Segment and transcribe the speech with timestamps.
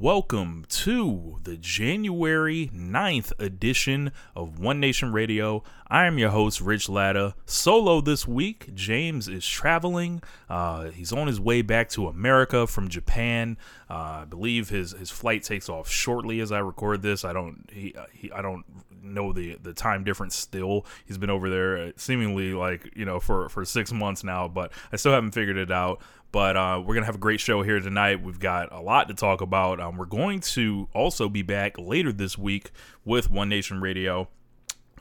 [0.00, 5.64] Welcome to the January 9th edition of One Nation Radio.
[5.88, 7.34] I am your host, Rich Latta.
[7.46, 10.22] Solo this week, James is traveling.
[10.48, 13.56] Uh, he's on his way back to America from Japan.
[13.90, 17.24] Uh, I believe his, his flight takes off shortly as I record this.
[17.24, 18.64] I don't he, uh, he I don't
[19.02, 20.86] know the the time difference still.
[21.06, 24.72] He's been over there uh, seemingly like you know for for six months now, but
[24.92, 26.00] I still haven't figured it out.
[26.30, 28.22] But uh, we're gonna have a great show here tonight.
[28.22, 29.80] We've got a lot to talk about.
[29.80, 32.70] Um, we're going to also be back later this week
[33.04, 34.28] with One Nation Radio.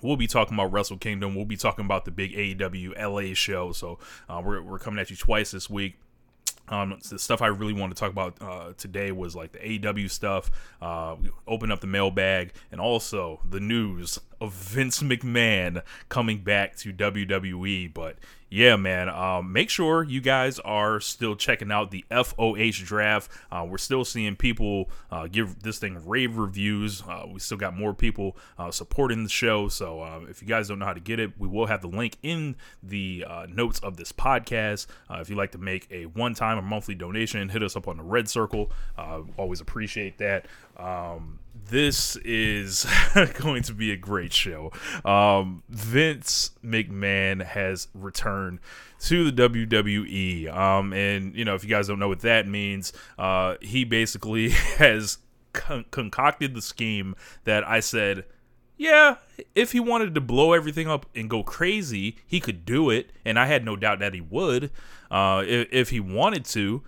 [0.02, 1.36] We'll be talking about Wrestle Kingdom.
[1.36, 3.72] We'll be talking about the big AEW LA show.
[3.72, 5.98] So uh, we're we're coming at you twice this week.
[6.70, 10.10] Um, the stuff I really want to talk about uh, today was like the AEW
[10.10, 10.52] stuff.
[10.82, 11.16] Uh,
[11.48, 17.94] open up the mailbag and also the news of Vince McMahon coming back to WWE.
[17.94, 18.18] But
[18.50, 23.30] yeah, man, um, make sure you guys are still checking out the FOH draft.
[23.52, 27.02] Uh, we're still seeing people uh, give this thing rave reviews.
[27.02, 29.68] Uh, we still got more people uh, supporting the show.
[29.68, 31.90] So uh, if you guys don't know how to get it, we will have the
[31.90, 34.88] link in the uh, notes of this podcast.
[35.10, 37.98] if you'd like to make a one time or monthly donation, hit us up on
[37.98, 38.72] the red circle.
[39.38, 40.46] always appreciate that.
[40.78, 41.40] Um,
[41.70, 42.86] this is
[43.36, 44.72] going to be a great show.
[45.04, 48.60] Um, Vince McMahon has returned
[49.02, 50.54] to the WWE.
[50.56, 54.50] Um, and, you know, if you guys don't know what that means, uh, he basically
[54.78, 55.20] has
[55.54, 58.26] con- concocted the scheme that I said,
[58.78, 59.16] yeah,
[59.56, 63.12] if he wanted to blow everything up and go crazy, he could do it.
[63.26, 64.72] And I had no doubt that he would
[65.10, 66.84] uh, if, if he wanted to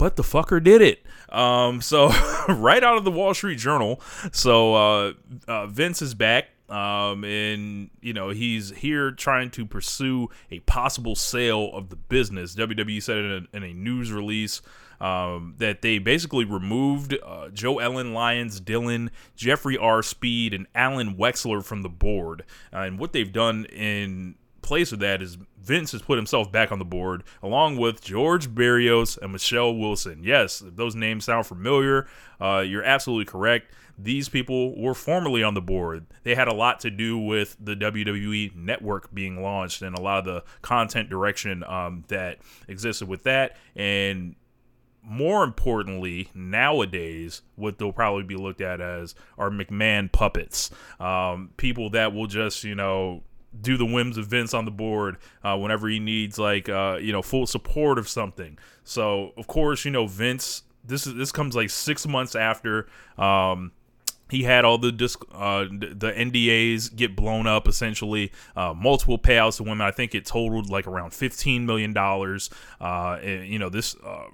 [0.00, 1.02] but the fucker did it.
[1.28, 2.08] Um, so
[2.48, 4.00] right out of the Wall Street Journal.
[4.32, 5.12] So uh,
[5.46, 6.46] uh, Vince is back.
[6.70, 12.54] Um, and you know he's here trying to pursue a possible sale of the business.
[12.54, 14.62] WWE said in a, in a news release
[15.00, 20.00] um, that they basically removed uh, JoEllen, Lyons, Dillon, Jeffrey R.
[20.02, 22.44] Speed, and Alan Wexler from the board.
[22.72, 26.72] Uh, and what they've done in place of that is Vince has put himself back
[26.72, 30.22] on the board along with George Barrios and Michelle Wilson.
[30.22, 32.06] Yes, those names sound familiar,
[32.40, 33.72] uh, you're absolutely correct.
[33.98, 36.06] These people were formerly on the board.
[36.22, 40.20] They had a lot to do with the WWE network being launched and a lot
[40.20, 43.56] of the content direction um, that existed with that.
[43.76, 44.36] And
[45.02, 50.70] more importantly, nowadays, what they'll probably be looked at as are McMahon puppets.
[50.98, 53.22] Um, people that will just, you know,
[53.58, 57.12] do the whims of Vince on the board uh, whenever he needs like uh, you
[57.12, 58.58] know full support of something.
[58.84, 60.62] So of course you know Vince.
[60.82, 62.88] This is this comes like six months after
[63.18, 63.72] um,
[64.30, 69.56] he had all the disc, uh, the NDAs get blown up essentially, uh, multiple payouts
[69.56, 69.82] to women.
[69.82, 72.48] I think it totaled like around fifteen million dollars.
[72.80, 74.26] Uh, you know this uh,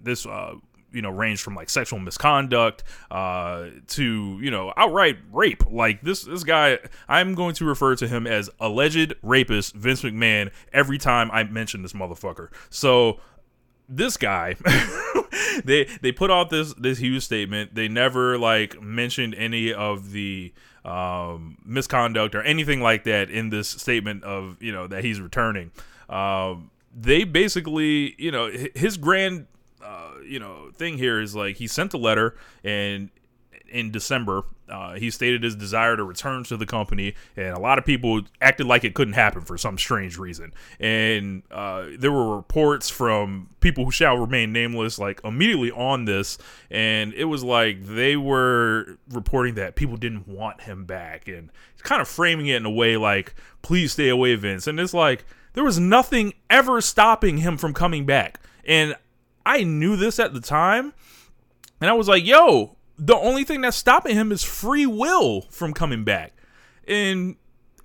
[0.00, 0.54] this uh,
[0.92, 5.64] you know range from like sexual misconduct uh, to you know outright rape.
[5.70, 6.78] Like this this guy,
[7.08, 11.82] I'm going to refer to him as alleged rapist Vince McMahon every time I mention
[11.82, 12.48] this motherfucker.
[12.70, 13.20] So
[13.88, 14.54] this guy
[15.64, 20.52] they they put out this this huge statement they never like mentioned any of the
[20.84, 25.70] um misconduct or anything like that in this statement of you know that he's returning
[26.08, 29.46] um they basically you know his grand
[29.82, 33.10] uh, you know thing here is like he sent a letter and
[33.72, 37.78] in December, uh, he stated his desire to return to the company, and a lot
[37.78, 40.52] of people acted like it couldn't happen for some strange reason.
[40.78, 46.38] And uh, there were reports from people who shall remain nameless, like immediately on this,
[46.70, 51.50] and it was like they were reporting that people didn't want him back, and
[51.82, 55.24] kind of framing it in a way like, "Please stay away, Vince." And it's like
[55.54, 58.96] there was nothing ever stopping him from coming back, and
[59.44, 60.92] I knew this at the time,
[61.80, 65.72] and I was like, "Yo." the only thing that's stopping him is free will from
[65.72, 66.34] coming back.
[66.86, 67.36] And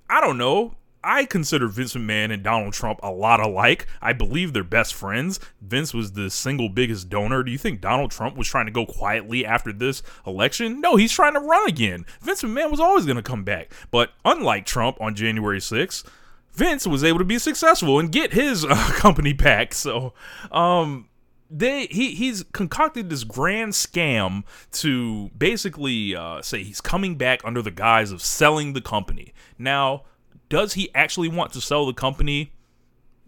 [0.10, 0.76] I don't know.
[1.04, 3.88] I consider Vince McMahon and Donald Trump a lot alike.
[4.02, 5.40] I believe they're best friends.
[5.62, 7.44] Vince was the single biggest donor.
[7.44, 10.82] Do you think Donald Trump was trying to go quietly after this election?
[10.82, 12.06] No, he's trying to run again.
[12.22, 13.72] Vince McMahon was always going to come back.
[13.90, 16.04] But unlike Trump on January 6th,
[16.52, 19.74] Vince was able to be successful and get his uh, company back.
[19.74, 20.14] So,
[20.52, 21.08] um,
[21.50, 27.62] they he he's concocted this grand scam to basically uh, say he's coming back under
[27.62, 29.34] the guise of selling the company.
[29.58, 30.04] Now,
[30.50, 32.52] does he actually want to sell the company?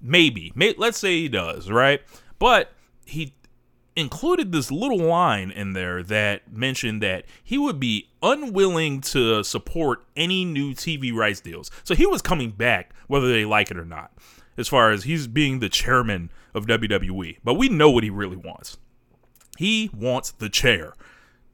[0.01, 0.51] Maybe.
[0.55, 2.01] May, let's say he does, right?
[2.39, 2.71] But
[3.05, 3.33] he
[3.95, 10.05] included this little line in there that mentioned that he would be unwilling to support
[10.15, 11.69] any new TV rights deals.
[11.83, 14.11] So he was coming back whether they like it or not.
[14.57, 17.37] As far as he's being the chairman of WWE.
[17.43, 18.77] But we know what he really wants.
[19.57, 20.93] He wants the chair.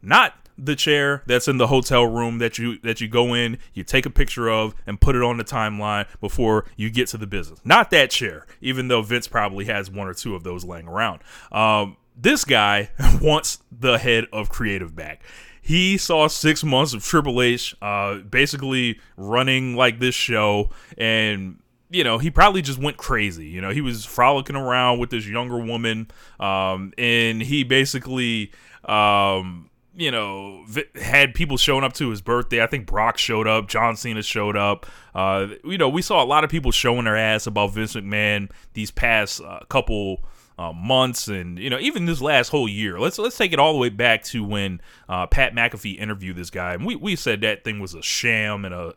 [0.01, 3.83] Not the chair that's in the hotel room that you that you go in, you
[3.83, 7.27] take a picture of and put it on the timeline before you get to the
[7.27, 7.59] business.
[7.65, 11.21] Not that chair, even though Vince probably has one or two of those laying around.
[11.51, 12.89] Um, this guy
[13.21, 15.23] wants the head of creative back.
[15.61, 21.57] He saw six months of Triple H, uh, basically running like this show, and
[21.89, 23.47] you know, he probably just went crazy.
[23.47, 26.09] You know, he was frolicking around with this younger woman,
[26.39, 28.51] um, and he basically,
[28.85, 30.65] um, you know,
[30.95, 32.61] had people showing up to his birthday.
[32.61, 34.85] I think Brock showed up, John Cena showed up.
[35.13, 38.49] Uh, you know, we saw a lot of people showing their ass about Vince McMahon
[38.73, 40.23] these past uh, couple
[40.57, 42.99] uh, months and you know even this last whole year.
[42.99, 46.49] Let's let's take it all the way back to when uh, Pat McAfee interviewed this
[46.49, 48.93] guy, and we, we said that thing was a sham and a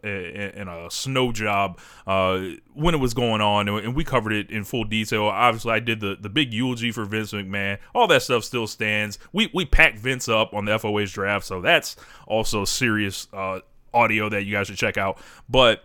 [0.57, 2.41] and a snow job uh,
[2.75, 5.25] when it was going on, and we covered it in full detail.
[5.25, 7.79] Obviously, I did the, the big eulogy for Vince McMahon.
[7.95, 9.19] All that stuff still stands.
[9.33, 11.97] We we packed Vince up on the FOH draft, so that's
[12.27, 13.61] also serious uh,
[13.93, 15.19] audio that you guys should check out.
[15.49, 15.85] But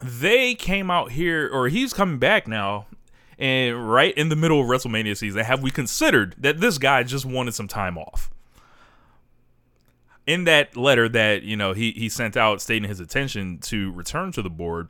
[0.00, 2.86] they came out here, or he's coming back now
[3.38, 7.24] and right in the middle of WrestleMania season, have we considered that this guy just
[7.24, 8.30] wanted some time off?
[10.26, 14.32] In that letter that you know he he sent out stating his intention to return
[14.32, 14.88] to the board,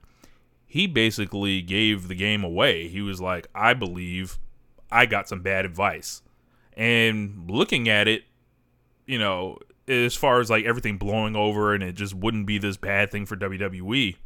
[0.67, 2.89] he basically gave the game away.
[2.89, 4.39] He was like, "I believe
[4.93, 6.23] I got some bad advice,"
[6.77, 8.25] and looking at it,
[9.07, 9.59] you know,
[9.89, 13.27] as far as like everything blowing over and it just wouldn't be this bad thing
[13.27, 14.17] for WWE.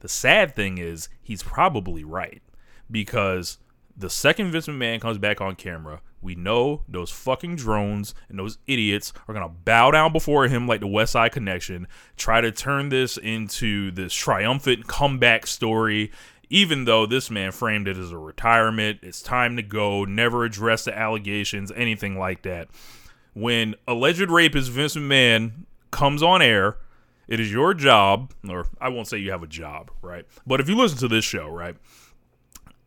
[0.00, 2.42] The sad thing is he's probably right
[2.92, 3.58] because
[3.96, 8.58] the second Vince McMahon comes back on camera, we know those fucking drones and those
[8.66, 12.90] idiots are gonna bow down before him like the West Side Connection, try to turn
[12.90, 16.12] this into this triumphant comeback story.
[16.48, 20.84] Even though this man framed it as a retirement, it's time to go, never address
[20.84, 22.68] the allegations, anything like that.
[23.32, 26.76] When alleged rapist Vince McMahon comes on air,
[27.26, 30.26] it is your job, or I won't say you have a job, right?
[30.46, 31.76] But if you listen to this show, right?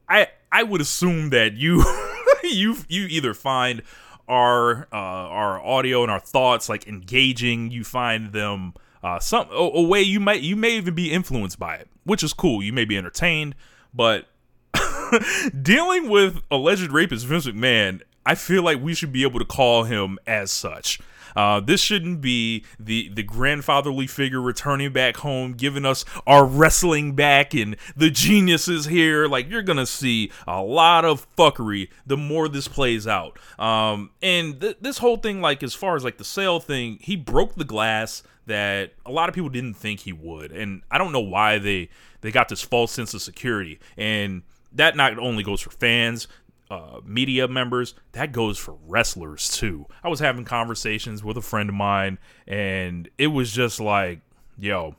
[0.08, 1.84] I I would assume that you
[2.44, 3.82] you you either find
[4.28, 7.72] our uh, our audio and our thoughts like engaging.
[7.72, 11.60] You find them uh, some a, a way you might you may even be influenced
[11.60, 12.64] by it, which is cool.
[12.64, 13.56] You may be entertained,
[13.94, 14.28] but
[15.62, 19.84] dealing with alleged rapist Vince McMahon, I feel like we should be able to call
[19.84, 21.00] him as such.
[21.36, 27.14] Uh, this shouldn't be the the grandfatherly figure returning back home, giving us our wrestling
[27.14, 29.28] back and the geniuses here.
[29.28, 33.38] Like you're gonna see a lot of fuckery the more this plays out.
[33.60, 37.16] Um, and th- this whole thing, like as far as like the sale thing, he
[37.16, 41.12] broke the glass that a lot of people didn't think he would, and I don't
[41.12, 41.90] know why they
[42.22, 44.42] they got this false sense of security and
[44.76, 46.28] that not only goes for fans
[46.70, 49.86] uh, media members, that goes for wrestlers too.
[50.04, 52.18] I was having conversations with a friend of mine,
[52.48, 54.20] and it was just like,
[54.58, 54.96] yo,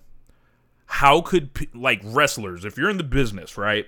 [0.87, 3.87] how could like wrestlers, if you're in the business, right?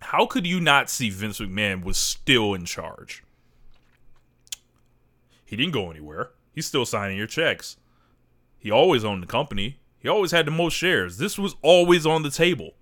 [0.00, 3.22] How could you not see Vince McMahon was still in charge?
[5.44, 6.30] He didn't go anywhere.
[6.54, 7.76] He's still signing your checks.
[8.58, 9.78] He always owned the company.
[9.98, 11.18] He always had the most shares.
[11.18, 12.74] This was always on the table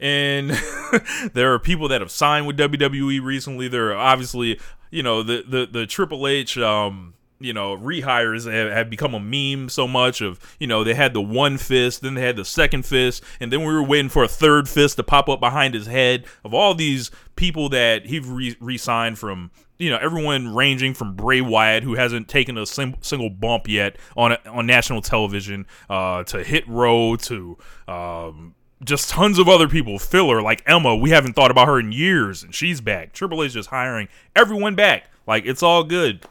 [0.00, 0.50] and
[1.32, 3.68] there are people that have signed with WWE recently.
[3.68, 8.72] There are obviously, you know, the the the Triple H, um, you know, rehires have,
[8.72, 12.14] have become a meme so much of, you know, they had the one fist, then
[12.14, 15.02] they had the second fist, and then we were waiting for a third fist to
[15.02, 19.90] pop up behind his head of all these people that he re signed from, you
[19.90, 24.36] know, everyone ranging from Bray Wyatt, who hasn't taken a sim- single bump yet on
[24.46, 27.58] on national television, uh, to Hit Row, to
[27.88, 29.98] um, just tons of other people.
[29.98, 33.12] Filler like Emma, we haven't thought about her in years, and she's back.
[33.12, 35.10] Triple H just hiring everyone back.
[35.26, 36.24] Like it's all good.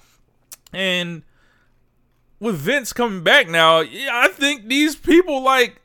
[0.73, 1.23] And
[2.39, 5.81] with Vince coming back now, yeah, I think these people like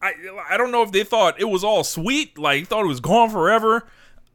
[0.00, 0.12] I
[0.48, 3.30] I don't know if they thought it was all sweet, like thought it was gone
[3.30, 3.86] forever.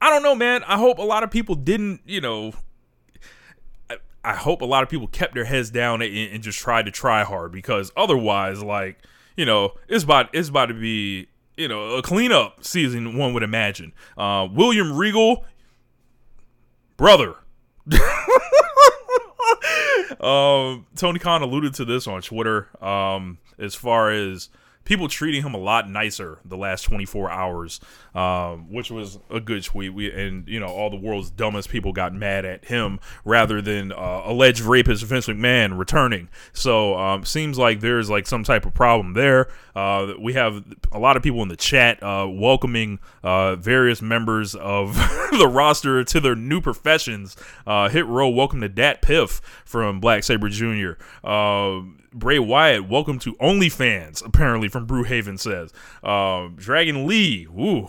[0.02, 0.64] I don't know, man.
[0.64, 2.54] I hope a lot of people didn't, you know.
[4.24, 6.92] I, hope a lot of people kept their heads down and, and just tried to
[6.92, 9.00] try hard because otherwise, like,
[9.36, 13.18] you know, it's about it's about to be you know a cleanup season.
[13.18, 13.94] One would imagine.
[14.18, 15.46] Uh, William Regal,
[16.98, 17.36] brother.
[20.20, 22.70] um, Tony Khan alluded to this on Twitter.
[22.84, 24.50] Um, as far as
[24.84, 27.80] people treating him a lot nicer the last 24 hours,
[28.16, 29.94] um, which was a good tweet.
[29.94, 33.92] We and you know all the world's dumbest people got mad at him rather than
[33.92, 36.30] uh, alleged rapist Vince McMahon returning.
[36.54, 39.48] So um, seems like there's like some type of problem there.
[39.76, 44.56] Uh, we have a lot of people in the chat uh, welcoming uh, various members
[44.56, 44.96] of
[45.32, 47.38] the roster to their new professions.
[47.66, 50.94] Uh, Hit row, welcome to DatPiff from Black Saber Jr.
[52.14, 55.72] Bray Wyatt, welcome to OnlyFans, apparently from Brewhaven says.
[56.04, 57.88] Uh, Dragon Lee, ooh,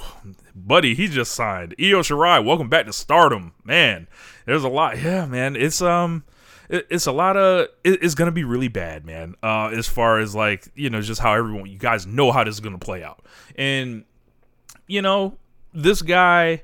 [0.55, 1.75] buddy, he just signed.
[1.81, 3.53] Io Shirai, welcome back to Stardom.
[3.65, 4.07] Man,
[4.47, 5.03] there's a lot.
[5.03, 6.23] Yeah, man, it's um,
[6.69, 7.67] it's a lot of.
[7.83, 9.35] It's gonna be really bad, man.
[9.43, 12.55] Uh, as far as like you know, just how everyone, you guys know how this
[12.55, 13.27] is gonna play out,
[13.57, 14.05] and
[14.87, 15.37] you know,
[15.75, 16.63] this guy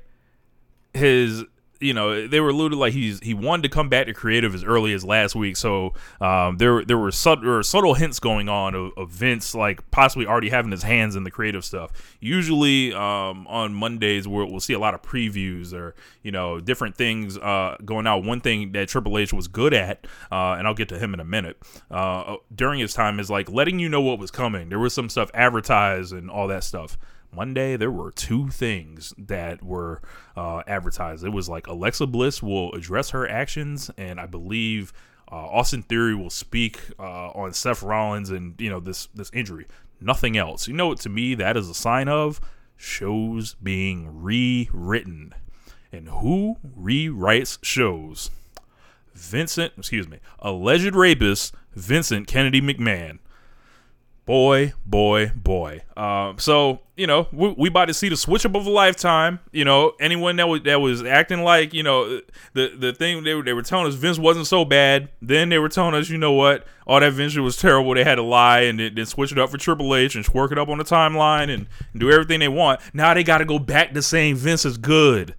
[0.95, 1.43] has
[1.79, 4.63] you know they were alluded like he's he wanted to come back to creative as
[4.63, 5.55] early as last week.
[5.55, 9.55] So um, there there were subtle, there were subtle hints going on of, of, Vince
[9.55, 11.91] like possibly already having his hands in the creative stuff.
[12.19, 16.95] Usually um, on Mondays we'll, we'll see a lot of previews or you know different
[16.95, 18.23] things uh, going out.
[18.23, 21.19] One thing that Triple H was good at uh, and I'll get to him in
[21.19, 21.57] a minute
[21.89, 24.69] uh, during his time is like letting you know what was coming.
[24.69, 26.97] There was some stuff advertised and all that stuff
[27.31, 30.01] Monday, there were two things that were
[30.35, 31.23] uh, advertised.
[31.23, 34.93] It was like Alexa Bliss will address her actions, and I believe
[35.31, 39.67] uh, Austin Theory will speak uh, on Seth Rollins and you know this this injury.
[40.01, 40.67] Nothing else.
[40.67, 40.99] You know what?
[41.01, 42.39] To me, that is a sign of
[42.77, 45.33] shows being rewritten.
[45.91, 48.29] And who rewrites shows?
[49.13, 53.19] Vincent, excuse me, alleged rapist Vincent Kennedy McMahon
[54.29, 55.81] boy, boy, boy.
[55.97, 59.39] Uh, so you know, we, we about to see the switch up of a lifetime.
[59.51, 62.21] You know, anyone that was that was acting like you know
[62.53, 65.09] the the thing they were they were telling us Vince wasn't so bad.
[65.19, 67.95] Then they were telling us, you know what, all that Vince was terrible.
[67.95, 70.51] They had to lie and then, then switch it up for Triple H and work
[70.51, 72.81] it up on the timeline and, and do everything they want.
[72.93, 75.33] Now they got to go back to saying Vince is good.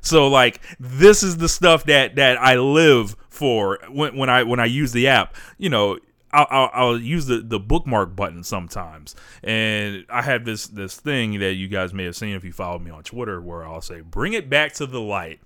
[0.00, 4.60] So like this is the stuff that that I live for when when I when
[4.60, 5.34] I use the app.
[5.56, 5.98] You know,
[6.32, 11.38] I'll, I'll, I'll, use the, the bookmark button sometimes, and I have this this thing
[11.38, 14.00] that you guys may have seen if you follow me on Twitter, where I'll say
[14.00, 15.40] "Bring it back to the light,"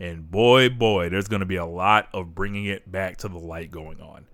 [0.00, 3.38] and boy, boy, there's going to be a lot of bringing it back to the
[3.38, 4.26] light going on.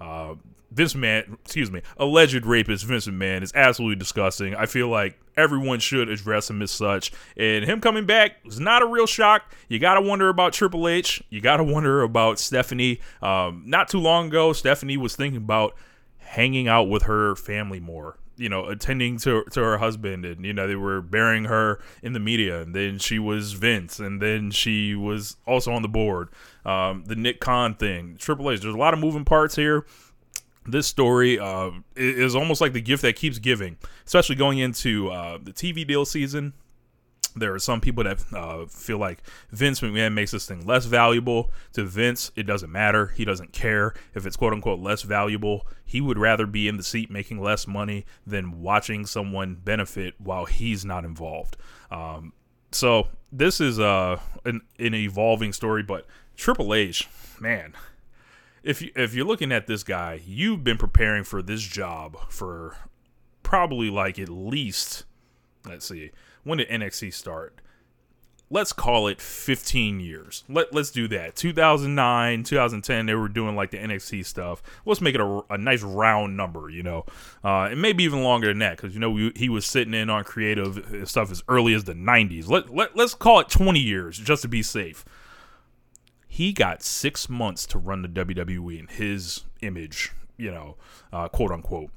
[0.00, 0.34] Uh,
[0.70, 4.54] Vince Man, excuse me, alleged rapist Vincent Man is absolutely disgusting.
[4.54, 7.12] I feel like everyone should address him as such.
[7.36, 9.50] And him coming back was not a real shock.
[9.68, 11.22] You got to wonder about Triple H.
[11.30, 13.00] You got to wonder about Stephanie.
[13.22, 15.74] Um, not too long ago, Stephanie was thinking about
[16.18, 18.18] hanging out with her family more.
[18.36, 22.12] You know, attending to to her husband, and you know they were burying her in
[22.12, 26.28] the media, and then she was Vince, and then she was also on the board.
[26.64, 28.60] Um, the Nick Khan thing, Triple H.
[28.60, 29.86] There's a lot of moving parts here
[30.68, 35.38] this story uh, is almost like the gift that keeps giving, especially going into uh,
[35.42, 36.52] the TV deal season.
[37.34, 39.18] There are some people that uh, feel like
[39.50, 41.52] Vince McMahon makes this thing less valuable.
[41.74, 43.08] To Vince, it doesn't matter.
[43.08, 45.66] He doesn't care if it's quote unquote less valuable.
[45.84, 50.46] He would rather be in the seat making less money than watching someone benefit while
[50.46, 51.56] he's not involved.
[51.90, 52.32] Um,
[52.72, 56.06] so this is uh, an, an evolving story, but
[56.36, 57.08] Triple H,
[57.40, 57.74] man,
[58.62, 62.76] if you, if you're looking at this guy, you've been preparing for this job for
[63.42, 65.04] probably like at least
[65.66, 66.10] let's see
[66.44, 67.60] when did NXT start?
[68.50, 70.42] Let's call it 15 years.
[70.48, 71.36] Let let's do that.
[71.36, 74.62] 2009, 2010, they were doing like the NXT stuff.
[74.86, 77.04] Let's make it a, a nice round number, you know,
[77.44, 80.08] uh, and maybe even longer than that because you know we, he was sitting in
[80.08, 82.48] on creative stuff as early as the 90s.
[82.48, 85.04] Let let let's call it 20 years just to be safe
[86.38, 90.76] he got six months to run the WWE in his image, you know,
[91.12, 91.90] uh, quote unquote.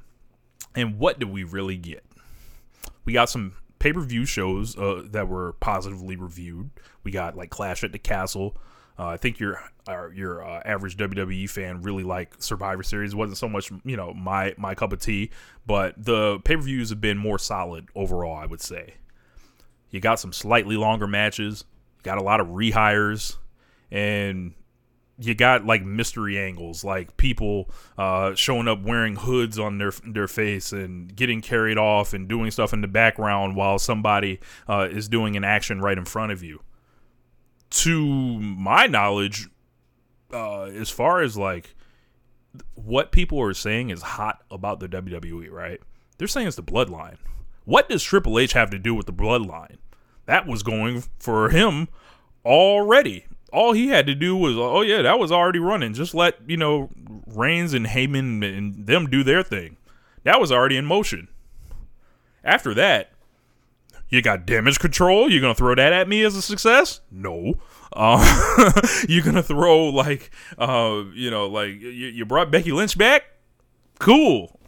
[0.74, 2.03] And what did we really get?
[3.05, 6.71] We got some pay per view shows uh, that were positively reviewed.
[7.03, 8.57] We got like Clash at the Castle.
[8.98, 13.13] Uh, I think your our, your uh, average WWE fan really liked Survivor Series.
[13.13, 15.29] It wasn't so much you know my my cup of tea,
[15.67, 18.38] but the pay per views have been more solid overall.
[18.38, 18.95] I would say.
[19.91, 21.63] You got some slightly longer matches.
[22.01, 23.38] Got a lot of rehires,
[23.91, 24.53] and
[25.19, 30.27] you got like mystery angles, like people uh, showing up wearing hoods on their their
[30.27, 35.07] face and getting carried off and doing stuff in the background while somebody uh, is
[35.07, 36.62] doing an action right in front of you.
[37.69, 39.48] To my knowledge,
[40.33, 41.75] uh, as far as like
[42.74, 45.79] what people are saying is hot about the WWE, right?
[46.17, 47.17] They're saying it's the bloodline.
[47.63, 49.77] What does Triple H have to do with the bloodline?
[50.25, 51.88] That was going for him
[52.43, 55.93] already all he had to do was, oh yeah, that was already running.
[55.93, 56.89] Just let you know
[57.27, 59.77] Reigns and Heyman and them do their thing.
[60.24, 61.27] That was already in motion.
[62.43, 63.12] After that,
[64.10, 65.29] you got damage control.
[65.29, 67.01] You're gonna throw that at me as a success?
[67.10, 67.55] No.
[67.93, 68.72] Uh,
[69.10, 73.24] you're gonna throw like, uh, you know, like you, you brought Becky Lynch back.
[74.00, 74.60] Cool.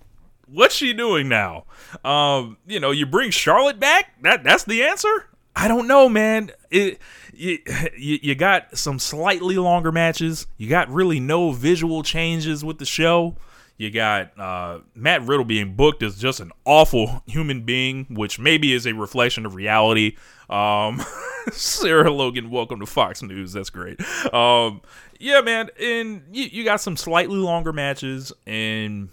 [0.47, 1.65] What's she doing now?
[2.05, 4.13] Um, you know, you bring Charlotte back.
[4.21, 5.27] That that's the answer.
[5.55, 6.51] I don't know, man.
[6.71, 6.99] It
[7.37, 7.59] you,
[7.97, 10.47] you, got some slightly longer matches.
[10.57, 13.35] You got really no visual changes with the show.
[13.77, 18.71] You got uh, Matt Riddle being booked as just an awful human being, which maybe
[18.71, 20.15] is a reflection of reality.
[20.49, 21.01] Um,
[21.51, 23.51] Sarah Logan, welcome to Fox News.
[23.53, 23.99] That's great.
[24.31, 24.81] Um,
[25.19, 29.09] yeah, man, and you, you got some slightly longer matches, and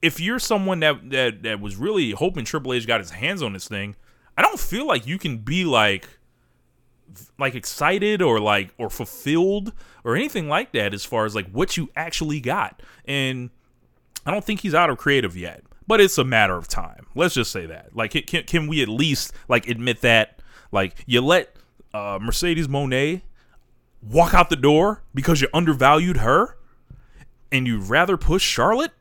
[0.00, 3.52] if you're someone that that that was really hoping Triple H got his hands on
[3.52, 3.96] this thing,
[4.36, 6.08] I don't feel like you can be like
[7.38, 9.72] like excited or like or fulfilled
[10.04, 12.82] or anything like that as far as like what you actually got.
[13.04, 13.50] And
[14.24, 17.06] I don't think he's out of creative yet, but it's a matter of time.
[17.14, 17.94] Let's just say that.
[17.94, 20.40] Like, can can we at least like admit that?
[20.70, 21.54] Like, you let
[21.92, 23.22] uh, Mercedes Moné
[24.02, 26.56] walk out the door because you undervalued her,
[27.50, 28.92] and you'd rather push Charlotte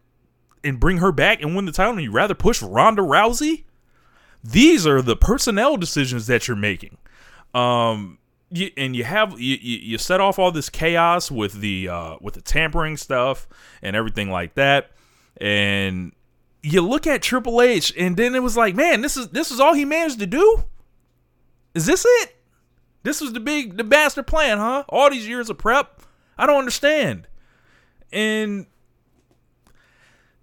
[0.64, 3.64] and bring her back and win the title, and you'd rather push Ronda Rousey.
[4.44, 6.98] These are the personnel decisions that you're making.
[7.54, 8.18] Um,
[8.50, 12.34] you, and you have you, you set off all this chaos with the uh, with
[12.34, 13.48] the tampering stuff
[13.82, 14.92] and everything like that,
[15.40, 16.14] and
[16.62, 19.60] you look at Triple H, and then it was like, man, this is this is
[19.60, 20.64] all he managed to do.
[21.74, 22.36] Is this it?
[23.04, 24.84] This was the big the master plan, huh?
[24.90, 26.02] All these years of prep.
[26.38, 27.28] I don't understand.
[28.12, 28.68] And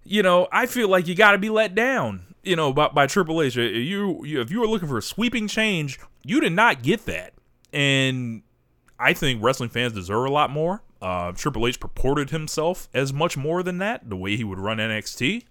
[0.03, 2.25] you know, I feel like you got to be let down.
[2.43, 3.55] You know, by, by Triple H.
[3.55, 7.33] You, you if you were looking for a sweeping change, you did not get that.
[7.73, 8.43] And
[8.99, 10.83] I think wrestling fans deserve a lot more.
[11.01, 14.77] Uh, Triple H purported himself as much more than that, the way he would run
[14.77, 15.19] NXT.
[15.19, 15.45] He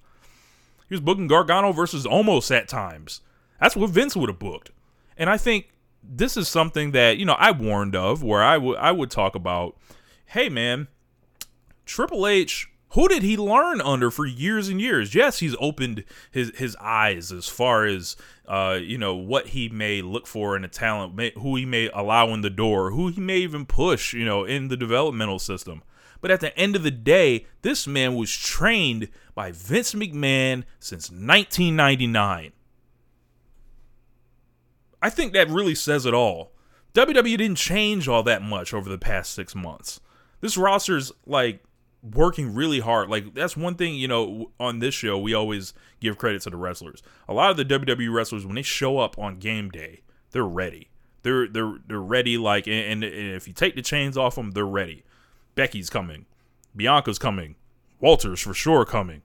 [0.88, 3.22] was booking Gargano versus almost at times.
[3.60, 4.70] That's what Vince would have booked.
[5.16, 5.70] And I think
[6.02, 9.34] this is something that, you know, I warned of where I would I would talk
[9.34, 9.76] about,
[10.26, 10.86] hey man,
[11.86, 15.14] Triple H who did he learn under for years and years?
[15.14, 18.16] Yes, he's opened his his eyes as far as
[18.48, 21.90] uh, you know what he may look for in a talent, may, who he may
[21.90, 25.82] allow in the door, who he may even push, you know, in the developmental system.
[26.20, 31.10] But at the end of the day, this man was trained by Vince McMahon since
[31.10, 32.52] 1999.
[35.00, 36.52] I think that really says it all.
[36.94, 40.00] WWE didn't change all that much over the past six months.
[40.40, 41.62] This roster's like
[42.02, 43.08] working really hard.
[43.08, 46.56] Like that's one thing, you know, on this show we always give credit to the
[46.56, 47.02] wrestlers.
[47.28, 50.90] A lot of the WWE wrestlers when they show up on game day, they're ready.
[51.22, 54.64] They're they're they're ready like and, and if you take the chains off them, they're
[54.64, 55.04] ready.
[55.54, 56.26] Becky's coming.
[56.76, 57.56] Bianca's coming.
[58.00, 59.22] Walter's for sure coming.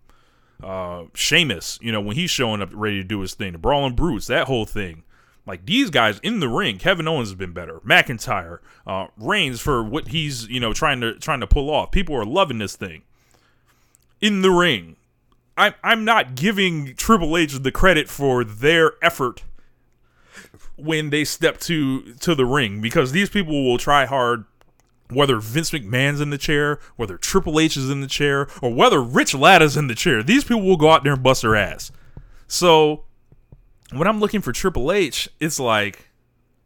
[0.61, 3.51] Uh Sheamus, you know, when he's showing up ready to do his thing.
[3.51, 5.03] The Brawling Brutes, that whole thing.
[5.45, 7.79] Like these guys in the ring, Kevin Owens has been better.
[7.81, 11.91] McIntyre, uh, Reigns for what he's you know trying to trying to pull off.
[11.91, 13.03] People are loving this thing.
[14.21, 14.95] In the ring,
[15.57, 19.43] I'm I'm not giving Triple H the credit for their effort
[20.77, 24.45] when they step to to the ring because these people will try hard
[25.09, 29.01] whether Vince McMahon's in the chair, whether Triple H is in the chair, or whether
[29.01, 30.23] Rich Latta's in the chair.
[30.23, 31.91] These people will go out there and bust their ass.
[32.47, 33.03] So
[33.91, 36.09] when I'm looking for Triple H, it's like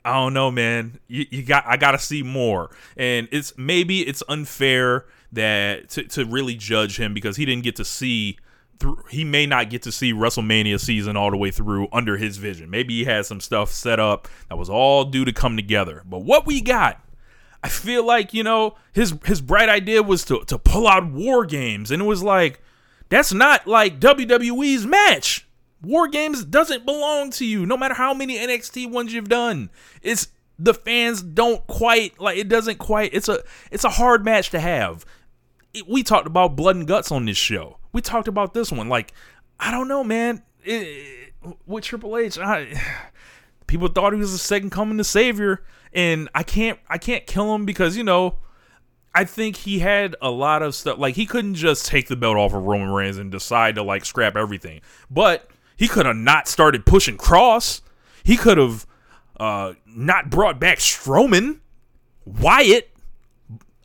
[0.07, 0.99] I don't know, man.
[1.07, 6.03] You, you got I got to see more, and it's maybe it's unfair that to,
[6.03, 8.37] to really judge him because he didn't get to see.
[9.09, 12.69] He may not get to see WrestleMania season all the way through under his vision.
[12.69, 16.03] Maybe he had some stuff set up that was all due to come together.
[16.05, 17.03] But what we got,
[17.63, 21.43] I feel like, you know, his his bright idea was to to pull out war
[21.43, 22.61] games and it was like
[23.09, 25.46] that's not like WWE's match.
[25.81, 29.69] War games doesn't belong to you no matter how many NXT ones you've done.
[30.01, 30.27] It's
[30.59, 34.59] the fans don't quite like it doesn't quite it's a it's a hard match to
[34.59, 35.05] have.
[35.73, 37.77] It- we talked about blood and guts on this show.
[37.93, 39.13] We talked about this one like
[39.59, 40.43] I don't know, man.
[40.63, 41.33] It,
[41.65, 42.81] with Triple H, I,
[43.67, 45.63] people thought he was the second coming to savior
[45.93, 48.35] and i can't i can't kill him because you know
[49.15, 52.35] i think he had a lot of stuff like he couldn't just take the belt
[52.35, 56.47] off of roman reigns and decide to like scrap everything but he could have not
[56.47, 57.81] started pushing Kross
[58.23, 58.85] he could have
[59.39, 61.59] uh not brought back strowman
[62.25, 62.89] wyatt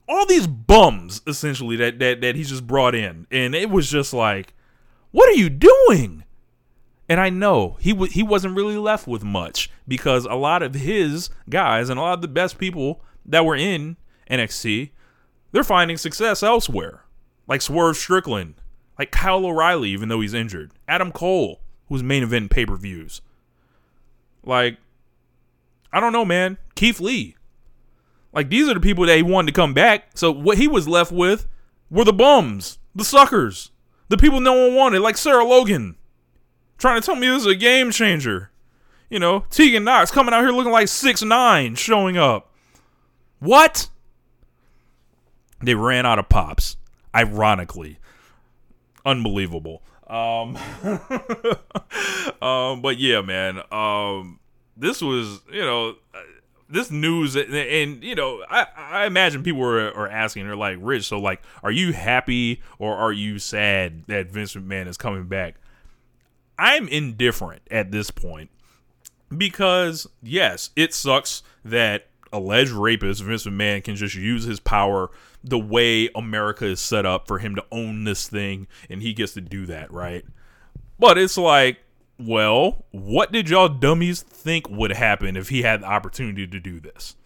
[0.08, 4.12] all these bums essentially that that, that he's just brought in and it was just
[4.12, 4.54] like
[5.12, 6.24] what are you doing
[7.08, 10.74] and I know he w- he wasn't really left with much because a lot of
[10.74, 13.96] his guys and a lot of the best people that were in
[14.30, 14.90] NXT,
[15.50, 17.04] they're finding success elsewhere.
[17.46, 18.54] Like Swerve Strickland,
[18.98, 20.72] like Kyle O'Reilly, even though he's injured.
[20.88, 21.60] Adam Cole,
[21.92, 23.20] who's main event pay per views.
[24.42, 24.78] Like,
[25.92, 26.58] I don't know, man.
[26.74, 27.36] Keith Lee.
[28.32, 30.10] Like, these are the people that he wanted to come back.
[30.14, 31.46] So, what he was left with
[31.90, 33.70] were the bums, the suckers,
[34.08, 35.96] the people no one wanted, like Sarah Logan
[36.78, 38.50] trying to tell me this is a game changer.
[39.08, 42.50] You know, Tegan Knox coming out here looking like six nine, showing up.
[43.38, 43.88] What?
[45.62, 46.76] They ran out of pops.
[47.14, 47.98] Ironically,
[49.04, 49.82] unbelievable.
[50.12, 50.56] Um,
[52.42, 53.62] um, but yeah, man.
[53.72, 54.38] Um,
[54.76, 55.96] this was, you know,
[56.68, 60.78] this news, and, and you know, I, I imagine people are, are asking, they're like,
[60.80, 65.28] Rich, so like, are you happy or are you sad that Vince McMahon is coming
[65.28, 65.56] back?
[66.58, 68.50] I'm indifferent at this point
[69.36, 75.10] because yes, it sucks that alleged rapist Vince McMahon can just use his power
[75.44, 79.32] the way America is set up for him to own this thing and he gets
[79.34, 80.24] to do that, right?
[80.98, 81.78] But it's like,
[82.18, 86.78] well, what did y'all dummies think would happen if he had the opportunity to do
[86.78, 87.16] this?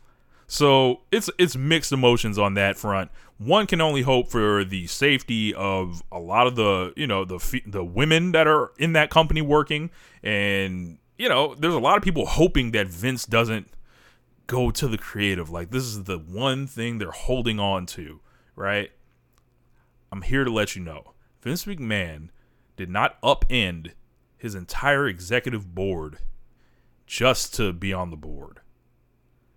[0.47, 3.11] So it's it's mixed emotions on that front.
[3.39, 7.63] One can only hope for the safety of a lot of the you know the
[7.67, 9.91] the women that are in that company working,
[10.23, 13.69] and you know there's a lot of people hoping that Vince doesn't
[14.47, 15.51] go to the creative.
[15.51, 18.21] Like this is the one thing they're holding on to,
[18.55, 18.91] right?
[20.13, 22.29] I'm here to let you know, Vince McMahon
[22.77, 23.93] did not upend
[24.37, 26.19] his entire executive board
[27.07, 28.61] just to be on the board.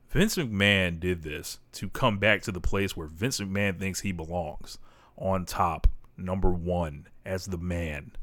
[0.09, 4.11] Vince McMahon did this to come back to the place where Vince McMahon thinks he
[4.11, 4.79] belongs,
[5.17, 8.13] on top, number one, as the man.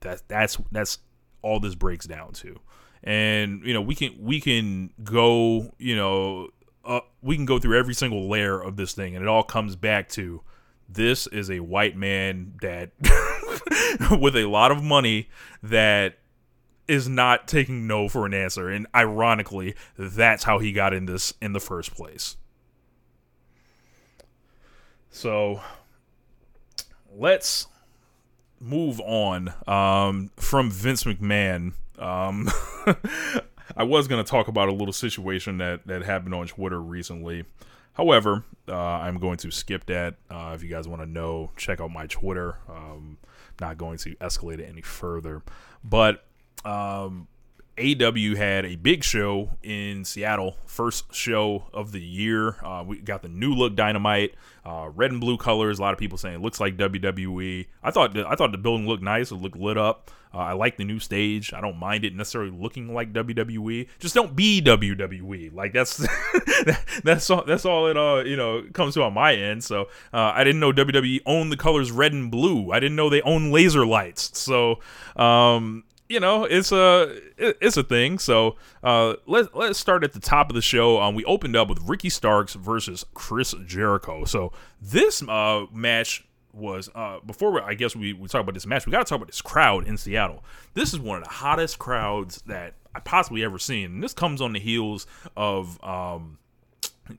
[0.00, 0.98] That's that's that's
[1.42, 2.60] all this breaks down to.
[3.04, 6.48] And you know, we can we can go, you know,
[6.84, 9.76] uh, we can go through every single layer of this thing, and it all comes
[9.76, 10.40] back to
[10.88, 12.90] this is a white man that
[14.18, 15.28] with a lot of money
[15.62, 16.18] that
[16.86, 18.68] is not taking no for an answer.
[18.68, 22.36] And ironically that's how he got in this in the first place.
[25.10, 25.60] So
[27.14, 27.66] let's
[28.60, 32.48] move on um, from vince mcmahon um,
[33.76, 37.44] i was going to talk about a little situation that that happened on twitter recently
[37.94, 41.80] however uh, i'm going to skip that uh, if you guys want to know check
[41.80, 43.18] out my twitter um,
[43.60, 45.42] not going to escalate it any further
[45.82, 46.24] but
[46.64, 47.28] um,
[47.76, 52.56] AEW had a big show in Seattle, first show of the year.
[52.64, 55.78] Uh, we got the new look Dynamite, uh, red and blue colors.
[55.78, 57.66] A lot of people saying it looks like WWE.
[57.82, 59.32] I thought the, I thought the building looked nice.
[59.32, 60.10] It looked lit up.
[60.34, 61.52] Uh, I like the new stage.
[61.52, 63.88] I don't mind it necessarily looking like WWE.
[63.98, 65.54] Just don't be WWE.
[65.54, 66.04] Like that's
[67.04, 69.62] that's all that's all it uh you know comes to on my end.
[69.62, 72.72] So uh, I didn't know WWE owned the colors red and blue.
[72.72, 74.38] I didn't know they own laser lights.
[74.38, 74.80] So
[75.16, 78.18] um you know, it's a it's a thing.
[78.18, 81.00] So uh, let let's start at the top of the show.
[81.00, 84.24] Um, we opened up with Ricky Starks versus Chris Jericho.
[84.24, 88.66] So this uh, match was uh, before we, I guess we, we talk about this
[88.66, 88.86] match.
[88.86, 90.44] We got to talk about this crowd in Seattle.
[90.74, 93.86] This is one of the hottest crowds that I possibly ever seen.
[93.86, 96.38] And this comes on the heels of um,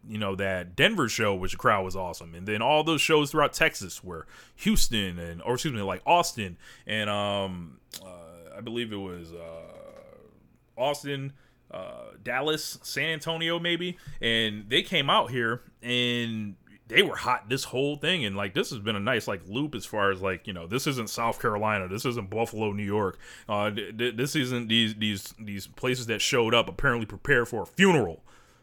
[0.07, 3.31] you know that Denver show, which the crowd was awesome, and then all those shows
[3.31, 4.25] throughout Texas, where
[4.57, 7.79] Houston and or excuse me, like Austin and um.
[8.03, 8.25] Uh,
[8.57, 11.33] I believe it was uh, Austin,
[11.71, 16.55] uh, Dallas, San Antonio, maybe, and they came out here and
[16.87, 19.73] they were hot this whole thing and like this has been a nice like loop
[19.75, 23.17] as far as like you know this isn't south carolina this isn't buffalo new york
[23.49, 27.63] uh th- th- this isn't these these these places that showed up apparently prepared for
[27.63, 28.21] a funeral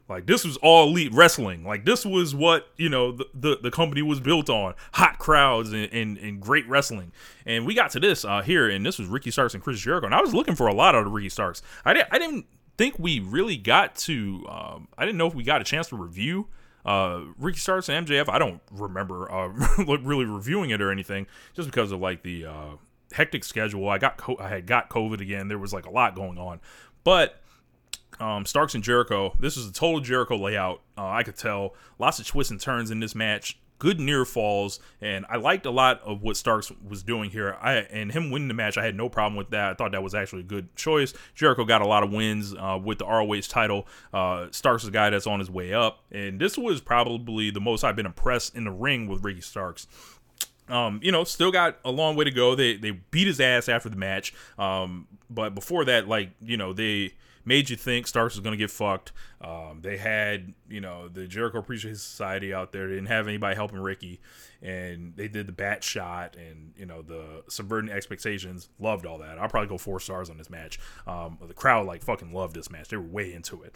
[0.08, 1.64] Like this was all elite wrestling.
[1.64, 5.72] Like this was what you know the the, the company was built on: hot crowds
[5.72, 7.12] and, and, and great wrestling.
[7.46, 10.06] And we got to this uh, here, and this was Ricky Starks and Chris Jericho.
[10.06, 11.62] And I was looking for a lot out of Ricky Starks.
[11.84, 14.44] I didn't I didn't think we really got to.
[14.48, 16.48] Um, I didn't know if we got a chance to review
[16.84, 18.28] uh, Ricky Starks and MJF.
[18.28, 22.70] I don't remember uh, really reviewing it or anything, just because of like the uh,
[23.12, 23.88] hectic schedule.
[23.88, 25.48] I got co- I had got COVID again.
[25.48, 26.60] There was like a lot going on,
[27.04, 27.40] but
[28.20, 29.36] um, Starks and Jericho.
[29.40, 30.82] This is a total Jericho layout.
[30.96, 33.58] Uh, I could tell lots of twists and turns in this match.
[33.82, 37.56] Good near falls, and I liked a lot of what Starks was doing here.
[37.60, 39.70] I and him winning the match, I had no problem with that.
[39.70, 41.12] I thought that was actually a good choice.
[41.34, 43.88] Jericho got a lot of wins uh, with the ROH title.
[44.14, 47.60] Uh, Starks is a guy that's on his way up, and this was probably the
[47.60, 49.88] most I've been impressed in the ring with Ricky Starks.
[50.68, 52.54] Um, you know, still got a long way to go.
[52.54, 54.32] They they beat his ass after the match.
[54.60, 57.14] Um, but before that, like you know, they
[57.44, 59.12] made you think Starks was going to get fucked.
[59.40, 62.88] Um, they had, you know, the Jericho Appreciation Society out there.
[62.88, 64.20] They didn't have anybody helping Ricky.
[64.60, 68.68] And they did the bat shot and, you know, the subverting expectations.
[68.78, 69.38] Loved all that.
[69.38, 70.78] I'll probably go four stars on this match.
[71.06, 72.88] Um, the crowd, like, fucking loved this match.
[72.88, 73.74] They were way into it.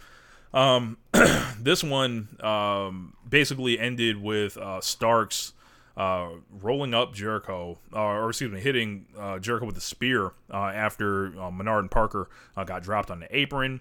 [0.55, 0.99] Um,
[1.61, 5.53] this one um, basically ended with uh, Starks
[5.97, 10.57] uh, rolling up Jericho, uh, or excuse me, hitting uh, Jericho with a spear uh,
[10.57, 13.81] after uh, Menard and Parker uh, got dropped on the apron.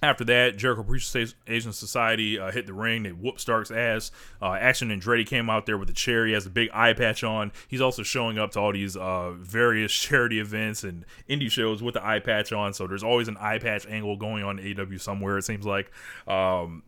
[0.00, 3.02] After that, Jericho Appreciation Asian Society uh, hit the ring.
[3.02, 4.12] They whooped Stark's ass.
[4.40, 6.24] Uh, Action Andretti came out there with a chair.
[6.24, 7.50] He has a big eye patch on.
[7.66, 11.94] He's also showing up to all these uh, various charity events and indie shows with
[11.94, 12.74] the eye patch on.
[12.74, 15.90] So there's always an eye patch angle going on in AEW somewhere, it seems like.
[16.28, 16.84] Um,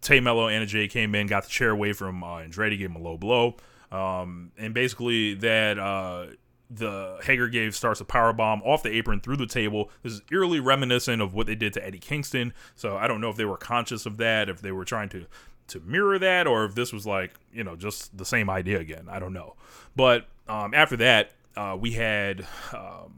[0.00, 2.96] Tay Melo and Jay came in, got the chair away from uh, Andretti, gave him
[2.96, 3.56] a low blow.
[3.90, 6.26] Um, and basically, that uh,
[6.70, 9.90] the Hager gave Starks a power bomb off the apron through the table.
[10.02, 12.52] This is eerily reminiscent of what they did to Eddie Kingston.
[12.74, 15.26] So I don't know if they were conscious of that, if they were trying to
[15.68, 19.06] to mirror that, or if this was like you know just the same idea again.
[19.10, 19.54] I don't know.
[19.96, 22.46] But um, after that, uh, we had.
[22.72, 23.17] Um,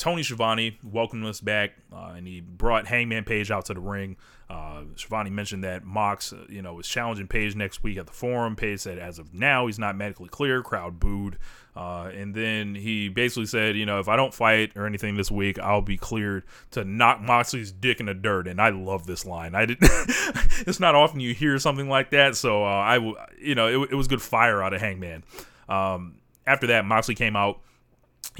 [0.00, 4.16] Tony Schiavone welcomed us back, uh, and he brought Hangman Page out to the ring.
[4.48, 8.12] Uh, Schiavone mentioned that Mox, uh, you know, was challenging Page next week at the
[8.12, 8.56] forum.
[8.56, 10.62] Page said, as of now, he's not medically clear.
[10.62, 11.36] Crowd booed.
[11.76, 15.30] Uh, and then he basically said, you know, if I don't fight or anything this
[15.30, 18.48] week, I'll be cleared to knock Moxley's dick in the dirt.
[18.48, 19.54] And I love this line.
[19.54, 19.78] I did.
[19.82, 22.96] it's not often you hear something like that, so uh, I,
[23.38, 25.24] you know, it, it, was good fire out of Hangman.
[25.68, 26.14] Um,
[26.46, 27.60] after that, Moxley came out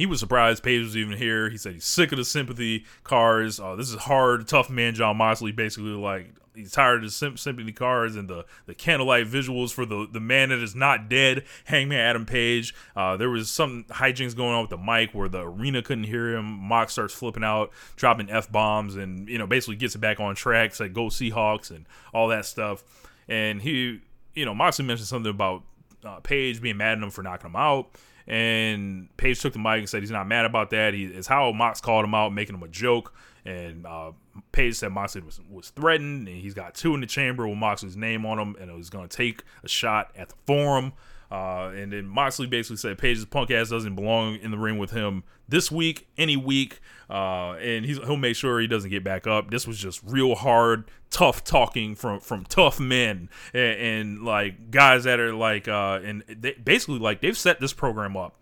[0.01, 1.51] he was surprised Page was even here.
[1.51, 3.61] He said he's sick of the sympathy cards.
[3.61, 7.71] Uh, this is hard, tough man Jon Moxley basically like he's tired of the sympathy
[7.71, 11.99] cards and the, the candlelight visuals for the, the man that is not dead, Hangman
[11.99, 12.75] Adam Page.
[12.97, 16.35] Uh, there was some hijinks going on with the mic where the arena couldn't hear
[16.35, 16.47] him.
[16.47, 20.35] Mox starts flipping out, dropping F bombs, and you know basically gets it back on
[20.35, 21.85] track, said go Seahawks and
[22.15, 22.83] all that stuff.
[23.29, 24.01] And he,
[24.35, 25.63] you know, Moxley mentioned something about
[26.07, 27.91] uh, Page being mad at him for knocking him out.
[28.31, 30.95] And Page took the mic and said he's not mad about that.
[30.95, 33.13] He is how Mox called him out, making him a joke.
[33.45, 34.13] And uh,
[34.53, 37.97] Page said Moxley was, was threatened, and he's got two in the chamber with Moxley's
[37.97, 40.93] name on them, and was going to take a shot at the forum.
[41.31, 44.91] Uh, and then Moxley basically said Page's punk ass doesn't belong in the ring with
[44.91, 49.51] him this week, any week, uh, and he'll make sure he doesn't get back up.
[49.51, 53.29] This was just real hard, tough talking from from tough men.
[53.55, 57.73] And, and like guys that are like, uh, and they, basically like they've set this
[57.73, 58.37] program up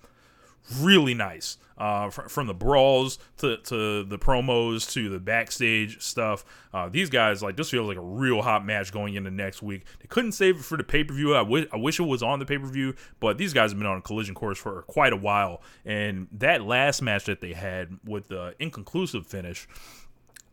[0.81, 6.45] really nice uh, fr- from the brawls to, to the promos to the backstage stuff.
[6.73, 9.85] Uh, these guys like this feels like a real hot match going into next week.
[10.01, 11.35] They couldn't save it for the pay per view.
[11.35, 13.79] I wish I wish it was on the pay per view, but these guys have
[13.79, 15.63] been on a collision course for quite a while.
[15.85, 19.69] And that last match that they had with the inconclusive finish,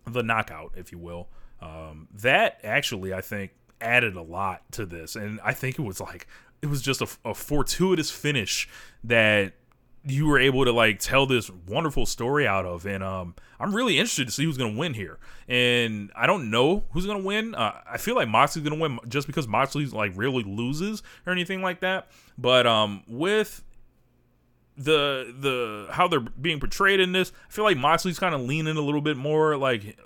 [0.05, 1.27] the knockout, if you will,
[1.61, 5.99] um, that actually I think added a lot to this, and I think it was
[5.99, 6.27] like
[6.61, 8.67] it was just a, a fortuitous finish
[9.03, 9.53] that
[10.05, 13.97] you were able to like tell this wonderful story out of and um i'm really
[13.97, 15.17] interested to see who's gonna win here.
[15.47, 17.55] And i don't know who's gonna win.
[17.55, 21.61] Uh, i feel like moxley's gonna win just because moxley's like really loses or anything
[21.61, 22.07] like that.
[22.37, 23.63] But um with
[24.77, 28.75] the the how they're being portrayed in this i feel like moxley's kind of leaning
[28.75, 29.97] a little bit more like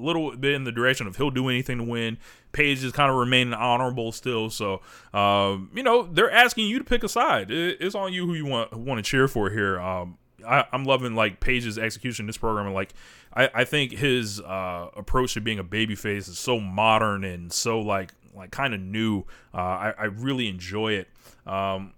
[0.00, 2.18] little bit in the direction of he'll do anything to win.
[2.52, 4.80] Page is kind of remaining honorable still, so
[5.14, 7.50] um, you know they're asking you to pick a side.
[7.50, 9.80] It, it's on you who you want want to cheer for here.
[9.80, 12.92] Um, I, am loving like Page's execution in this program, and like
[13.34, 17.80] I, I think his uh, approach to being a babyface is so modern and so
[17.80, 19.24] like like kind of new.
[19.54, 21.08] Uh, I, I really enjoy it.
[21.46, 21.92] Um,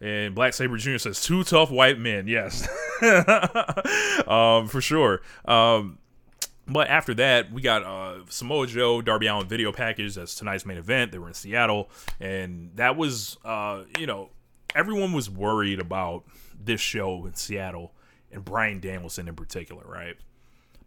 [0.00, 0.98] and Black Saber Jr.
[0.98, 2.28] says two tough white men.
[2.28, 2.68] Yes,
[4.26, 5.22] um, for sure.
[5.44, 5.98] Um,
[6.66, 10.14] But after that, we got uh, Samoa Joe, Darby Allin video package.
[10.14, 11.12] That's tonight's main event.
[11.12, 14.30] They were in Seattle, and that was, uh, you know,
[14.74, 16.24] everyone was worried about
[16.58, 17.92] this show in Seattle
[18.32, 20.16] and Bryan Danielson in particular, right?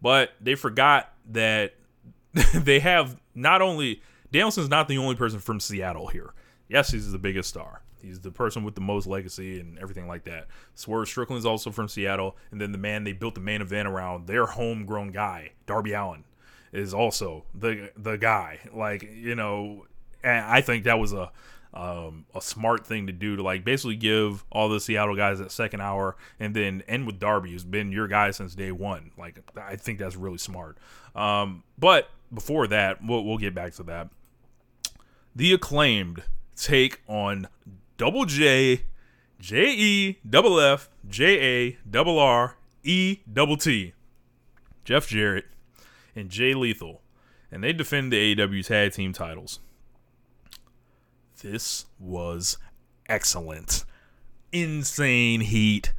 [0.01, 1.75] But they forgot that
[2.53, 6.33] they have not only Danielson's not the only person from Seattle here.
[6.69, 7.81] Yes, he's the biggest star.
[8.01, 10.47] He's the person with the most legacy and everything like that.
[10.75, 14.27] Swerve Strickland's also from Seattle, and then the man they built the main event around,
[14.27, 16.23] their homegrown guy, Darby Allin,
[16.71, 18.59] is also the the guy.
[18.73, 19.85] Like you know,
[20.23, 21.31] I think that was a
[21.73, 25.51] um, a smart thing to do to like basically give all the Seattle guys that
[25.51, 29.11] second hour and then end with Darby, who's been your guy since day one.
[29.17, 30.77] Like I think that's really smart.
[31.15, 34.09] Um, but before that, we'll, we'll get back to that.
[35.35, 36.23] The acclaimed
[36.55, 37.47] take on
[37.97, 38.83] Double J,
[39.39, 43.93] J E double F J A double R E double T,
[44.85, 45.45] Jeff Jarrett
[46.15, 47.01] and Jay Lethal,
[47.51, 49.59] and they defend the AEW tag team titles.
[51.41, 52.57] This was
[53.09, 53.83] excellent,
[54.51, 55.93] insane heat.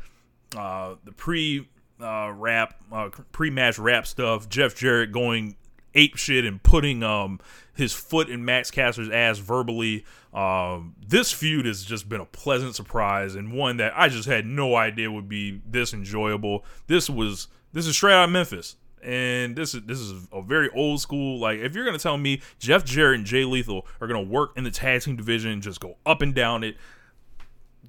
[0.56, 1.68] Uh, the pre
[2.00, 4.48] uh, rap, uh, pre match rap stuff.
[4.48, 5.56] Jeff Jarrett going
[5.94, 7.40] ape shit and putting um
[7.74, 10.04] his foot in Max Caster's ass verbally.
[10.34, 14.46] Um, this feud has just been a pleasant surprise and one that I just had
[14.46, 16.64] no idea would be this enjoyable.
[16.88, 18.76] This was this is straight out of Memphis.
[19.00, 21.38] And this is this is a very old school.
[21.38, 24.64] Like, if you're gonna tell me Jeff Jarrett and Jay Lethal are gonna work in
[24.64, 26.76] the tag team division just go up and down it,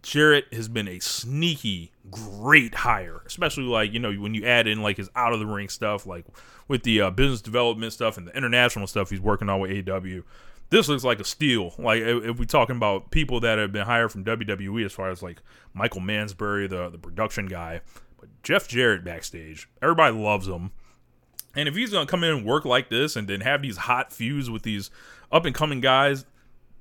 [0.01, 4.81] Jarrett has been a sneaky great hire, especially like you know when you add in
[4.81, 6.25] like his out of the ring stuff, like
[6.67, 10.21] with the uh, business development stuff and the international stuff he's working on with AW.
[10.69, 11.73] This looks like a steal.
[11.79, 15.23] Like if we're talking about people that have been hired from WWE, as far as
[15.23, 15.41] like
[15.73, 17.81] Michael Mansury, the the production guy,
[18.19, 20.71] but Jeff Jarrett backstage, everybody loves him.
[21.55, 24.13] And if he's gonna come in and work like this, and then have these hot
[24.13, 24.91] feuds with these
[25.31, 26.25] up and coming guys,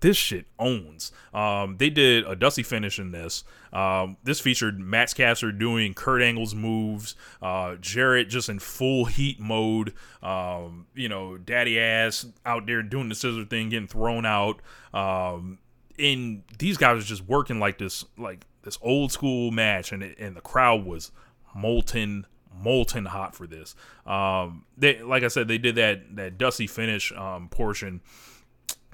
[0.01, 1.13] this shit owns.
[1.35, 3.45] Um, they did a Dusty finish in this.
[3.73, 9.41] Um, this featured Max Caster doing Kurt Angle's moves, uh, Jarrett just in full heat
[9.41, 9.93] mode.
[10.23, 14.61] Um, you know, Daddy Ass out there doing the scissor thing, getting thrown out.
[14.95, 15.59] Um,
[15.99, 20.37] and these guys are just working like this, like this old school match, and and
[20.37, 21.11] the crowd was
[21.55, 22.27] molten
[22.63, 23.75] molten hot for this.
[24.07, 28.01] Um, they like I said, they did that that Dusty finish um, portion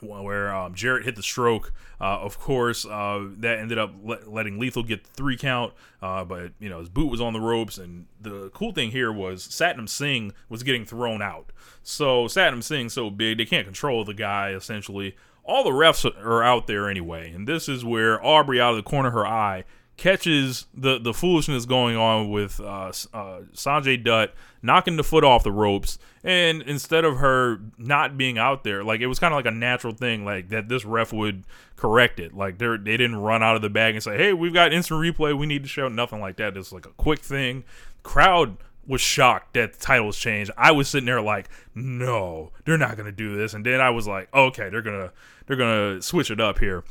[0.04, 1.72] where um, Jarrett hit the stroke.
[2.00, 6.24] Uh, of course, uh, that ended up le- letting Lethal get the three count, uh,
[6.24, 7.78] but you know his boot was on the ropes.
[7.78, 11.50] And the cool thing here was Satnam Singh was getting thrown out.
[11.82, 15.16] So Satnam Singh so big they can't control the guy essentially.
[15.46, 18.82] All the refs are out there anyway, and this is where Aubrey out of the
[18.82, 19.64] corner of her eye
[19.96, 25.44] catches the the foolishness going on with uh, uh, Sanjay Dutt knocking the foot off
[25.44, 29.36] the ropes, and instead of her not being out there, like it was kind of
[29.36, 31.44] like a natural thing, like that this ref would
[31.76, 32.34] correct it.
[32.34, 35.00] Like they they didn't run out of the bag and say, "Hey, we've got instant
[35.00, 36.56] replay, we need to show." Nothing like that.
[36.56, 37.64] It's like a quick thing.
[38.02, 40.50] Crowd was shocked that the titles changed.
[40.56, 43.54] I was sitting there like, no, they're not gonna do this.
[43.54, 45.12] And then I was like, okay, they're gonna
[45.46, 46.84] they're gonna switch it up here.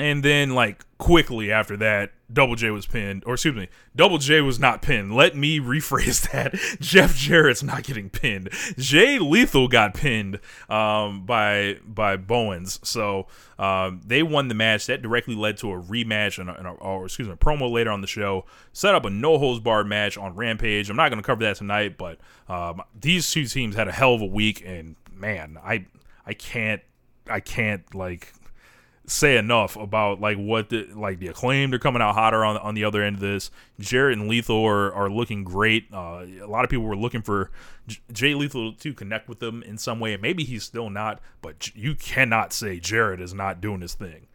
[0.00, 4.40] And then, like, quickly after that, Double J was pinned, or excuse me, Double J
[4.40, 5.14] was not pinned.
[5.14, 6.54] Let me rephrase that.
[6.80, 8.50] Jeff Jarrett's not getting pinned.
[8.78, 13.26] Jay Lethal got pinned um, by by Bowens, so
[13.58, 14.86] um, they won the match.
[14.86, 17.70] That directly led to a rematch and, a, and a, or excuse me, a promo
[17.70, 18.44] later on the show.
[18.72, 20.88] Set up a no holds barred match on Rampage.
[20.88, 24.14] I'm not going to cover that tonight, but um, these two teams had a hell
[24.14, 25.86] of a week, and man, I
[26.24, 26.82] I can't
[27.28, 28.32] I can't like
[29.10, 31.70] say enough about like what the like the acclaim.
[31.70, 33.50] They're coming out hotter on on the other end of this.
[33.78, 35.86] Jarrett and Lethal are, are looking great.
[35.92, 37.50] Uh, a lot of people were looking for
[37.86, 41.20] J- Jay Lethal to connect with them in some way, maybe he's still not.
[41.42, 44.26] But you cannot say Jarrett is not doing his thing.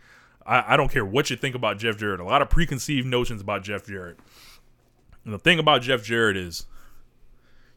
[0.46, 2.20] I, I don't care what you think about Jeff Jarrett.
[2.20, 4.20] A lot of preconceived notions about Jeff Jarrett.
[5.24, 6.68] And the thing about Jeff Jarrett is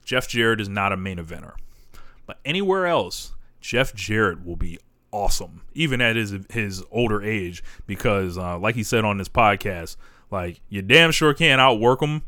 [0.04, 1.52] Jeff Jarrett is not a main eventer.
[2.26, 4.78] But anywhere else, Jeff Jarrett will be
[5.12, 9.96] awesome, even at his his older age, because uh, like he said on this podcast,
[10.30, 12.22] like you damn sure can't outwork him.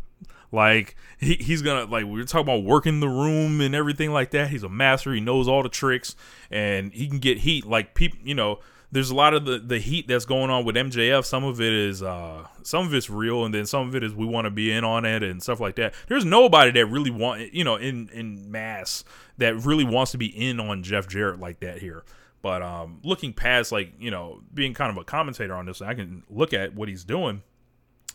[0.52, 4.30] Like he, he's gonna like we are talking about working the room and everything like
[4.32, 4.50] that.
[4.50, 5.12] He's a master.
[5.12, 6.16] He knows all the tricks,
[6.50, 7.66] and he can get heat.
[7.66, 8.58] Like people, you know,
[8.92, 11.24] there's a lot of the the heat that's going on with MJF.
[11.24, 14.12] Some of it is uh some of it's real, and then some of it is
[14.12, 15.94] we want to be in on it and stuff like that.
[16.08, 19.04] There's nobody that really want you know in in mass
[19.38, 22.02] that really wants to be in on Jeff Jarrett like that here.
[22.42, 25.94] But um, looking past like you know being kind of a commentator on this, I
[25.94, 27.42] can look at what he's doing.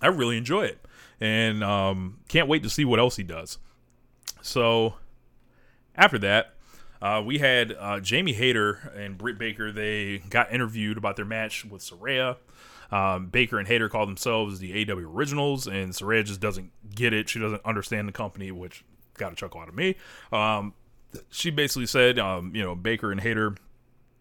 [0.02, 0.86] I really enjoy it,
[1.20, 3.58] and um, can't wait to see what else he does.
[4.42, 4.96] So
[5.96, 6.56] after that,
[7.02, 9.72] uh, we had uh, Jamie Hayter and Britt Baker.
[9.72, 12.38] They got interviewed about their match with Saraya.
[12.92, 17.30] Um, Baker and Hayter call themselves the AW Originals, and Saraya just doesn't get it.
[17.30, 18.84] She doesn't understand the company, which
[19.18, 19.96] got a chuckle out of me.
[20.32, 20.74] Um,
[21.30, 23.56] she basically said, um, you know, Baker and Hayter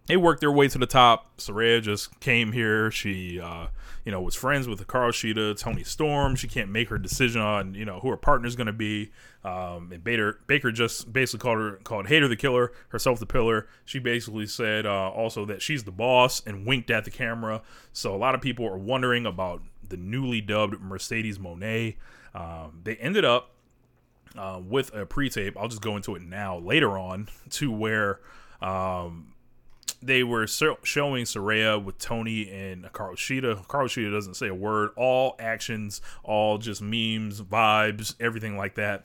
[0.06, 1.38] they worked their way to the top.
[1.38, 2.90] Saraya just came here.
[2.90, 3.68] She, uh,
[4.04, 6.36] you know, was friends with Hikaru Shida, Toni Storm.
[6.36, 9.12] She can't make her decision on, you know, who her partner's going to be.
[9.44, 13.66] Um, and Bader, Baker just basically called her, called Hayter the killer, herself the pillar.
[13.86, 17.62] She basically said uh, also that she's the boss and winked at the camera.
[17.94, 21.96] So a lot of people are wondering about the newly dubbed Mercedes Moné.
[22.34, 23.52] Um, they ended up
[24.36, 25.56] uh, with a pre-tape.
[25.56, 26.58] I'll just go into it now.
[26.58, 28.20] Later on, to where.
[28.60, 29.33] Um,
[30.02, 33.66] they were showing Saraya with Toni and Carl Shida.
[33.68, 34.90] Carl Shida doesn't say a word.
[34.96, 39.04] All actions, all just memes, vibes, everything like that.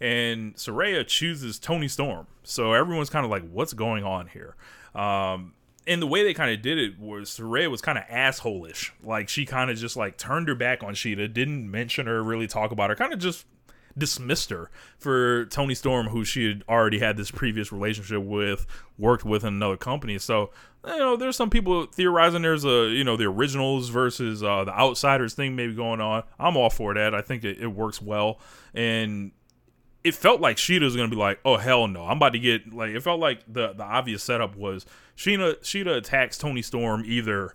[0.00, 2.26] And Saraya chooses Toni Storm.
[2.42, 4.56] So everyone's kind of like, what's going on here?
[4.94, 5.52] Um,
[5.86, 8.90] and the way they kind of did it was Saraya was kind of assholeish.
[9.02, 12.46] Like she kind of just like turned her back on Shida, didn't mention her, really
[12.46, 13.46] talk about her, kind of just
[14.00, 18.66] dismissed her for Toni Storm, who she had already had this previous relationship with,
[18.98, 20.18] worked with in another company.
[20.18, 20.50] So,
[20.84, 24.76] you know, there's some people theorizing there's a, you know, the originals versus uh, the
[24.76, 26.24] outsiders thing maybe going on.
[26.38, 27.14] I'm all for that.
[27.14, 28.40] I think it, it works well.
[28.74, 29.30] And
[30.02, 32.72] it felt like Shida was gonna be like, oh hell no, I'm about to get
[32.72, 34.86] like it felt like the the obvious setup was
[35.16, 37.54] Sheena Shida attacks Toni Storm either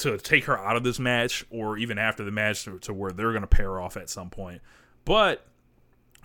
[0.00, 3.12] to take her out of this match or even after the match to, to where
[3.12, 4.60] they're going to pair off at some point.
[5.04, 5.46] But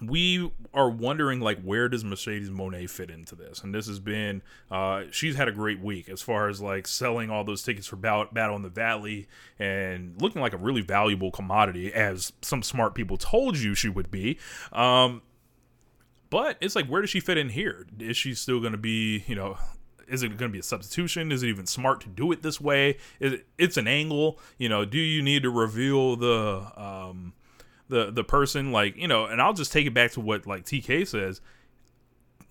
[0.02, 3.64] we are wondering like where does Mercedes Moné fit into this?
[3.64, 7.30] And this has been uh, she's had a great week as far as like selling
[7.30, 11.94] all those tickets for Battle in the Valley and looking like a really valuable commodity
[11.94, 14.38] as some smart people told you she would be.
[14.74, 15.22] Um,
[16.30, 17.88] but it's like where does she fit in here?
[18.00, 19.58] Is she still going to be you know
[20.08, 21.32] is it going to be a substitution?
[21.32, 22.98] Is it even smart to do it this way?
[23.20, 24.40] Is it, it's an angle.
[24.58, 27.34] You know, do you need to reveal the um,
[27.90, 28.72] the the person?
[28.72, 31.42] Like you know, and I'll just take it back to what like TK says.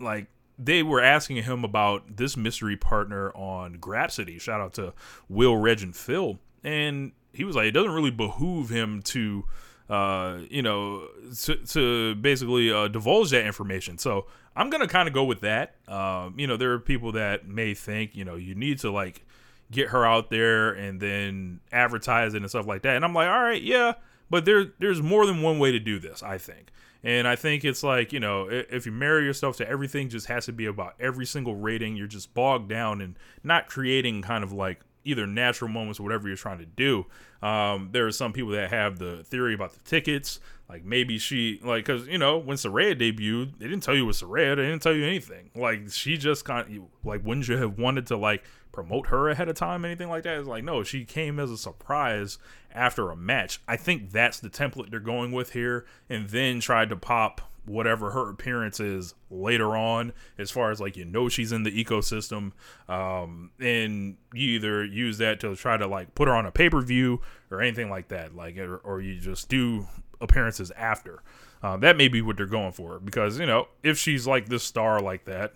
[0.00, 0.26] Like
[0.58, 4.40] they were asking him about this mystery partner on Grapsody.
[4.40, 4.92] Shout out to
[5.28, 9.44] Will, Reg, and Phil, and he was like, it doesn't really behoove him to
[9.88, 11.06] uh, you know,
[11.42, 13.98] to, to basically uh, divulge that information.
[13.98, 14.26] So
[14.56, 15.76] I'm gonna kind of go with that.
[15.88, 19.24] Um, you know, there are people that may think, you know, you need to like
[19.70, 22.96] get her out there and then advertise it and stuff like that.
[22.96, 23.94] And I'm like, all right, yeah,
[24.30, 26.22] but there there's more than one way to do this.
[26.22, 26.70] I think.
[27.02, 30.46] And I think it's like, you know, if you marry yourself to everything just has
[30.46, 34.54] to be about every single rating, you're just bogged down and not creating kind of
[34.54, 37.04] like either natural moments or whatever you're trying to do.
[37.42, 41.60] Um, there are some people that have the theory about the tickets, like maybe she
[41.62, 44.62] like because you know when Saraya debuted, they didn't tell you it was Saraya, they
[44.62, 45.50] didn't tell you anything.
[45.54, 49.48] Like she just kind of like wouldn't you have wanted to like promote her ahead
[49.48, 50.38] of time, anything like that?
[50.38, 52.38] It's like no, she came as a surprise
[52.72, 53.60] after a match.
[53.68, 58.10] I think that's the template they're going with here, and then tried to pop whatever
[58.10, 62.52] her appearance is later on as far as like you know she's in the ecosystem
[62.90, 67.18] um and you either use that to try to like put her on a pay-per-view
[67.50, 69.86] or anything like that like or, or you just do
[70.20, 71.22] appearances after
[71.62, 74.62] uh, that may be what they're going for because you know if she's like this
[74.62, 75.52] star like that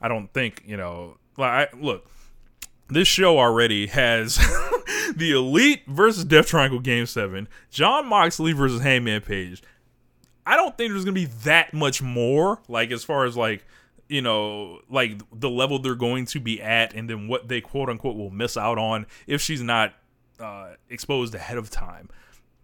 [0.00, 2.08] i don't think you know like I, look
[2.88, 4.36] this show already has
[5.16, 9.62] the Elite versus Death Triangle Game 7, Jon Moxley versus Hangman Page,
[10.44, 12.60] I don't think there's gonna be that much more.
[12.68, 13.64] Like as far as like
[14.08, 17.88] you know, like the level they're going to be at, and then what they quote
[17.88, 19.94] unquote will miss out on if she's not
[20.38, 22.10] uh, exposed ahead of time.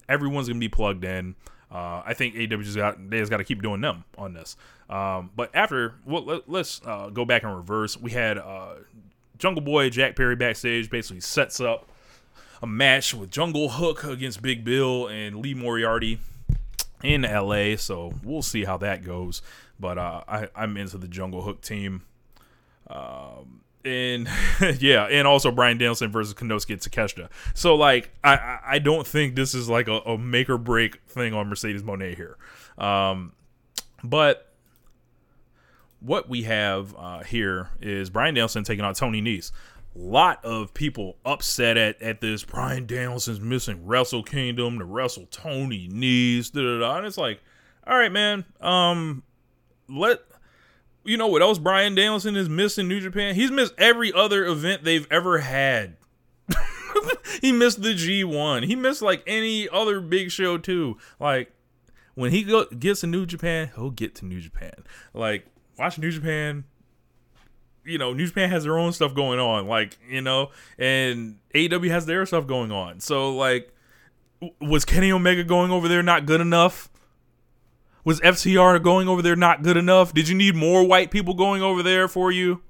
[0.09, 1.35] Everyone's gonna be plugged in.
[1.71, 4.57] Uh, I think AW just got they got to keep doing them on this.
[4.89, 7.97] Um, but after, well, let, us uh, go back in reverse.
[7.97, 8.77] We had uh,
[9.37, 11.87] Jungle Boy Jack Perry backstage basically sets up
[12.63, 16.21] a match with Jungle Hook against Big Bill and Lee Moriarty
[17.03, 19.43] in LA, so we'll see how that goes.
[19.79, 22.03] But uh, I, I'm into the Jungle Hook team.
[22.89, 24.29] Um, and
[24.81, 27.29] yeah, and also Bryan Danielson versus Konosuke Takeshita.
[27.55, 31.35] So like, I I don't think this is like a, a make or break thing
[31.35, 32.37] on Mercedes Moné here.
[32.77, 33.33] Um,
[34.05, 34.53] but
[36.01, 39.51] what we have uh, here is Bryan Danielson taking on Tony Nese
[39.99, 42.45] lot of people upset at, at this.
[42.45, 46.97] Bryan Danielson's missing Wrestle Kingdom to Wrestle Tony Nese, da, da, da.
[46.99, 47.41] and it's like,
[47.87, 48.45] all right, man.
[48.61, 49.23] Um,
[49.89, 50.21] let
[51.09, 53.35] you know what else Bryan Danielson is missing New Japan.
[53.35, 55.97] He's missed every other event they've ever had.
[57.41, 58.67] he missed the G1.
[58.67, 60.99] He missed like any other big show too.
[61.19, 61.51] Like
[62.15, 64.75] when he go, gets to New Japan, he'll get to New Japan.
[65.15, 65.47] Like
[65.79, 66.65] watch New Japan.
[67.87, 71.89] You know, New Japan has their own stuff going on, like you know, and AEW
[71.89, 73.01] has their stuff going on.
[73.01, 73.75] So like,
[74.61, 76.91] was Kenny Omega going over there not good enough?
[78.09, 80.15] Was FTR going over there not good enough?
[80.15, 82.63] Did you need more white people going over there for you?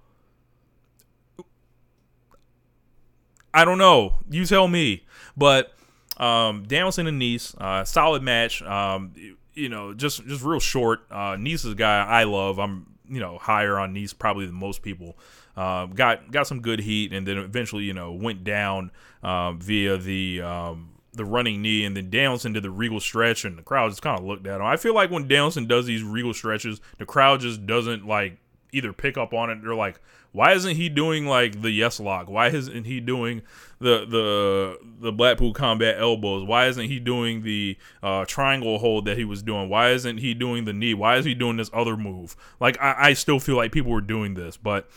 [3.54, 4.16] I don't know.
[4.28, 5.04] You tell me.
[5.36, 5.72] But
[6.16, 8.62] um, Danielson and Nese, uh, solid match.
[8.62, 9.14] Um,
[9.54, 11.02] you know, just just real short.
[11.08, 12.58] Uh, Nese is a guy I love.
[12.58, 15.16] I'm you know higher on Nese probably than most people.
[15.56, 18.90] Uh, got got some good heat, and then eventually you know went down
[19.22, 23.58] um, via the um, the running knee, and then Danielson did the regal stretch, and
[23.58, 24.66] the crowd just kind of looked at him.
[24.66, 28.38] I feel like when Danielson does these regal stretches, the crowd just doesn't like
[28.72, 29.62] either pick up on it.
[29.62, 30.00] They're like,
[30.32, 32.28] why isn't he doing like the yes lock?
[32.28, 33.42] Why isn't he doing
[33.78, 36.44] the the the Blackpool combat elbows?
[36.46, 39.68] Why isn't he doing the uh, triangle hold that he was doing?
[39.68, 40.94] Why isn't he doing the knee?
[40.94, 42.36] Why is he doing this other move?
[42.60, 44.88] Like I, I still feel like people were doing this, but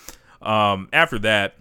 [0.41, 1.55] um, after that,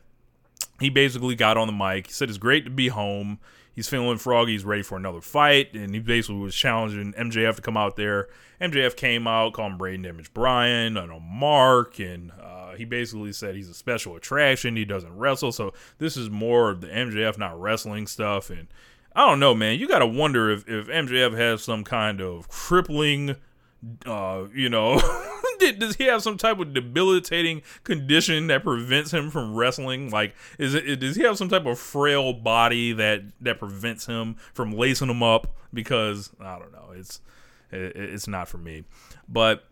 [0.80, 2.08] he basically got on the mic.
[2.08, 3.38] He said it's great to be home.
[3.74, 4.52] He's feeling froggy.
[4.52, 8.28] He's ready for another fight, and he basically was challenging MJF to come out there.
[8.60, 13.32] MJF came out, called him Braden Damage Brian and a mark, and uh, he basically
[13.32, 14.76] said he's a special attraction.
[14.76, 18.50] He doesn't wrestle, so this is more of the MJF not wrestling stuff.
[18.50, 18.68] And
[19.14, 19.78] I don't know, man.
[19.78, 23.36] You got to wonder if if MJF has some kind of crippling
[24.06, 24.94] uh, you know,
[25.78, 30.10] does he have some type of debilitating condition that prevents him from wrestling?
[30.10, 34.36] Like, is it does he have some type of frail body that that prevents him
[34.52, 35.46] from lacing him up?
[35.72, 37.20] Because I don't know, it's
[37.70, 38.84] it, it's not for me.
[39.28, 39.64] But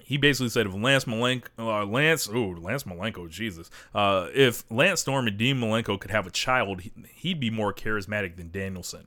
[0.00, 5.00] he basically said if Lance Malenko, uh, Lance, oh Lance Malenko, Jesus, uh, if Lance
[5.00, 9.06] Storm and Dean Malenko could have a child, he, he'd be more charismatic than Danielson.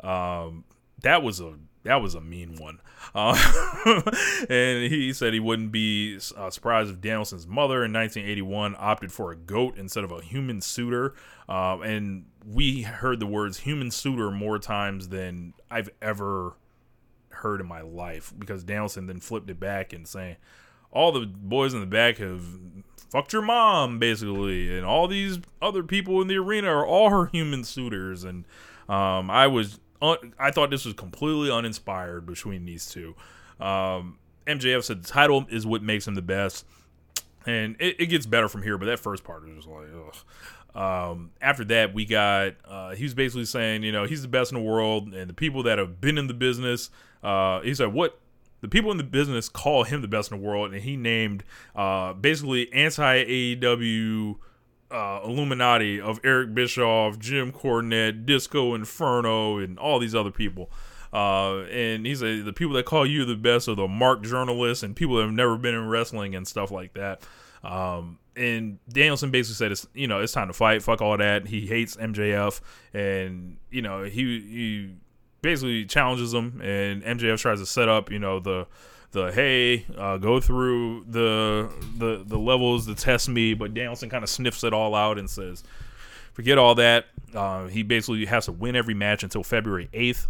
[0.00, 0.64] Um,
[1.02, 2.80] that was a that was a mean one.
[3.14, 3.36] Uh,
[4.48, 9.30] and he said he wouldn't be uh, surprised if Danielson's mother in 1981 opted for
[9.30, 11.14] a goat instead of a human suitor.
[11.48, 16.56] Uh, and we heard the words human suitor more times than I've ever
[17.28, 20.36] heard in my life because Danielson then flipped it back and saying,
[20.90, 22.42] all the boys in the back have
[23.10, 24.74] fucked your mom, basically.
[24.74, 28.24] And all these other people in the arena are all her human suitors.
[28.24, 28.44] And
[28.88, 29.80] um, I was
[30.38, 33.14] I thought this was completely uninspired between these two.
[33.60, 36.66] Um, MJF said the title is what makes him the best,
[37.46, 38.78] and it, it gets better from here.
[38.78, 39.86] But that first part was just like.
[40.74, 44.50] Um, after that, we got uh, he was basically saying, you know, he's the best
[44.52, 46.90] in the world, and the people that have been in the business.
[47.22, 48.18] Uh, he said, what
[48.60, 51.44] the people in the business call him the best in the world, and he named
[51.76, 54.36] uh, basically anti AEW
[54.94, 60.70] uh, Illuminati of Eric Bischoff, Jim Cornette, Disco Inferno, and all these other people.
[61.12, 64.82] Uh, and he's a, the people that call you the best are the mark journalists
[64.82, 67.22] and people that have never been in wrestling and stuff like that.
[67.64, 70.82] Um, and Danielson basically said, "It's you know it's time to fight.
[70.82, 72.60] Fuck all that." He hates MJF,
[72.92, 74.94] and you know he he
[75.40, 78.66] basically challenges him, and MJF tries to set up you know the
[79.14, 84.22] the hey, uh, go through the the the levels to test me, but Danielson kind
[84.22, 85.64] of sniffs it all out and says,
[86.34, 87.06] forget all that.
[87.34, 90.28] Uh, he basically has to win every match until February eighth,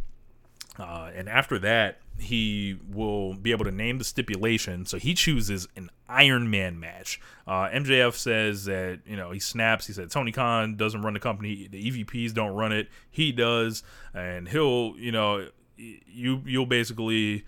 [0.79, 4.87] uh, and after that, he will be able to name the stipulation.
[4.87, 7.21] So he chooses an Iron Man match.
[7.47, 9.87] Uh, MJF says that you know he snaps.
[9.87, 11.69] He said Tony Khan doesn't run the company.
[11.69, 12.89] The EVPs don't run it.
[13.11, 13.83] He does,
[14.13, 17.45] and he'll you know you you'll basically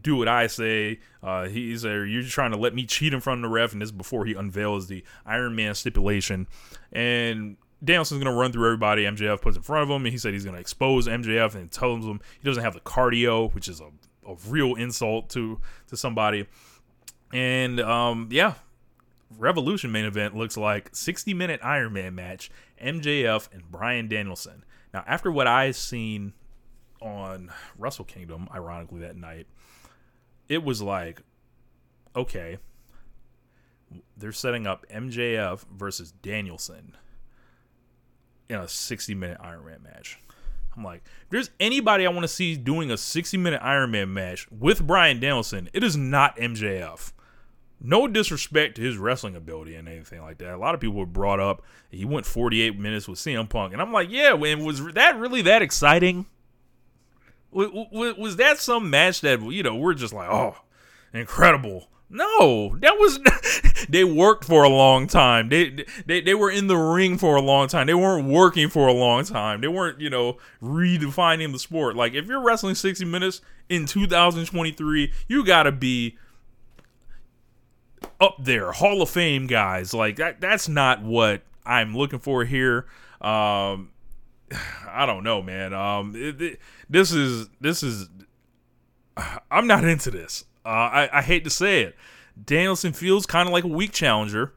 [0.00, 1.00] do what I say.
[1.22, 2.06] Uh, he's there.
[2.06, 4.24] You're trying to let me cheat in front of the ref, and this is before
[4.24, 6.46] he unveils the Iron Man stipulation.
[6.92, 10.32] And Danielson's gonna run through everybody MJF puts in front of him, and he said
[10.32, 13.88] he's gonna expose MJF and tells him he doesn't have the cardio, which is a,
[14.28, 15.58] a real insult to
[15.88, 16.46] to somebody.
[17.32, 18.54] And um, yeah,
[19.38, 22.50] Revolution main event looks like 60 minute Iron Man match,
[22.82, 24.64] MJF and Bryan Danielson.
[24.92, 26.34] Now, after what I've seen
[27.00, 29.46] on Wrestle Kingdom, ironically that night,
[30.52, 31.22] it was like,
[32.14, 32.58] okay,
[34.18, 36.94] they're setting up MJF versus Danielson
[38.50, 40.18] in a 60 minute Iron Man match.
[40.76, 44.12] I'm like, if there's anybody I want to see doing a 60 minute Iron Man
[44.12, 47.12] match with Bryan Danielson, it is not MJF.
[47.80, 50.52] No disrespect to his wrestling ability and anything like that.
[50.52, 51.62] A lot of people were brought up.
[51.90, 55.42] He went 48 minutes with CM Punk, and I'm like, yeah, when was that really
[55.42, 56.26] that exciting?
[57.52, 60.56] Was that some match that you know we're just like, oh,
[61.12, 61.88] incredible?
[62.14, 63.20] No, that was
[63.88, 65.48] they worked for a long time.
[65.48, 67.86] They, they they were in the ring for a long time.
[67.86, 69.62] They weren't working for a long time.
[69.62, 71.96] They weren't, you know, redefining the sport.
[71.96, 73.40] Like if you're wrestling 60 minutes
[73.70, 76.18] in 2023, you got to be
[78.20, 79.94] up there, Hall of Fame guys.
[79.94, 82.86] Like that that's not what I'm looking for here.
[83.22, 83.90] Um
[84.88, 85.72] I don't know, man.
[85.72, 88.08] Um it, it, this is this is
[89.50, 90.44] I'm not into this.
[90.64, 91.96] Uh, I, I hate to say it.
[92.42, 94.54] Danielson feels kind of like a weak challenger.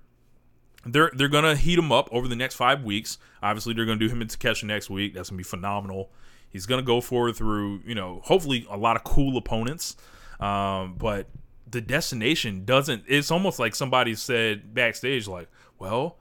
[0.85, 3.17] They're they're gonna heat him up over the next five weeks.
[3.41, 5.13] Obviously, they're gonna do him in Takeshi next week.
[5.13, 6.11] That's gonna be phenomenal.
[6.49, 9.95] He's gonna go forward through you know hopefully a lot of cool opponents.
[10.39, 11.27] Um, but
[11.69, 13.03] the destination doesn't.
[13.07, 16.19] It's almost like somebody said backstage, like, "Well,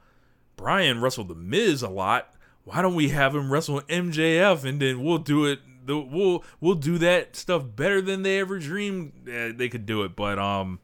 [0.56, 2.33] Bryan wrestled the Miz a lot.
[2.64, 6.74] Why don't we have him wrestle MJF and then we'll do it the, we'll we'll
[6.74, 10.16] do that stuff better than they ever dreamed uh, they could do it.
[10.16, 10.80] But um,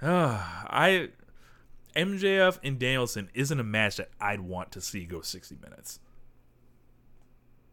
[0.00, 0.06] uh,
[0.66, 1.10] I
[1.94, 6.00] MJF and Danielson isn't a match that I'd want to see go 60 minutes.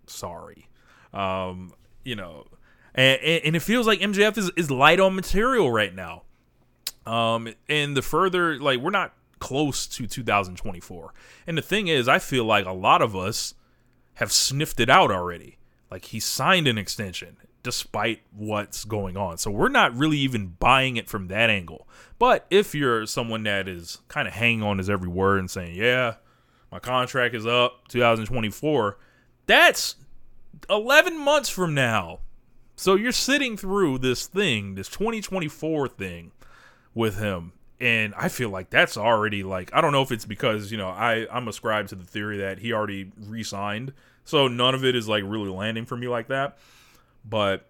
[0.07, 0.67] Sorry,
[1.13, 1.73] um,
[2.03, 2.45] you know,
[2.93, 6.23] and, and it feels like MJF is, is light on material right now.
[7.05, 11.13] Um, and the further like we're not close to 2024,
[11.45, 13.55] and the thing is, I feel like a lot of us
[14.15, 15.57] have sniffed it out already.
[15.89, 19.37] Like he signed an extension despite what's going on.
[19.37, 21.87] So we're not really even buying it from that angle.
[22.17, 25.75] But if you're someone that is kind of hanging on his every word and saying,
[25.75, 26.15] "Yeah,
[26.71, 28.97] my contract is up 2024,"
[29.45, 29.95] that's
[30.69, 32.19] 11 months from now.
[32.75, 36.31] So you're sitting through this thing, this 2024 thing
[36.93, 37.53] with him.
[37.81, 40.89] And I feel like that's already like I don't know if it's because, you know,
[40.89, 43.91] I I'm ascribed to the theory that he already re-signed
[44.23, 46.57] so none of it is like really landing for me like that.
[47.25, 47.67] But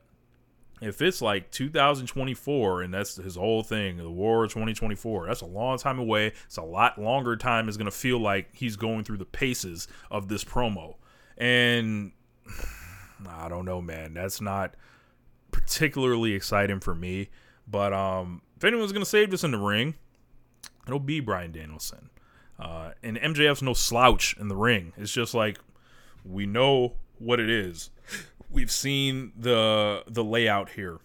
[0.81, 5.77] if it's like 2024 and that's his whole thing, the war 2024, that's a long
[5.77, 6.33] time away.
[6.45, 10.27] It's a lot longer time is to feel like he's going through the paces of
[10.27, 10.95] this promo.
[11.37, 12.11] And
[13.27, 14.13] I don't know, man.
[14.13, 14.75] That's not
[15.51, 17.29] particularly exciting for me.
[17.67, 19.95] But um, if anyone's going to save this in the ring,
[20.85, 22.11] it'll be Bryan Danielson.
[22.59, 24.93] Uh, and MJF's no slouch in the ring.
[24.97, 25.57] It's just like
[26.23, 27.89] we know what it is.
[28.51, 30.99] We've seen the the layout here.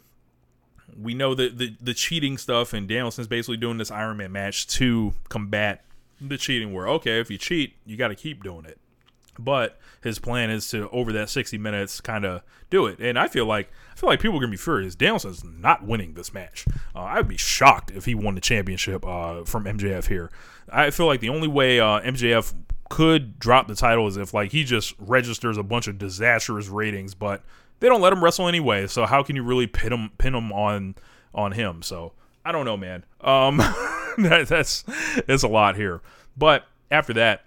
[1.00, 4.66] We know that the the cheating stuff, and Danielson's basically doing this Iron Man match
[4.66, 5.82] to combat
[6.20, 6.74] the cheating.
[6.74, 8.78] Where okay, if you cheat, you got to keep doing it.
[9.39, 12.99] But his plan is to over that 60 minutes kind of do it.
[13.01, 14.95] And I feel like I feel like people are gonna be furious.
[14.95, 16.66] Danielson's not winning this match.
[16.95, 20.30] Uh, I would be shocked if he won the championship uh, from MJF here.
[20.68, 22.55] I feel like the only way uh, MJF
[22.89, 27.14] could drop the title is if like he just registers a bunch of disastrous ratings,
[27.14, 27.43] but
[27.80, 28.87] they don't let him wrestle anyway.
[28.87, 30.95] So how can you really pin him pin him on
[31.34, 31.82] on him?
[31.82, 32.12] So
[32.45, 33.05] I don't know, man.
[33.20, 33.57] Um,
[34.18, 34.84] that, that's
[35.26, 36.01] that's a lot here.
[36.37, 37.45] But after that,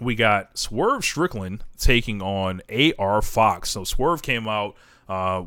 [0.00, 2.62] we got Swerve Strickland taking on
[2.98, 3.70] AR Fox.
[3.70, 4.76] So Swerve came out,
[5.08, 5.44] uh,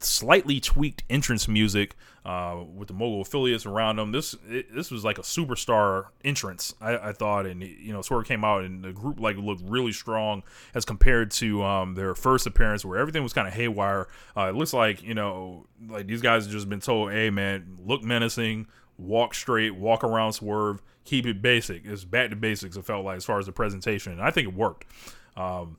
[0.00, 4.12] slightly tweaked entrance music uh, with the mogul affiliates around them.
[4.12, 8.26] This it, this was like a superstar entrance, I, I, thought, and you know, Swerve
[8.26, 10.42] came out and the group like looked really strong
[10.74, 14.08] as compared to um, their first appearance where everything was kind of haywire.
[14.36, 17.78] Uh, it looks like you know, like these guys have just been told, "Hey, man,
[17.86, 18.66] look menacing,
[18.98, 22.76] walk straight, walk around, swerve, keep it basic." It's back to basics.
[22.76, 24.84] It felt like as far as the presentation, and I think it worked.
[25.36, 25.78] Um,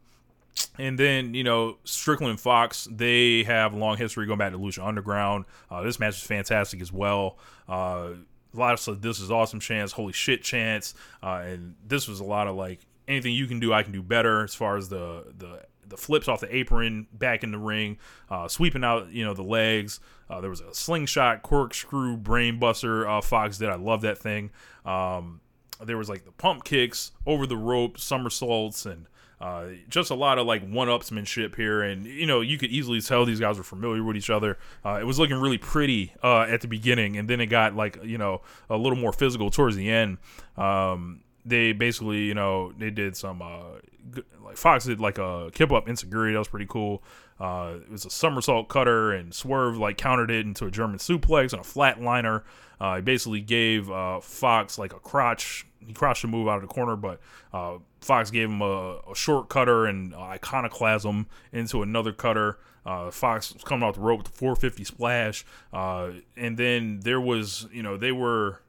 [0.79, 4.85] and then you know Strickland Fox, they have a long history going back to Lucha
[4.85, 5.45] Underground.
[5.69, 7.37] Uh, this match is fantastic as well.
[7.69, 8.13] Uh,
[8.53, 12.23] a lot of this is awesome chance, holy shit chance, uh, and this was a
[12.23, 15.25] lot of like anything you can do, I can do better as far as the
[15.37, 17.97] the the flips off the apron back in the ring,
[18.29, 19.99] uh, sweeping out you know the legs.
[20.29, 23.07] Uh, there was a slingshot, corkscrew, brainbuster.
[23.07, 23.69] Uh, Fox did.
[23.69, 24.51] I love that thing.
[24.85, 25.41] Um,
[25.83, 29.07] there was like the pump kicks over the rope, somersaults, and
[29.39, 33.25] uh, just a lot of like one-upsmanship here, and you know you could easily tell
[33.25, 34.57] these guys were familiar with each other.
[34.83, 38.03] Uh, it was looking really pretty uh, at the beginning, and then it got like
[38.03, 40.17] you know a little more physical towards the end.
[40.57, 45.71] Um, they basically you know they did some uh, like Fox did like a kip
[45.71, 47.03] up insecurity that was pretty cool.
[47.39, 51.53] Uh, it was a somersault cutter, and Swerve like countered it into a German suplex
[51.53, 52.43] and a flatliner.
[52.79, 55.65] Uh, he basically gave uh, Fox like a crotch.
[55.85, 57.19] He crotched a move out of the corner, but
[57.53, 62.57] uh, Fox gave him a, a short cutter and iconoclasm into another cutter.
[62.85, 67.19] Uh, Fox was coming out the rope with the 450 splash, uh, and then there
[67.19, 68.61] was, you know, they were.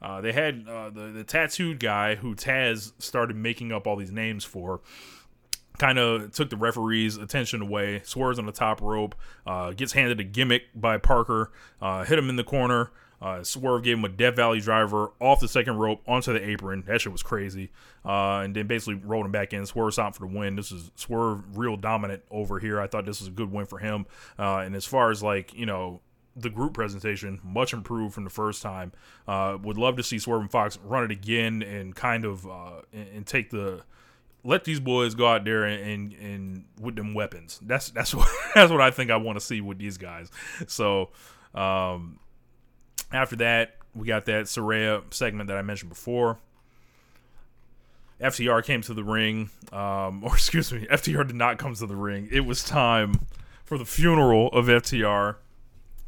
[0.00, 4.44] Uh, they had the the tattooed guy who Taz started making up all these names
[4.44, 4.82] for
[5.78, 8.00] kind of took the referee's attention away.
[8.04, 9.14] Swerves on the top rope,
[9.46, 12.90] uh, gets handed a gimmick by Parker, uh, hit him in the corner.
[13.20, 16.84] Uh, Swerve gave him a Death Valley driver off the second rope onto the apron.
[16.86, 17.70] That shit was crazy.
[18.04, 19.64] Uh, and then basically rolled him back in.
[19.64, 20.54] Swerve stopped for the win.
[20.54, 22.80] This is Swerve real dominant over here.
[22.80, 24.06] I thought this was a good win for him.
[24.38, 26.00] Uh, and as far as like you know
[26.36, 28.92] the group presentation, much improved from the first time.
[29.26, 32.46] Uh, would love to see Swerve and Fox run it again and kind of
[32.92, 33.82] and take the
[34.46, 37.60] let these boys go out there and, and, and with them weapons.
[37.62, 40.30] That's that's what that's what I think I want to see with these guys.
[40.66, 41.10] So
[41.54, 42.18] um,
[43.12, 46.38] after that, we got that Saraya segment that I mentioned before.
[48.20, 51.96] FTR came to the ring, um, or excuse me, FTR did not come to the
[51.96, 52.28] ring.
[52.30, 53.26] It was time
[53.64, 55.36] for the funeral of FTR.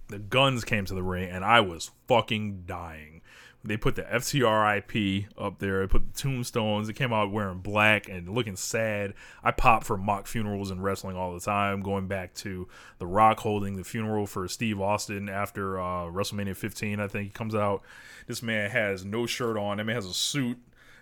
[0.09, 3.20] The guns came to the ring, and I was fucking dying.
[3.65, 5.81] They put the FTR IP up there.
[5.81, 6.87] They put the tombstones.
[6.87, 9.15] They came out wearing black and looking sad.
[9.43, 11.83] I pop for mock funerals in wrestling all the time.
[11.83, 17.01] Going back to The Rock holding the funeral for Steve Austin after uh, WrestleMania 15,
[17.01, 17.83] I think he comes out.
[18.29, 19.79] This man has no shirt on.
[19.79, 20.59] That man has a suit,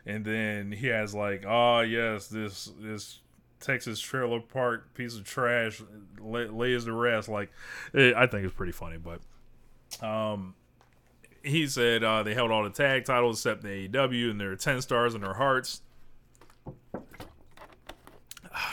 [0.06, 3.20] and then he has like, oh yes, this this
[3.60, 5.82] Texas trailer park piece of trash
[6.20, 7.28] lays to rest.
[7.28, 7.50] Like,
[7.92, 9.20] it, I think it's pretty funny, but
[10.02, 10.54] um
[11.46, 14.56] he said uh, they held all the tag titles except the AEW, and there are
[14.56, 15.82] 10 stars in their hearts.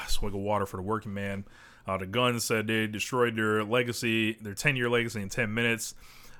[0.08, 1.46] Swig of water for the working man.
[1.86, 5.96] Uh, the Guns said they destroyed their legacy, their 10 year legacy in 10 minutes.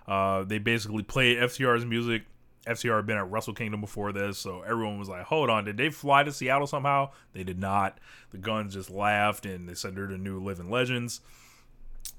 [0.08, 2.24] Uh, they basically played FTR's music.
[2.66, 5.76] FTR had been at Wrestle Kingdom before this, so everyone was like, hold on, did
[5.76, 7.10] they fly to Seattle somehow?
[7.34, 7.98] They did not.
[8.32, 11.20] The Guns just laughed and they said they're the new living legends.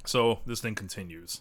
[0.05, 1.41] So this thing continues.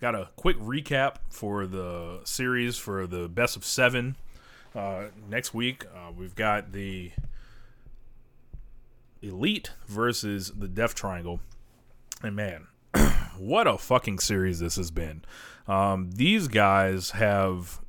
[0.00, 4.16] Got a quick recap for the series for the best of seven.
[4.74, 7.12] Uh, next week, uh, we've got the
[9.22, 11.40] Elite versus the Death Triangle.
[12.22, 12.66] And man,
[13.38, 15.24] what a fucking series this has been.
[15.66, 17.80] Um, these guys have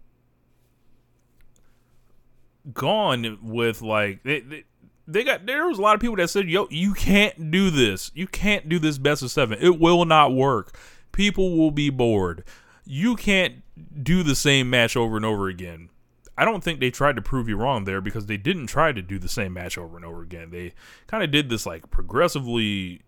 [2.73, 4.63] gone with like they, they
[5.07, 8.11] they got there was a lot of people that said, "Yo, you can't do this.
[8.15, 9.57] You can't do this best of seven.
[9.61, 10.77] It will not work.
[11.17, 12.43] People will be bored.
[12.85, 13.63] You can't
[14.03, 15.89] do the same match over and over again."
[16.37, 19.01] I don't think they tried to prove you wrong there because they didn't try to
[19.01, 20.51] do the same match over and over again.
[20.51, 20.73] They
[21.07, 23.01] kind of did this like progressively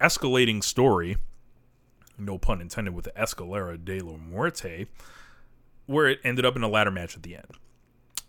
[0.00, 1.16] escalating story,
[2.16, 4.86] no pun intended, with the Escalera de la Muerte,
[5.86, 7.56] where it ended up in a ladder match at the end.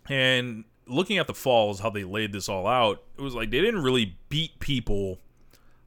[0.08, 3.60] And looking at the falls, how they laid this all out, it was like they
[3.60, 5.20] didn't really beat people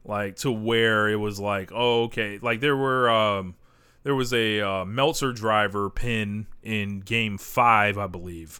[0.03, 2.39] like to where it was like, oh, okay.
[2.41, 3.55] Like there were um
[4.03, 8.59] there was a uh, Meltzer driver pin in game five, I believe.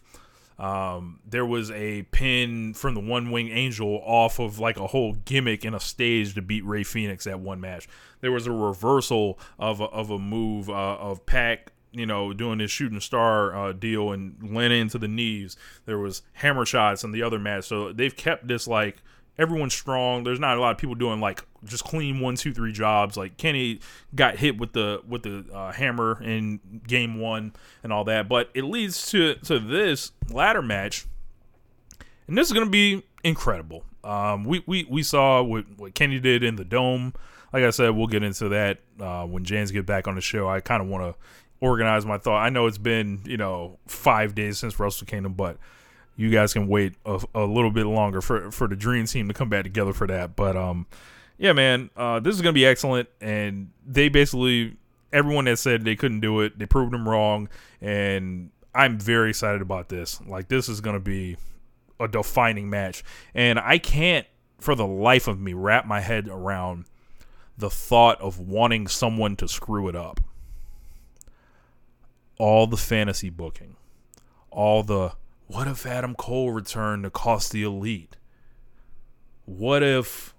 [0.58, 5.14] Um, there was a pin from the One Wing Angel off of like a whole
[5.14, 7.88] gimmick in a stage to beat Rey Fénix at one match.
[8.20, 12.60] There was a reversal of a, of a move uh, of Pac, you know, doing
[12.60, 15.56] his shooting star uh, deal and landing into the knees.
[15.84, 17.64] There was hammer shots in the other match.
[17.64, 19.02] So they've kept this like
[19.38, 20.24] everyone's strong.
[20.24, 23.16] There's not a lot of people doing like just clean one, two, three jobs.
[23.16, 23.80] Like Kenny
[24.14, 27.52] got hit with the with the uh, hammer in game one
[27.82, 31.06] and all that, but it leads to to this ladder match,
[32.26, 33.84] and this is gonna be incredible.
[34.04, 37.14] Um, we we we saw what what Kenny did in the dome.
[37.52, 40.48] Like I said, we'll get into that uh, when James get back on the show.
[40.48, 41.20] I kind of want to
[41.60, 42.38] organize my thought.
[42.38, 45.58] I know it's been you know five days since Wrestle Kingdom, but
[46.16, 49.34] you guys can wait a, a, little bit longer for for the dream team to
[49.34, 50.36] come back together for that.
[50.36, 50.86] But um
[51.38, 53.08] yeah man uh this is gonna be excellent.
[53.20, 54.76] And they basically
[55.12, 57.48] everyone that said they couldn't do it they proved them wrong.
[57.80, 60.20] And i'm very excited about this.
[60.26, 61.36] Like this is gonna be
[61.98, 63.04] a defining match.
[63.34, 64.26] And i can't
[64.60, 66.84] for the life of me wrap my head around
[67.58, 70.20] the thought of wanting someone to screw it up.
[72.38, 73.76] All the fantasy booking.
[74.50, 75.12] All the
[75.52, 78.16] what if Adam Cole returned to cost the elite?
[79.44, 80.34] What if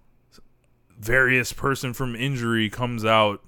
[0.99, 3.43] various person from injury comes out?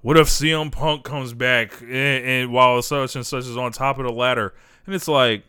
[0.00, 3.98] What if CM Punk comes back and, and while such and such is on top
[3.98, 4.54] of the ladder?
[4.86, 5.44] And it's like,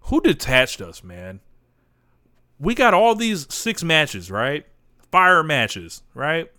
[0.00, 1.40] who detached us, man?
[2.60, 4.66] We got all these six matches, right?
[5.10, 6.52] Fire matches, right?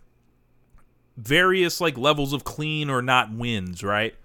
[1.17, 4.15] Various like levels of clean or not wins, right?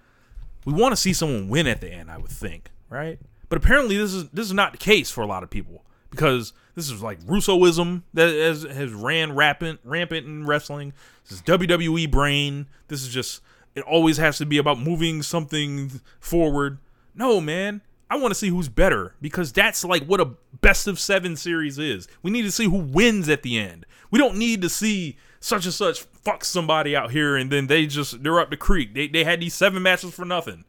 [0.65, 3.19] We want to see someone win at the end, I would think, right?
[3.51, 6.53] But apparently, this is this is not the case for a lot of people because
[6.73, 10.93] this is like Russoism that has, has ran rampant rampant in wrestling.
[11.25, 12.67] This is WWE brain.
[12.87, 13.41] This is just
[13.75, 16.77] it always has to be about moving something forward.
[17.13, 17.81] No, man.
[18.09, 20.29] I want to see who's better because that's like what a
[20.61, 22.07] best of seven series is.
[22.23, 23.85] We need to see who wins at the end.
[24.11, 27.85] We don't need to see such and such fuck somebody out here, and then they
[27.85, 28.93] just they're up the creek.
[28.93, 30.63] They they had these seven matches for nothing.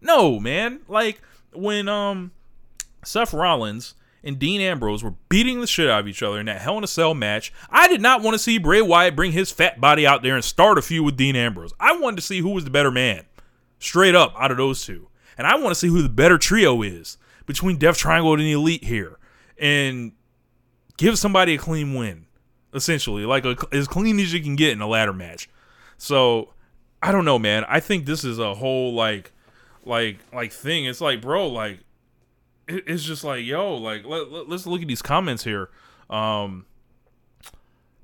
[0.00, 0.82] No, man.
[0.86, 1.20] Like
[1.52, 2.32] when um
[3.04, 3.94] Seth Rollins
[4.24, 6.84] and Dean Ambrose were beating the shit out of each other in that Hell in
[6.84, 7.52] a Cell match.
[7.70, 10.44] I did not want to see Bray Wyatt bring his fat body out there and
[10.44, 11.72] start a feud with Dean Ambrose.
[11.78, 13.24] I wanted to see who was the better man,
[13.78, 15.08] straight up out of those two.
[15.38, 18.52] And I want to see who the better trio is between Death Triangle and the
[18.52, 19.18] Elite here,
[19.56, 20.12] and
[20.96, 22.26] give somebody a clean win,
[22.74, 25.48] essentially, like a, as clean as you can get in a ladder match.
[25.96, 26.52] So
[27.00, 27.64] I don't know, man.
[27.68, 29.32] I think this is a whole like,
[29.84, 30.84] like, like thing.
[30.86, 31.80] It's like, bro, like
[32.68, 35.70] it- it's just like yo like let, let, us look at these comments here.
[36.10, 36.66] Um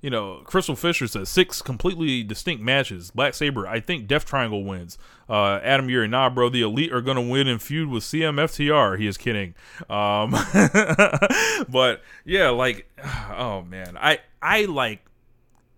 [0.01, 3.11] you know crystal fisher says six completely distinct matches.
[3.11, 4.99] Black saber i think death triangle wins.
[5.29, 9.07] Uh adam yuri nah bro the elite are gonna win and feud with cmftr he
[9.07, 9.55] is kidding.
[9.89, 10.31] Um
[11.69, 12.91] but yeah like
[13.37, 13.97] oh man.
[13.99, 15.05] I i like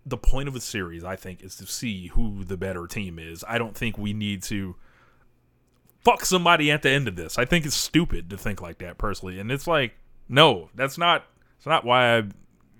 [0.04, 3.44] the point of a series i think is to see who the better team is.
[3.48, 4.76] I don't think we need to
[6.06, 7.36] fuck somebody at the end of this.
[7.36, 9.40] I think it's stupid to think like that personally.
[9.40, 9.96] And it's like,
[10.28, 11.24] no, that's not
[11.56, 12.22] it's not why I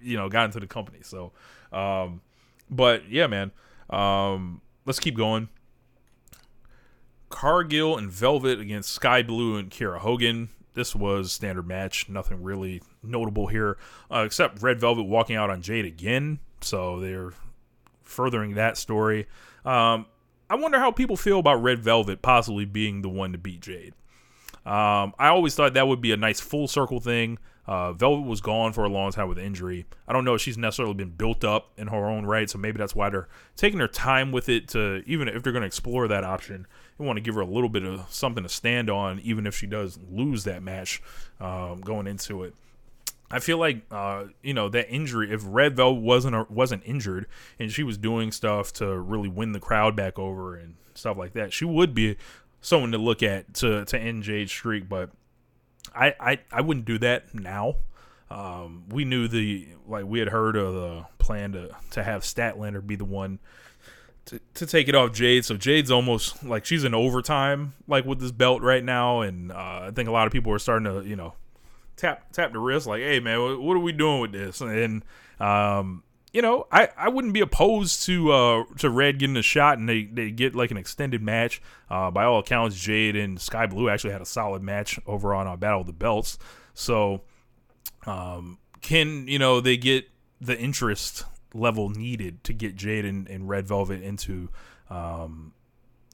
[0.01, 1.01] you know got into the company.
[1.03, 1.33] So
[1.73, 2.21] um
[2.71, 3.51] but yeah, man.
[3.91, 5.49] Um let's keep going.
[7.29, 10.51] Cargill and Velvet against Skye Blue and Kiera Hogan.
[10.75, 12.09] This was standard match.
[12.09, 13.77] Nothing really notable here,
[14.11, 16.39] uh, except Red Velvet walking out on Jade again.
[16.61, 17.33] So they're
[18.05, 19.27] furthering that story.
[19.65, 20.07] Um,
[20.49, 23.95] I wonder how people feel about Red Velvet possibly being the one to beat Jade.
[24.65, 27.39] Um, I always thought that would be a nice full circle thing.
[27.67, 29.87] Uh, Velvet was gone for a long time with injury.
[30.07, 32.79] I don't know if she's necessarily been built up in her own right, so maybe
[32.79, 34.69] that's why they're taking their time with it.
[34.69, 36.67] To even if they're going to explore that option,
[36.97, 39.57] they want to give her a little bit of something to stand on, even if
[39.57, 41.03] she does lose that match
[41.41, 42.55] um, going into it.
[43.31, 45.33] I feel like uh, you know that injury.
[45.33, 47.27] If Red Velvet wasn't wasn't injured
[47.59, 51.33] and she was doing stuff to really win the crowd back over and stuff like
[51.33, 52.17] that, she would be
[52.61, 54.89] someone to look at to to end Jade's streak.
[54.89, 55.11] But
[55.95, 57.77] I I, I wouldn't do that now.
[58.31, 62.85] Um, we knew the like we had heard of the plan to to have Statlander
[62.85, 63.41] be the one
[64.27, 65.45] to, to take it off Jade.
[65.45, 69.81] So Jade's almost like she's in overtime like with this belt right now, and uh,
[69.85, 71.35] I think a lot of people are starting to you know
[71.97, 74.61] tap tap the wrist like, hey man, what, are we doing with this?
[74.61, 75.05] And
[75.41, 79.79] um, you know, I, I wouldn't be opposed to uh to Red getting a shot
[79.79, 81.63] and they, they get like an extended match.
[81.89, 85.47] Uh, by all accounts, Jade and Skye Blue actually had a solid match over on
[85.47, 86.39] uh, Battle of the Belts.
[86.75, 87.23] So,
[88.05, 90.09] um, can you know they get
[90.41, 91.25] the interest
[91.55, 94.51] level needed to get Jade and, and Red Velvet into
[94.91, 95.53] um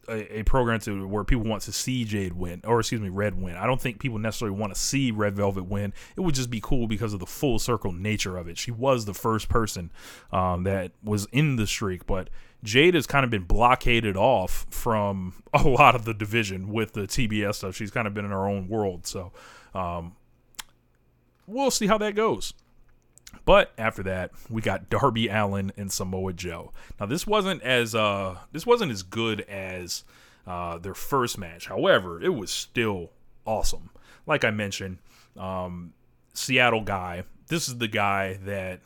[0.08, 3.40] a, a, program to where people want to see Jade win, or excuse me, Red
[3.40, 3.56] win.
[3.56, 5.92] I don't think people necessarily want to see Red Velvet win.
[6.16, 8.58] It would just be cool because of the full circle nature of it.
[8.58, 9.90] She was the first person
[10.32, 12.30] um, that was in the streak, but
[12.64, 17.02] Jade has kind of been blockaded off from a lot of the division with the
[17.02, 17.76] TBS stuff.
[17.76, 19.32] She's kind of been in her own world, so
[19.74, 20.16] um,
[21.46, 22.54] we'll see how that goes.
[23.44, 26.72] But after that, we got Darby Allin and Samoa Joe.
[27.00, 30.04] Now this wasn't as uh this wasn't as good as
[30.46, 31.66] uh their first match.
[31.66, 33.10] However, it was still
[33.44, 33.90] awesome.
[34.26, 34.98] Like I mentioned,
[35.36, 35.92] um
[36.34, 37.24] Seattle guy.
[37.48, 38.80] This is the guy that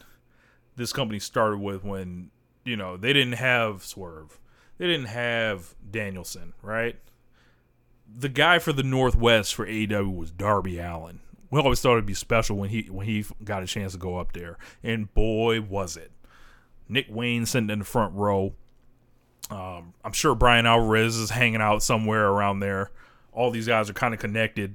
[0.76, 2.30] this company started with when,
[2.64, 4.38] you know, they didn't have Swerve.
[4.78, 6.96] They didn't have Danielson, right?
[8.12, 11.20] The guy for the Northwest for AEW was Darby Allin
[11.50, 14.18] we always thought it'd be special when he when he got a chance to go
[14.18, 16.10] up there, and boy was it.
[16.88, 18.52] Nick Wayne sitting in the front row.
[19.50, 22.90] Um, I'm sure Bryan Alvarez is hanging out somewhere around there.
[23.32, 24.74] All these guys are kind of connected.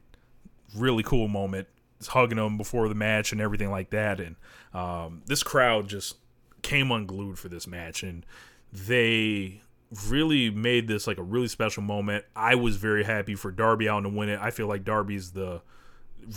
[0.76, 1.68] Really cool moment.
[1.98, 4.20] He's hugging them before the match and everything like that.
[4.20, 4.36] And
[4.74, 6.16] um, this crowd just
[6.62, 8.26] came unglued for this match, and
[8.72, 9.62] they
[10.08, 12.24] really made this like a really special moment.
[12.36, 14.40] I was very happy for Darby Allin to win it.
[14.42, 15.62] I feel like Darby's the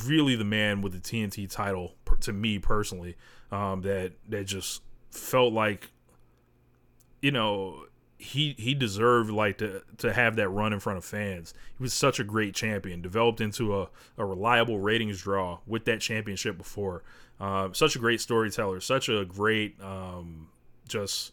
[0.07, 3.17] really the man with the TNT title to me personally.
[3.51, 5.91] Um, that that just felt like,
[7.23, 7.85] you know,
[8.19, 11.55] he he deserved like to to have that run in front of fans.
[11.77, 16.01] He was such a great champion, developed into a, a reliable ratings draw with that
[16.01, 17.03] championship before.
[17.39, 20.49] Uh, such a great storyteller, such a great um,
[20.89, 21.33] just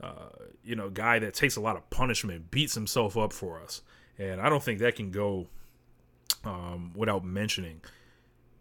[0.00, 0.30] uh,
[0.64, 3.82] you know guy that takes a lot of punishment, beats himself up for us,
[4.18, 5.48] and I don't think that can go
[6.44, 7.80] um, without mentioning,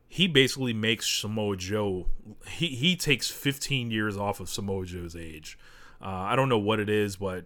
[0.08, 2.08] he basically makes Samoa Joe.
[2.50, 5.58] He he takes 15 years off of Samoa Joe's age.
[6.02, 7.46] Uh, I don't know what it is, but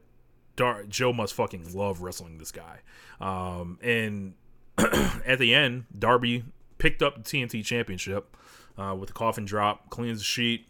[0.55, 2.79] Dar- Joe must fucking love wrestling this guy.
[3.19, 4.33] Um, and
[4.77, 6.43] at the end, Darby
[6.77, 8.35] picked up the TNT Championship
[8.77, 10.67] uh, with a coffin drop, cleans the sheet,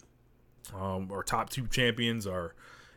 [0.74, 2.54] Um, our top two champions are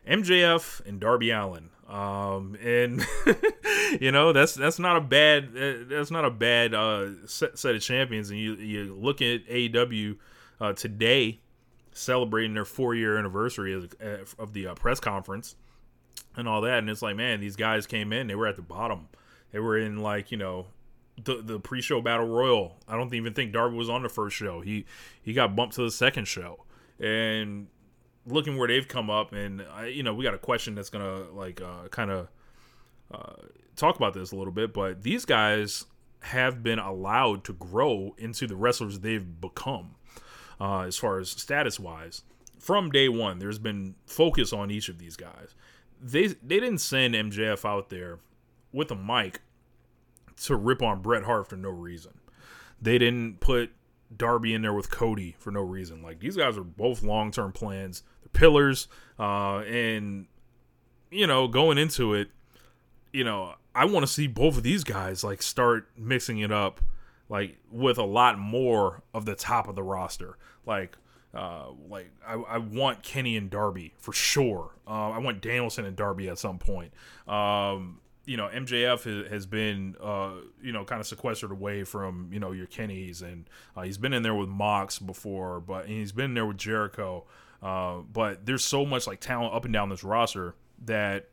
[0.07, 1.69] MJF and Darby Allin.
[1.87, 3.05] Um, and
[4.01, 7.75] you know that's that's not a bad uh, that's not a bad uh, set, set
[7.75, 8.31] of champions.
[8.31, 10.17] And you you look at AEW
[10.59, 11.41] uh, today
[11.91, 15.55] celebrating their four year anniversary of, uh, of the uh, press conference
[16.35, 18.63] and all that, and it's like man, these guys came in, they were at the
[18.63, 19.07] bottom,
[19.51, 20.65] they were in like you know
[21.23, 22.77] the the pre show battle royal.
[22.87, 24.61] I don't even think Darby was on the first show.
[24.61, 24.85] He
[25.21, 26.65] he got bumped to the second show,
[26.99, 27.67] and
[28.25, 31.23] looking where they've come up, and I, you know, we got a question that's gonna
[31.31, 32.27] like uh, kind of
[33.13, 33.33] uh,
[33.75, 35.85] talk about this a little bit, but these guys
[36.21, 39.95] have been allowed to grow into the wrestlers they've become,
[40.59, 42.23] uh, as far as status wise.
[42.59, 45.53] From day one, there's been focus on each of these guys.
[46.01, 48.19] They they didn't send MJF out there
[48.71, 49.41] with a mic
[50.43, 52.13] to rip on Bret Hart for no reason.
[52.81, 53.71] They didn't put
[54.15, 56.01] Darby in there with Cody for no reason.
[56.01, 58.03] Like these guys are both long term plans
[58.35, 58.87] pillars.
[59.17, 60.27] Uh, and
[61.11, 62.29] you know, going into it,
[63.13, 66.81] you know, I want to see both of these guys like start mixing it up,
[67.29, 70.37] like with a lot more of the top of the roster.
[70.65, 70.97] Like,
[71.33, 74.71] uh, like I, I want Kenny and Darby for sure.
[74.87, 76.93] Uh, I want Danielson and Darby at some point.
[77.27, 80.31] Um, you know, MJF has been, uh,
[80.61, 84.13] you know, kind of sequestered away from, you know, your Kennys, and uh, he's been
[84.13, 87.25] in there with Mox before, but he's been there with Jericho.
[87.65, 90.53] Uh, but there's so much like talent up and down this roster
[90.85, 91.29] that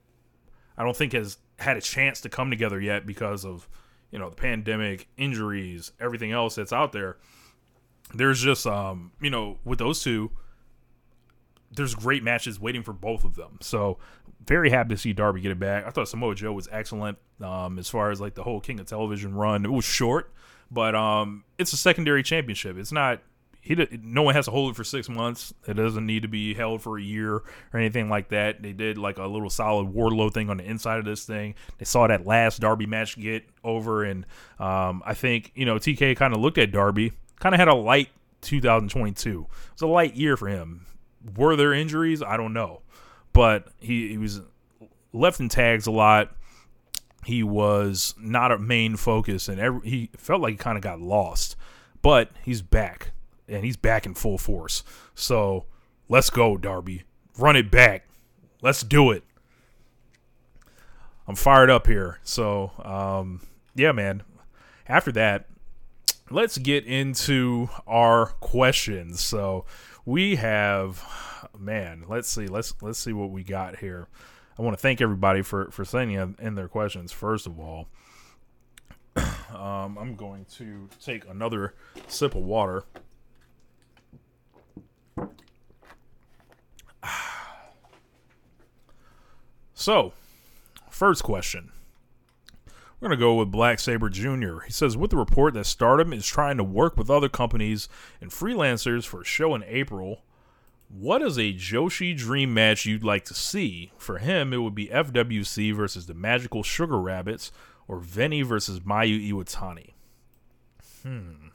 [0.78, 3.68] I don't think has had a chance to come together yet because of
[4.10, 7.18] you know the pandemic, injuries, everything else that's out there.
[8.14, 10.30] There's just um you know with those two,
[11.70, 13.58] there's great matches waiting for both of them.
[13.60, 13.98] So
[14.46, 15.86] very happy to see Darby get it back.
[15.86, 18.86] I thought Samoa Joe was excellent um, as far as like the whole King of
[18.86, 19.66] Television run.
[19.66, 20.32] It was short,
[20.70, 22.78] but um, it's a secondary championship.
[22.78, 23.20] It's not
[23.64, 25.54] he no one has to hold it for six months.
[25.68, 28.60] It doesn't need to be held for a year or anything like that.
[28.60, 31.54] They did like a little solid Wardlow thing on the inside of this thing.
[31.78, 34.26] They saw that last Darby match get over, and
[34.58, 37.74] um, I think you know TK kind of looked at Darby, kind of had a
[37.74, 38.08] light
[38.40, 39.30] 2022.
[39.30, 40.86] It was a light year for him.
[41.36, 42.20] Were there injuries?
[42.20, 42.82] I don't know,
[43.32, 44.40] but he he was
[45.12, 46.34] left in tags a lot.
[47.24, 51.00] He was not a main focus, and every, he felt like he kind of got
[51.00, 51.54] lost.
[52.02, 53.12] But he's back
[53.48, 54.82] and he's back in full force.
[55.14, 55.66] So
[56.08, 57.04] let's go, Darby.
[57.38, 58.06] Run it back.
[58.60, 59.24] Let's do it.
[61.26, 62.18] I'm fired up here.
[62.22, 63.40] So, um,
[63.74, 64.22] yeah, man.
[64.88, 65.46] After that,
[66.30, 69.20] let's get into our questions.
[69.20, 69.64] So
[70.04, 71.02] we have,
[71.58, 72.04] man.
[72.08, 72.46] Let's see.
[72.46, 74.08] Let's let's see what we got here.
[74.58, 77.12] I want to thank everybody for for sending in their questions.
[77.12, 77.88] First of all,
[79.16, 81.74] um, I'm going to take another
[82.08, 82.84] sip of water.
[89.82, 90.12] So,
[90.90, 91.72] first question.
[93.00, 94.60] We're going to go with Black Saber Jr.
[94.60, 97.88] He says, with the report that Stardom is trying to work with other companies
[98.20, 100.22] and freelancers for a show in April,
[100.88, 103.90] what is a Joshi dream match you'd like to see?
[103.98, 107.50] For him, it would be FWC versus the Magical Sugar Rabbits
[107.88, 109.94] or Veny versus Mayu Iwatani.
[111.02, 111.48] Hmm.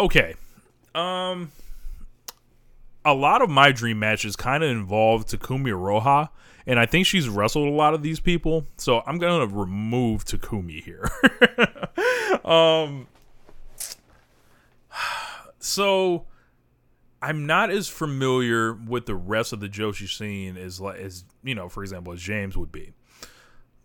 [0.00, 0.34] Okay.
[0.92, 1.52] Um
[3.04, 6.30] a lot of my dream matches kind of involve Takumi Iroha,
[6.66, 10.82] and I think she's wrestled a lot of these people, so I'm gonna remove Takumi
[10.82, 11.08] here.
[12.44, 13.06] um,
[15.58, 16.26] so
[17.22, 21.68] I'm not as familiar with the rest of the Joshi scene as as you know,
[21.68, 22.92] for example, as James would be.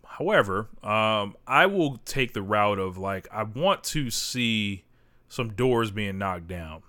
[0.04, 4.84] However, um, I will take the route of like I want to see
[5.28, 6.82] some doors being knocked down.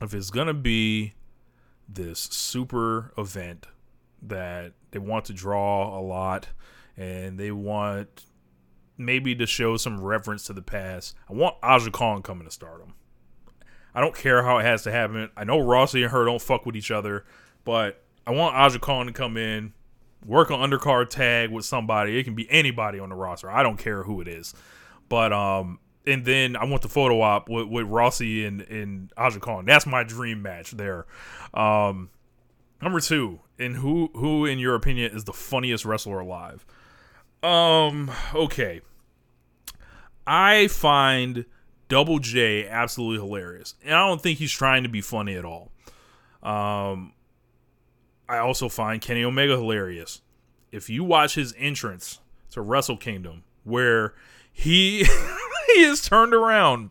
[0.00, 1.14] If it's gonna be
[1.88, 3.66] this super event
[4.22, 6.48] that they want to draw a lot
[6.96, 8.24] and they want
[8.96, 11.14] maybe to show some reverence to the past.
[11.28, 12.94] I want Aja Kong coming to stardom.
[13.94, 15.30] I don't care how it has to happen.
[15.36, 17.24] I know Rossy and her don't fuck with each other,
[17.64, 19.72] but I want Aja Kong to come in,
[20.24, 22.18] work on undercard tag with somebody.
[22.18, 23.50] It can be anybody on the roster.
[23.50, 24.54] I don't care who it is.
[25.08, 29.40] But um and then I want the photo op with, with Rossy and, and Aja
[29.40, 29.66] Kong.
[29.66, 31.06] That's my dream match there.
[31.52, 32.08] Um,
[32.80, 36.64] number two, and who who in your opinion is the funniest wrestler alive?
[37.42, 38.80] Um, okay.
[40.26, 41.44] I find
[41.88, 43.74] Double J absolutely hilarious.
[43.84, 45.70] And I don't think he's trying to be funny at all.
[46.42, 47.12] Um
[48.28, 50.20] I also find Kenny Omega hilarious.
[50.70, 54.14] If you watch his entrance to Wrestle Kingdom, where
[54.52, 55.04] he
[55.66, 56.90] he is turned around.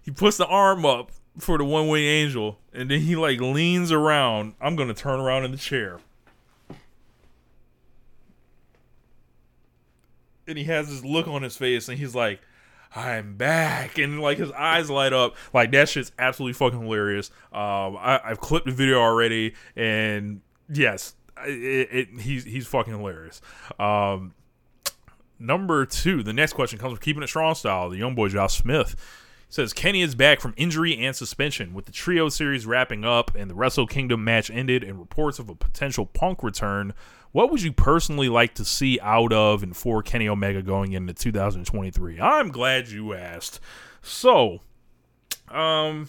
[0.00, 3.90] He puts the arm up for the one way angel, and then he like leans
[3.90, 4.54] around.
[4.60, 5.98] I'm gonna turn around in the chair.
[10.46, 12.40] And he has this look on his face, and he's like,
[12.94, 15.36] I'm back, and like his eyes light up.
[15.54, 17.30] Like that shit's absolutely fucking hilarious.
[17.52, 21.14] Um, I, I've clipped the video already, and yes,
[21.46, 23.40] it, it, he's he's fucking hilarious.
[23.78, 24.34] Um,
[25.38, 27.88] number two, the next question comes from keeping it strong style.
[27.88, 28.96] The young boy Josh Smith
[29.52, 33.50] says Kenny is back from injury and suspension with the trio series wrapping up and
[33.50, 36.94] the Wrestle Kingdom match ended and reports of a potential Punk return.
[37.32, 41.12] What would you personally like to see out of and for Kenny Omega going into
[41.12, 42.18] 2023?
[42.18, 43.60] I'm glad you asked.
[44.00, 44.60] So,
[45.50, 46.08] um,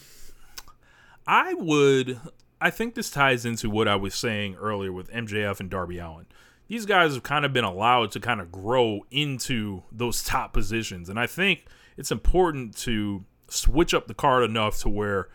[1.26, 2.18] I would.
[2.62, 6.24] I think this ties into what I was saying earlier with MJF and Darby Allin
[6.66, 11.10] These guys have kind of been allowed to kind of grow into those top positions,
[11.10, 11.66] and I think
[11.98, 15.28] it's important to switch up the card enough to where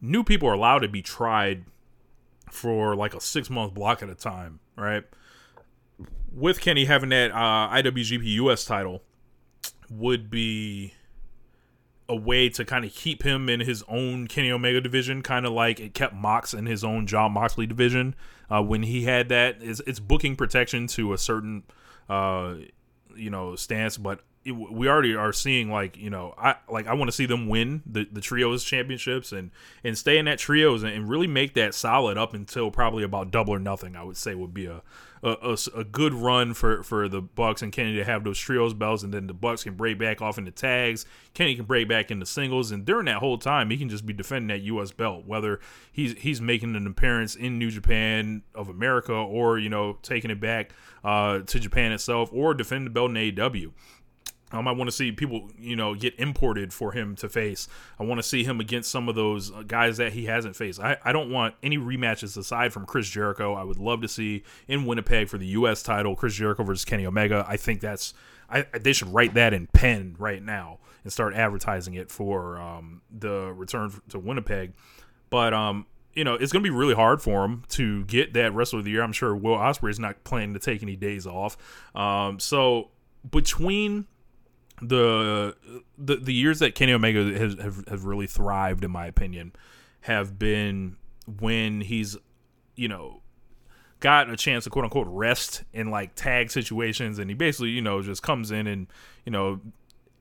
[0.00, 1.64] new people are allowed to be tried
[2.50, 5.04] for like a six month block at a time, right?
[6.32, 9.02] With Kenny having that uh, IWGP US title,
[9.90, 10.94] would be
[12.08, 15.52] a way to kind of keep him in his own Kenny Omega division, kind of
[15.52, 18.14] like it kept Mox in his own Jon Moxley division
[18.50, 19.58] uh, when he had that.
[19.60, 21.64] It's, it's booking protection to a certain,
[22.08, 22.54] uh,
[23.14, 26.94] you know, stance, but it, we already are seeing like you know I like I
[26.94, 29.50] want to see them win the the trios championships and
[29.84, 33.30] and stay in that trios and, and really make that solid up until probably about
[33.30, 33.96] double or nothing.
[33.96, 34.82] I would say would be a
[35.22, 38.72] a, a, a good run for for the Bucks and Kenny to have those trios
[38.72, 41.04] belts, and then the Bucks can break back off into tags.
[41.34, 44.12] Kenny can break back into singles, and during that whole time, he can just be
[44.12, 44.90] defending that U.S.
[44.92, 45.60] belt, whether
[45.92, 50.40] he's he's making an appearance in New Japan of America or you know taking it
[50.40, 50.72] back
[51.04, 53.72] uh, to Japan itself, or defending the belt in AEW.
[54.52, 57.68] Um, I want to see people, you know, get imported for him to face.
[57.98, 60.80] I want to see him against some of those uh, guys that he hasn't faced.
[60.80, 63.54] I, I don't want any rematches aside from Chris Jericho.
[63.54, 65.82] I would love to see in Winnipeg for the U.S.
[65.82, 67.44] title, Chris Jericho versus Kenny Omega.
[67.48, 68.14] I think that's
[68.50, 73.02] I, they should write that in pen right now and start advertising it for um,
[73.10, 74.72] the return to Winnipeg.
[75.30, 78.52] But um, you know, it's going to be really hard for him to get that
[78.52, 79.02] Wrestler of the Year.
[79.02, 81.56] I'm sure Will Ospreay is not planning to take any days off.
[81.94, 82.88] Um, so
[83.30, 84.06] between
[84.80, 89.06] the uh, the the years that Kenny Omega has have, have really thrived, in my
[89.06, 89.52] opinion,
[90.02, 90.96] have been
[91.40, 92.16] when he's
[92.76, 93.22] you know
[94.00, 97.82] got a chance to quote unquote rest in like tag situations, and he basically you
[97.82, 98.86] know just comes in and
[99.24, 99.60] you know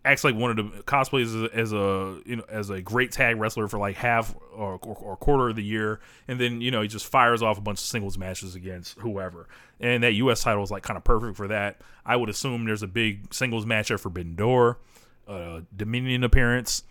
[0.05, 3.11] acts like one of the cosplays as a, as a you know as a great
[3.11, 6.71] tag wrestler for like half or, or, or, quarter of the year, and then you
[6.71, 9.47] know he just fires off a bunch of singles matches against whoever,
[9.79, 10.41] and that U.S.
[10.41, 11.81] title is like kind of perfect for that.
[12.05, 14.79] I would assume there's a big singles match at Forbidden Door,
[15.27, 16.83] uh, Dominion appearance.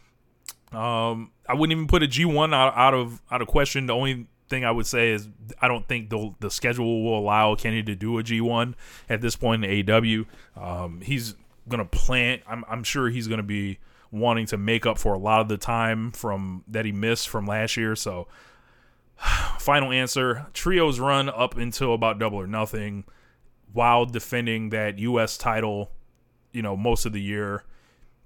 [0.72, 3.86] Um, I wouldn't even put a G1 out, out of out of question.
[3.86, 5.28] The only thing I would say is
[5.61, 8.74] I don't think the the schedule will allow Kenny to do a G1
[9.09, 10.26] at this point in AEW.
[10.56, 11.34] Um, he's
[11.69, 12.43] gonna plant.
[12.47, 13.79] I'm I'm sure he's gonna be
[14.11, 17.47] wanting to make up for a lot of the time from that he missed from
[17.47, 17.95] last year.
[17.97, 18.29] So,
[19.59, 23.05] final answer: trios run up until about double or nothing,
[23.73, 25.37] while defending that U.S.
[25.37, 25.91] title.
[26.53, 27.64] You know, most of the year,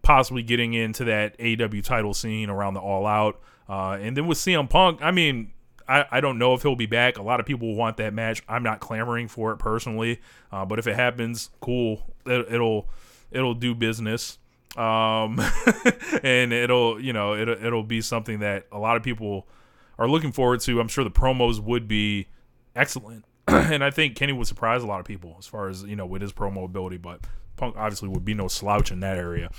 [0.02, 4.38] possibly getting into that AW title scene around the All Out, uh, and then with
[4.38, 5.00] CM Punk.
[5.02, 5.52] I mean,
[5.88, 7.18] I, I don't know if he'll be back.
[7.18, 8.42] A lot of people want that match.
[8.48, 10.20] I'm not clamoring for it personally,
[10.50, 12.14] uh, but if it happens, cool.
[12.24, 12.88] It, will
[13.32, 14.38] it'll do business
[14.76, 15.40] um,
[16.22, 19.46] and it'll you know it'll, it'll be something that a lot of people
[19.98, 22.28] are looking forward to i'm sure the promos would be
[22.74, 25.96] excellent and i think kenny would surprise a lot of people as far as you
[25.96, 27.20] know with his promo ability but
[27.56, 29.50] punk obviously would be no slouch in that area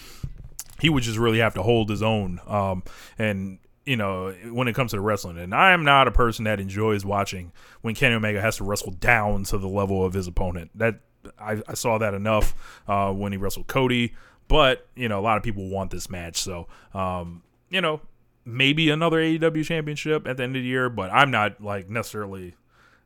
[0.80, 2.84] he would just really have to hold his own um,
[3.18, 5.38] and you know, when it comes to the wrestling.
[5.38, 7.52] And I am not a person that enjoys watching
[7.82, 10.72] when Kenny Omega has to wrestle down to the level of his opponent.
[10.76, 11.00] That
[11.40, 14.14] I, I saw that enough uh, when he wrestled Cody.
[14.48, 18.02] But you know, a lot of people want this match, so um, you know,
[18.46, 20.90] maybe another AEW championship at the end of the year.
[20.90, 22.54] But I'm not like necessarily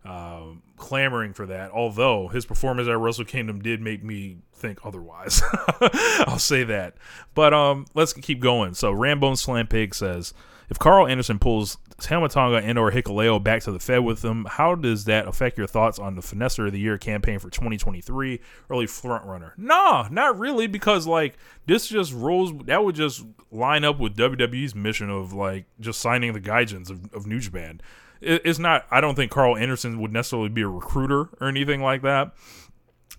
[0.03, 1.71] um, clamoring for that.
[1.71, 5.41] Although his performance at Wrestle Kingdom did make me think otherwise.
[6.25, 6.95] I'll say that.
[7.35, 8.73] But um, let's keep going.
[8.73, 10.33] So Rambone Slam Pig says.
[10.69, 14.45] If Karl Anderson pulls Tama Tonga and or Hikuleo back to the Fed with them,
[14.49, 18.41] how does that affect your thoughts on the Finesser of the Year campaign for 2023?
[18.69, 19.53] Early front runner?
[19.57, 22.51] Nah, not really, because like this just rolls.
[22.65, 27.13] That would just line up with WWE's mission of like just signing the Gaijins of,
[27.13, 27.79] of New Japan.
[28.19, 28.85] It, it's not.
[28.91, 32.33] I don't think Karl Anderson would necessarily be a recruiter or anything like that.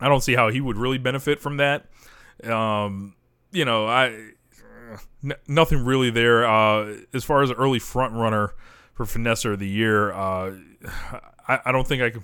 [0.00, 1.86] I don't see how he would really benefit from that.
[2.44, 3.16] Um,
[3.50, 4.32] you know, I
[5.24, 6.46] n- nothing really there.
[6.46, 8.52] Uh, as far as early front runner
[8.94, 10.54] for Finesser of the year, uh,
[11.48, 12.22] I, I, don't think I can.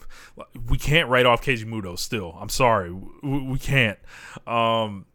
[0.69, 1.99] We can't write off Keiji Muto.
[1.99, 3.99] Still, I'm sorry, we, we can't.
[4.47, 5.07] Um,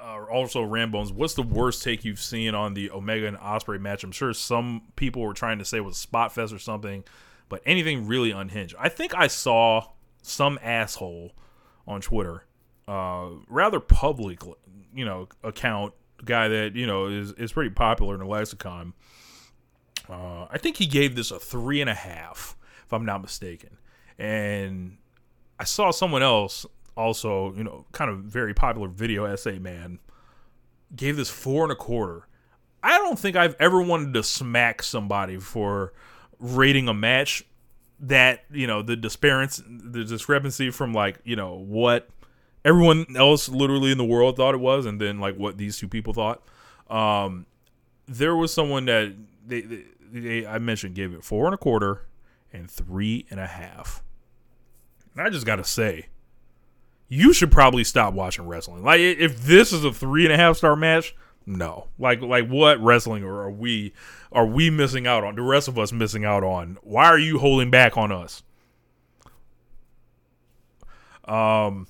[0.00, 4.02] uh, also, Rambones, what's the worst take you've seen on the Omega and Ospreay match?
[4.02, 7.04] I'm sure some people were trying to say was spot fest or something,
[7.48, 8.74] but anything really unhinged.
[8.78, 9.88] I think I saw
[10.22, 11.32] some asshole
[11.86, 12.44] on Twitter,
[12.88, 14.40] uh, rather public,
[14.94, 15.92] you know, account
[16.24, 18.92] guy that you know is is pretty popular in the lexicon.
[20.08, 23.76] Uh, I think he gave this a three and a half, if I'm not mistaken.
[24.18, 24.98] And
[25.58, 26.66] I saw someone else
[26.96, 30.00] also, you know, kind of very popular video essay man,
[30.94, 32.26] gave this four and a quarter.
[32.82, 35.92] I don't think I've ever wanted to smack somebody for
[36.38, 37.44] rating a match
[38.00, 42.08] that, you know, the disparity, the discrepancy from like, you know, what
[42.64, 45.88] everyone else literally in the world thought it was and then like what these two
[45.88, 46.42] people thought.
[46.88, 47.46] Um,
[48.06, 49.14] there was someone that
[49.46, 52.06] they, they, they I mentioned gave it four and a quarter
[52.52, 54.02] and three and a half.
[55.14, 56.06] And I just gotta say,
[57.08, 58.84] you should probably stop watching wrestling.
[58.84, 61.14] Like if this is a three and a half star match,
[61.46, 61.88] no.
[61.98, 63.92] Like like what wrestling are we
[64.32, 65.34] are we missing out on?
[65.34, 66.78] The rest of us missing out on?
[66.82, 68.42] Why are you holding back on us?
[71.24, 71.86] Um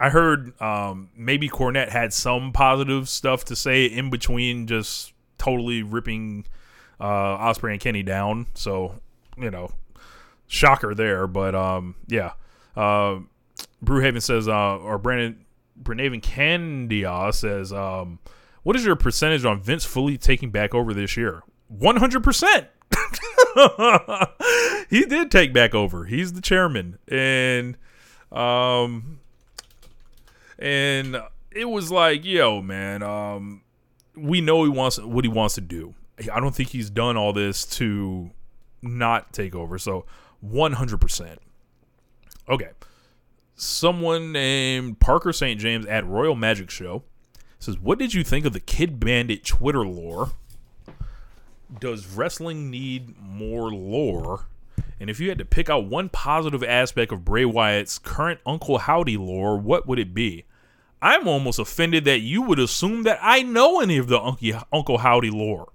[0.00, 5.82] I heard um, maybe Cornette had some positive stuff to say in between just totally
[5.82, 6.46] ripping
[6.98, 8.46] uh, Ospreay and Kenny down.
[8.54, 9.00] So,
[9.36, 9.70] you know,
[10.46, 11.26] shocker there.
[11.26, 12.32] But um, yeah,
[12.74, 13.18] uh,
[13.84, 15.44] Brewhaven says, uh, or Brandon
[15.80, 18.18] Brenaven Candia says, um,
[18.62, 21.42] what is your percentage on Vince fully taking back over this year?
[21.68, 22.68] One hundred percent.
[24.90, 26.04] He did take back over.
[26.06, 27.76] He's the chairman, and
[28.32, 29.19] um,
[30.60, 31.20] and
[31.50, 33.62] it was like, yo, man, um,
[34.16, 35.94] we know he wants what he wants to do.
[36.32, 38.30] I don't think he's done all this to
[38.82, 39.78] not take over.
[39.78, 40.04] So
[40.44, 41.38] 100%.
[42.48, 42.70] Okay
[43.60, 45.60] someone named Parker St.
[45.60, 47.02] James at Royal Magic Show
[47.58, 50.32] says, What did you think of the Kid Bandit Twitter lore?
[51.78, 54.46] Does wrestling need more lore?
[54.98, 58.78] And if you had to pick out one positive aspect of Bray Wyatt's current Uncle
[58.78, 60.44] Howdy lore, what would it be?
[61.02, 65.30] I'm almost offended that you would assume that I know any of the Uncle Howdy
[65.30, 65.72] lore.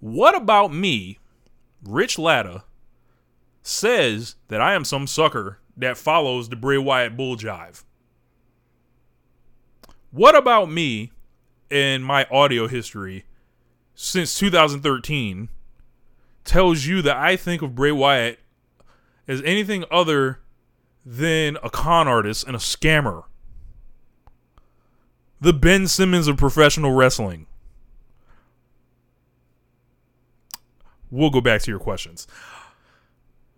[0.00, 1.18] What about me,
[1.82, 2.64] Rich Latta,
[3.62, 7.84] says that I am some sucker that follows the Bray Wyatt bull jive.
[10.10, 11.12] What about me
[11.70, 13.24] and my audio history
[13.94, 15.48] since 2013
[16.44, 18.38] tells you that I think of Bray Wyatt
[19.26, 20.40] as anything other
[21.04, 23.24] than a con artist and a scammer?
[25.44, 27.46] The Ben Simmons of professional wrestling.
[31.10, 32.26] We'll go back to your questions.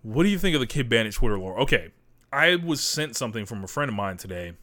[0.03, 1.61] What do you think of the Kid Bandit Twitter lore?
[1.61, 1.93] Okay,
[2.33, 4.55] I was sent something from a friend of mine today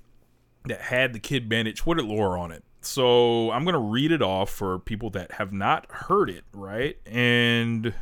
[0.66, 2.66] that had the Kid Bandit Twitter lore on it.
[2.82, 6.98] So I'm gonna read it off for people that have not heard it, right?
[7.06, 7.94] And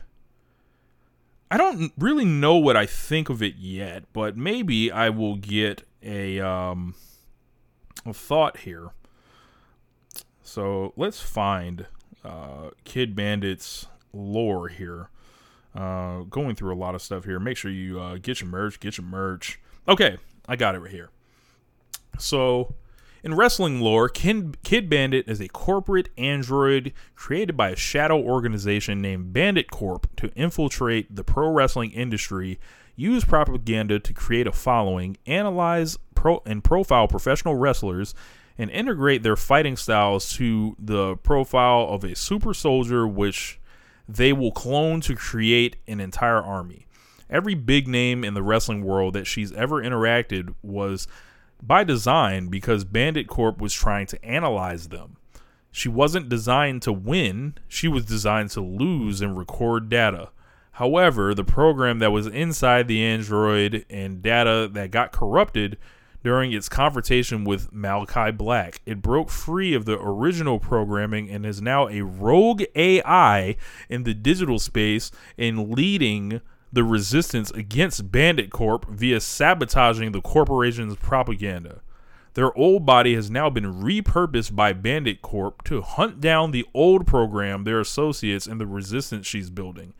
[1.51, 5.83] I don't really know what I think of it yet, but maybe I will get
[6.01, 6.95] a um
[8.03, 8.93] a thought here.
[10.51, 11.85] So let's find
[12.25, 15.09] uh, Kid Bandit's lore here.
[15.73, 17.39] Uh, going through a lot of stuff here.
[17.39, 19.61] Make sure you uh, get your merch, get your merch.
[19.87, 20.17] Okay,
[20.49, 21.09] I got it right here.
[22.19, 22.75] So,
[23.23, 29.01] in wrestling lore, Kid, Kid Bandit is a corporate android created by a shadow organization
[29.01, 32.59] named Bandit Corp to infiltrate the pro wrestling industry,
[32.97, 38.13] use propaganda to create a following, analyze pro- and profile professional wrestlers,
[38.61, 43.59] and integrate their fighting styles to the profile of a super soldier, which
[44.07, 46.85] they will clone to create an entire army.
[47.27, 51.07] Every big name in the wrestling world that she's ever interacted was
[51.59, 55.17] by design because Bandit Corp was trying to analyze them.
[55.71, 60.29] She wasn't designed to win, she was designed to lose and record data.
[60.73, 65.79] However, the program that was inside the android and data that got corrupted
[66.23, 68.81] during its confrontation with Malachi Black.
[68.85, 73.55] It broke free of the original programming and is now a rogue AI
[73.89, 76.41] in the digital space and leading
[76.71, 81.81] the resistance against Bandit Corp via sabotaging the corporation's propaganda.
[82.33, 87.05] Their old body has now been repurposed by Bandit Corp to hunt down the old
[87.05, 89.93] program, their associates, and the resistance she's building.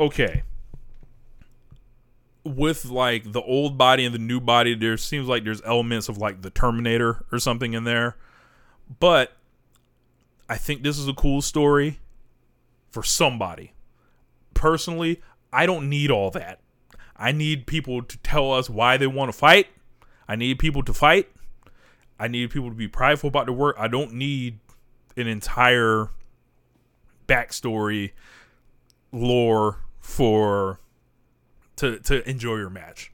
[0.00, 0.42] Okay
[2.56, 6.18] with like the old body and the new body, there seems like there's elements of
[6.18, 8.16] like the Terminator or something in there.
[9.00, 9.32] But
[10.48, 12.00] I think this is a cool story
[12.90, 13.72] for somebody.
[14.54, 15.20] Personally,
[15.52, 16.60] I don't need all that.
[17.16, 19.66] I need people to tell us why they want to fight.
[20.26, 21.28] I need people to fight.
[22.18, 23.76] I need people to be prideful about their work.
[23.78, 24.58] I don't need
[25.16, 26.10] an entire
[27.26, 28.12] backstory
[29.12, 30.80] lore for
[31.78, 33.12] to to enjoy your match.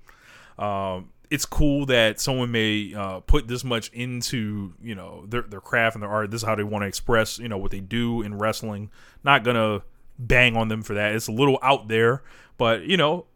[0.59, 5.61] Um, it's cool that someone may uh, put this much into you know their their
[5.61, 6.31] craft and their art.
[6.31, 8.91] This is how they want to express you know what they do in wrestling.
[9.23, 9.83] Not gonna
[10.19, 11.15] bang on them for that.
[11.15, 12.23] It's a little out there,
[12.57, 13.27] but you know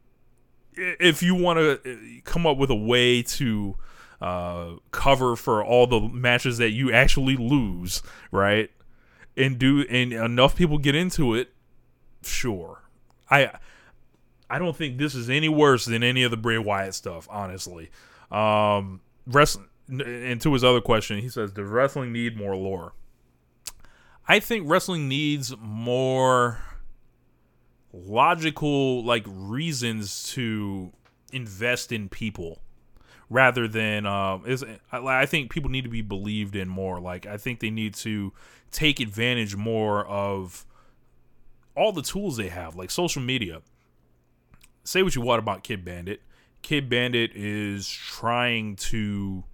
[0.79, 3.77] if you want to come up with a way to
[4.21, 8.71] uh, cover for all the matches that you actually lose, right?
[9.37, 11.53] And do and enough people get into it,
[12.23, 12.83] sure.
[13.31, 13.53] I
[14.51, 17.91] I don't think this is any worse than any of the Bray Wyatt stuff, honestly.
[18.31, 19.67] Um, wrestling.
[19.89, 22.93] And to his other question, he says, "Does wrestling need more lore?"
[24.27, 26.59] I think wrestling needs more
[27.93, 30.93] logical like reasons to
[31.33, 32.61] invest in people
[33.31, 37.27] rather than um is I, I think people need to be believed in more like
[37.27, 38.33] i think they need to
[38.71, 40.67] take advantage more of
[41.75, 43.63] all the tools they have like social media
[44.85, 46.23] say what you want about kid bandit.
[46.63, 49.45] Kid bandit is trying to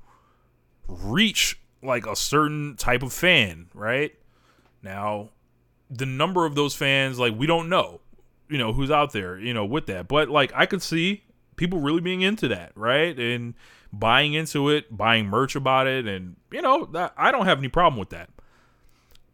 [0.88, 4.14] reach like a certain type of fan right?
[4.82, 5.30] Now
[5.90, 8.00] the number of those fans like we don't know
[8.48, 10.08] you know who's out there you know with that.
[10.08, 11.24] But like i could see
[11.56, 13.18] people really being into that right?
[13.18, 13.54] And
[13.92, 17.98] buying into it buying merch about it and you know i don't have any problem
[17.98, 18.30] with that.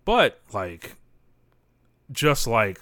[0.05, 0.97] But like
[2.11, 2.81] just like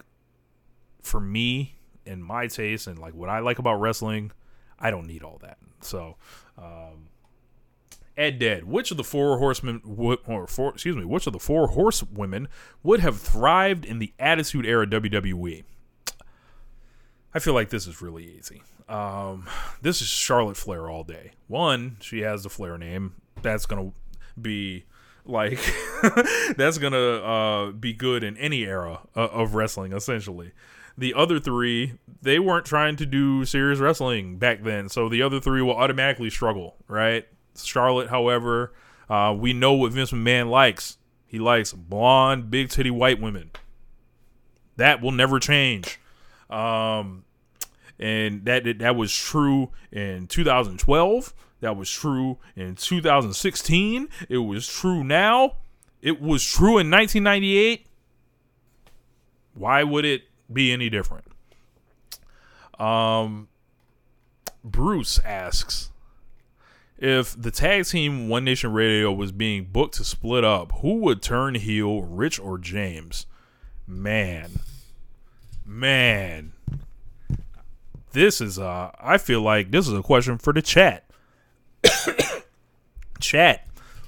[1.03, 1.78] for me
[2.09, 4.33] and my taste and like what i like about wrestling
[4.79, 6.17] i don't need all that so
[6.57, 7.09] um
[8.19, 11.39] Ed Dead, which of the four horsemen would, or four, excuse me, which of the
[11.39, 12.49] four horsewomen
[12.83, 15.63] would have thrived in the Attitude Era WWE?
[17.33, 18.63] I feel like this is really easy.
[18.89, 19.47] Um,
[19.83, 21.33] this is Charlotte Flair all day.
[21.47, 23.15] One, she has the Flair name.
[23.43, 23.93] That's gonna
[24.41, 24.85] be
[25.25, 25.61] like
[26.57, 30.53] that's gonna uh, be good in any era uh, of wrestling, essentially.
[30.99, 35.39] The other three, they weren't trying to do serious wrestling back then, so the other
[35.39, 37.25] three will automatically struggle, right?
[37.57, 38.73] Charlotte, however,
[39.09, 40.99] uh, we know what Vince McMahon likes.
[41.25, 43.53] He likes blonde, big titty white women.
[44.77, 46.01] That will never change.
[46.51, 47.25] Um,
[48.01, 51.33] and that that was true in 2012.
[51.61, 54.09] That was true in 2016.
[54.29, 55.55] It was true now.
[56.03, 57.87] It was true in 1998.
[59.55, 60.23] Why would it
[60.53, 61.25] be any different?
[62.79, 63.49] Um,
[64.65, 65.91] Bruce asks
[66.99, 71.23] if the tag team One Nation Radio was being booked to split up, who would
[71.23, 73.27] turn heel, Rich or James?
[73.87, 74.61] Man,
[75.65, 76.53] man,
[78.13, 81.05] this is uh I feel like this is a question for the chat.
[83.21, 83.67] chat,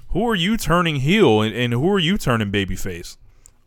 [0.09, 3.17] who are you turning heel and, and who are you turning babyface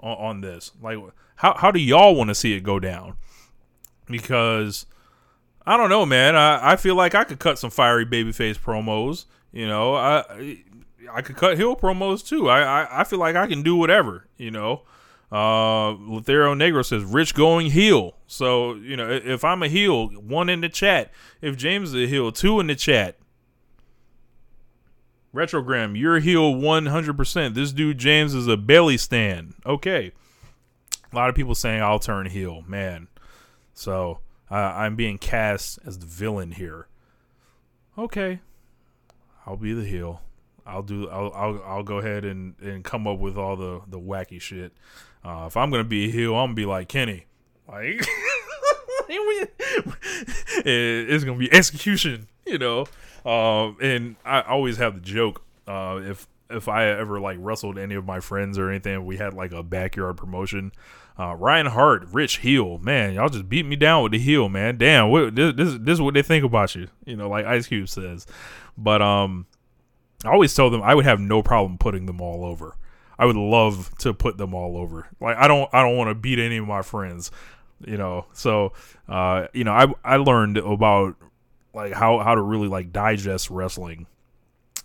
[0.01, 0.73] on, on this?
[0.81, 0.99] Like
[1.37, 3.17] how how do y'all want to see it go down?
[4.07, 4.87] Because
[5.67, 6.37] I don't know, man.
[6.37, 9.25] I, I feel like I could cut some fiery babyface promos.
[9.53, 10.59] You know, I
[11.13, 12.49] I could cut heel promos too.
[12.49, 14.27] I, I, I feel like I can do whatever.
[14.37, 14.83] You know,
[15.33, 18.17] uh, Lothario Negro says Rich going heel.
[18.27, 21.13] So you know, if I'm a heel, one in the chat.
[21.41, 23.17] If James is a heel, two in the chat.
[25.35, 27.55] Retrogram, you're heel 100%.
[27.55, 29.55] This dude James is a belly stand.
[29.67, 30.13] Okay.
[31.15, 33.07] A lot of people saying I'll turn heel, man.
[33.73, 34.19] So
[34.51, 36.89] uh, I'm being cast as the villain here.
[37.97, 38.41] Okay,
[39.47, 40.23] I'll be the heel.
[40.67, 41.09] I'll do.
[41.09, 41.33] I'll.
[41.33, 44.73] I'll, I'll go ahead and, and come up with all the the wacky shit.
[45.25, 47.27] Uh, if I'm gonna be a heel, I'm gonna be like Kenny.
[47.69, 48.05] Like
[50.67, 52.87] it's gonna be execution, you know.
[53.25, 55.43] Um, and I always have the joke.
[55.69, 59.35] Uh, if if I ever like wrestled any of my friends or anything, we had
[59.35, 60.73] like a backyard promotion.
[61.17, 64.77] Uh, Ryan Hart, Rich Heel, man, y'all just beat me down with the heel, man.
[64.79, 67.69] Damn, what, this, this this is what they think about you, you know, like Ice
[67.69, 68.27] Cube says.
[68.77, 69.47] But um,
[70.25, 72.77] I always tell them I would have no problem putting them all over.
[73.17, 75.09] I would love to put them all over.
[75.21, 77.31] Like I don't I don't want to beat any of my friends,
[77.87, 78.27] you know.
[78.33, 78.73] So
[79.09, 81.15] uh, you know, I I learned about
[81.75, 84.07] like how how to really like digest wrestling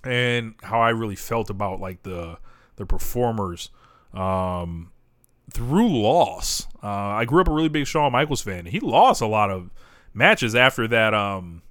[0.04, 2.38] and how I really felt about like the
[2.76, 3.72] the performers
[4.14, 4.92] um
[5.52, 6.68] through loss.
[6.84, 8.66] Uh, I grew up a really big Shawn Michaels fan.
[8.66, 9.70] He lost a lot of
[10.14, 11.62] matches after that um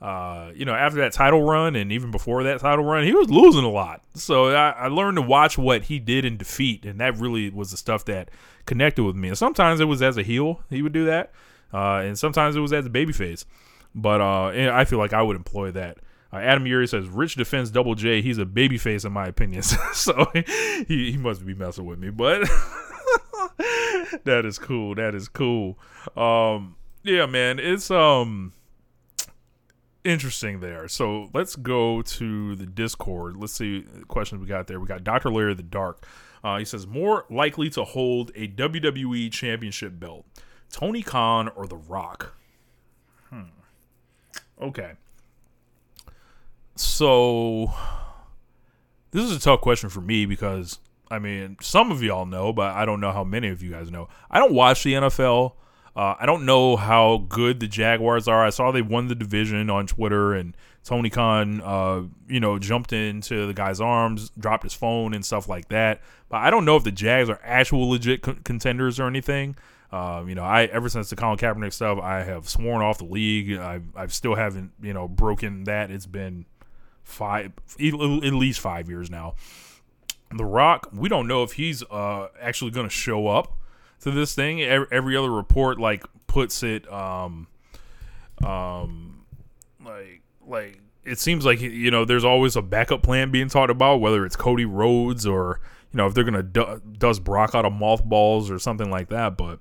[0.00, 3.28] uh, you know, after that title run and even before that title run, he was
[3.28, 4.02] losing a lot.
[4.14, 7.70] So I, I, learned to watch what he did in defeat, and that really was
[7.70, 8.30] the stuff that
[8.64, 9.28] connected with me.
[9.28, 11.32] And sometimes it was as a heel, he would do that,
[11.74, 13.44] uh, and sometimes it was as a babyface.
[13.94, 15.98] But uh, I feel like I would employ that.
[16.32, 18.22] Uh, Adam Yuri says Rich defends Double J.
[18.22, 19.62] He's a babyface in my opinion,
[19.92, 20.30] so
[20.88, 22.08] he, he must be messing with me.
[22.08, 22.48] But
[24.24, 24.94] that is cool.
[24.94, 25.78] That is cool.
[26.16, 28.52] Um, yeah, man, it's um
[30.04, 30.88] interesting there.
[30.88, 33.36] So let's go to the Discord.
[33.36, 34.80] Let's see questions we got there.
[34.80, 35.30] We got Dr.
[35.30, 36.06] Larry the Dark.
[36.42, 40.24] Uh, he says more likely to hold a WWE Championship belt,
[40.70, 42.34] Tony Khan or The Rock.
[43.28, 43.42] Hmm.
[44.60, 44.92] Okay.
[46.76, 47.72] So
[49.10, 50.78] this is a tough question for me because
[51.10, 53.90] I mean some of y'all know, but I don't know how many of you guys
[53.90, 54.08] know.
[54.30, 55.52] I don't watch the NFL.
[55.96, 58.44] Uh, I don't know how good the Jaguars are.
[58.44, 62.92] I saw they won the division on Twitter, and Tony Khan, uh, you know, jumped
[62.92, 66.00] into the guy's arms, dropped his phone, and stuff like that.
[66.28, 69.56] But I don't know if the Jags are actual legit contenders or anything.
[69.92, 73.04] Um, you know, I ever since the Colin Kaepernick stuff, I have sworn off the
[73.04, 73.58] league.
[73.58, 75.90] I I still haven't you know broken that.
[75.90, 76.46] It's been
[77.02, 79.34] five, at least five years now.
[80.32, 83.56] The Rock, we don't know if he's uh, actually going to show up
[84.00, 84.62] to this thing.
[84.62, 87.48] Every, other report like puts it um
[88.44, 89.24] um
[89.84, 93.96] like like it seems like you know there's always a backup plan being talked about
[93.96, 95.60] whether it's Cody Rhodes or
[95.92, 99.36] you know if they're gonna du- dust Brock out of mothballs or something like that.
[99.36, 99.58] But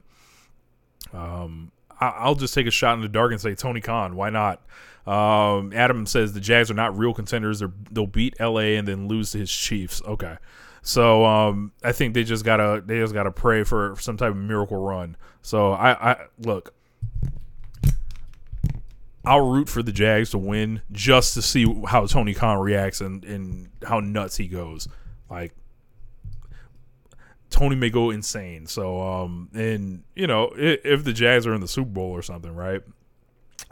[1.11, 4.15] um, I- will just take a shot in the dark and say Tony Khan.
[4.15, 4.61] Why not?
[5.05, 7.59] Um, Adam says the Jags are not real contenders.
[7.59, 10.01] They're, they'll beat LA and then lose to his Chiefs.
[10.05, 10.37] Okay.
[10.81, 14.37] So um, I think they just gotta they just gotta pray for some type of
[14.37, 15.17] miracle run.
[15.41, 16.73] So I, I look,
[19.25, 23.23] I'll root for the Jags to win just to see how Tony Khan reacts and,
[23.25, 24.87] and how nuts he goes.
[25.29, 25.53] Like
[27.49, 28.65] Tony may go insane.
[28.65, 32.21] So um and you know if, if the Jags are in the Super Bowl or
[32.21, 32.81] something, right?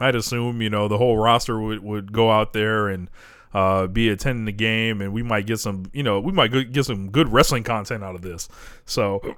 [0.00, 3.10] I'd assume you know the whole roster would would go out there and
[3.54, 6.84] uh, be attending the game, and we might get some, you know, we might get
[6.84, 8.48] some good wrestling content out of this.
[8.84, 9.36] So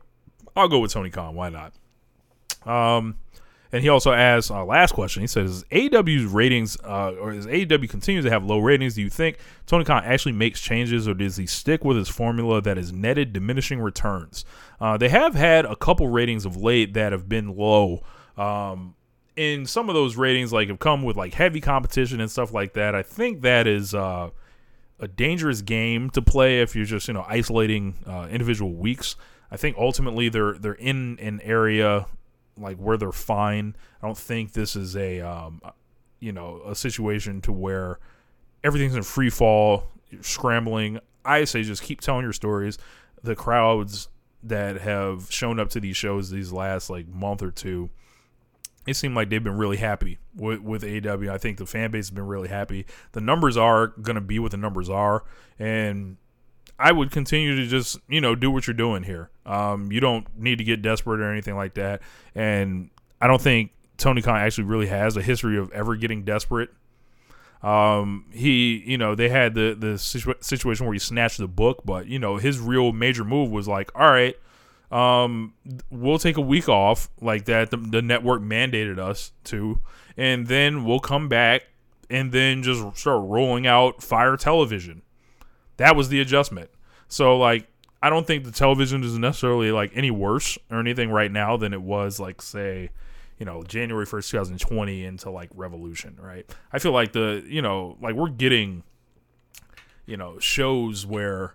[0.57, 1.35] I'll go with Tony Khan.
[1.35, 1.73] Why not?
[2.67, 3.17] Um,
[3.73, 5.23] and he also asked uh, last question.
[5.23, 8.95] He says, "AW's ratings, uh, or is AEW continues to have low ratings?
[8.95, 12.61] Do you think Tony Khan actually makes changes, or does he stick with his formula
[12.63, 14.45] that is netted diminishing returns?
[14.81, 18.03] Uh, they have had a couple ratings of late that have been low.
[18.37, 18.95] Um,
[19.37, 22.75] in some of those ratings like have come with like heavy competition and stuff like
[22.75, 22.95] that.
[22.95, 24.31] I think that is uh,
[24.99, 29.17] a dangerous game to play if you're just you know isolating uh, individual weeks.
[29.51, 32.07] I think ultimately they're they're in an area
[32.61, 33.77] like where they're fine.
[34.03, 35.61] I don't think this is a um,
[36.19, 37.99] you know a situation to where
[38.63, 41.01] everything's in free fall, You're scrambling.
[41.25, 42.79] I say just keep telling your stories.
[43.23, 44.09] The crowds
[44.43, 47.91] that have shown up to these shows these last like month or two
[48.87, 51.31] it seemed like they've been really happy with, with AEW.
[51.31, 52.87] I think the fan base has been really happy.
[53.13, 55.25] The numbers are going to be what the numbers are.
[55.59, 56.17] And
[56.79, 59.31] I would continue to just, you know, do what you're doing here.
[59.47, 62.03] Um, you don't need to get desperate or anything like that.
[62.35, 62.91] And
[63.21, 66.71] I don't think Tony Khan actually really has a history of ever getting desperate.
[67.63, 71.83] Um, he, you know, they had the the situa- situation where he snatched the book,
[71.85, 74.35] but you know, his real major move was like, all right,
[74.91, 75.53] um,
[75.91, 77.71] we'll take a week off like that.
[77.71, 79.79] The, the network mandated us to,
[80.17, 81.63] and then we'll come back
[82.09, 85.03] and then just start rolling out fire television.
[85.81, 86.71] That was the adjustment.
[87.09, 87.67] So like
[88.03, 91.73] I don't think the television is necessarily like any worse or anything right now than
[91.73, 92.91] it was like say,
[93.39, 96.49] you know, January 1st, 2020 into like Revolution, right?
[96.73, 98.85] I feel like the, you know, like we're getting
[100.07, 101.55] you know, shows where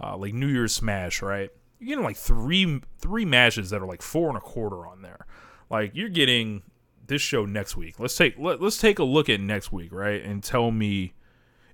[0.00, 1.50] uh, like New Year's Smash, right?
[1.78, 5.26] you're getting like three three matches that are like four and a quarter on there.
[5.70, 6.62] Like you're getting
[7.06, 8.00] this show next week.
[8.00, 10.22] Let's take let, let's take a look at next week, right?
[10.22, 11.14] And tell me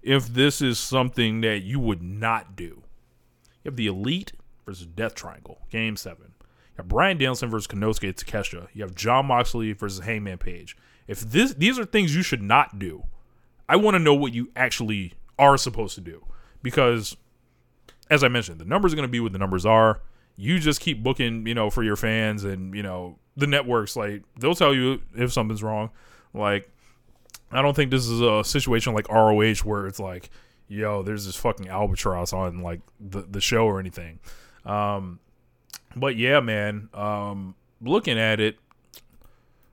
[0.02, 2.82] if this is something that you would not do.
[3.62, 4.32] You have the Elite
[4.66, 6.34] versus Death Triangle, Game Seven.
[6.40, 8.68] You have Bryan Danielson versus Konosuke Takeshita.
[8.72, 10.76] You have Jon Moxley versus Hangman Page.
[11.06, 13.04] If this these are things you should not do,
[13.68, 16.24] I want to know what you actually are supposed to do
[16.62, 17.16] because
[18.10, 20.02] as I mentioned, the numbers are going to be what the numbers are.
[20.36, 24.22] You just keep booking, you know, for your fans and, you know, the networks, like,
[24.38, 25.90] they'll tell you if something's wrong.
[26.34, 26.70] Like,
[27.52, 30.30] I don't think this is a situation like ROH where it's like,
[30.68, 34.20] yo, there's this fucking albatross on, like, the, the show or anything.
[34.64, 35.20] Um,
[35.94, 38.56] but yeah, man, um, looking at it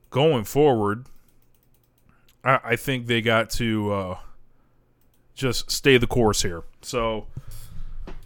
[0.10, 1.06] going forward,
[2.44, 4.18] I, I think they got to uh,
[5.36, 6.64] just stay the course here.
[6.82, 7.28] So,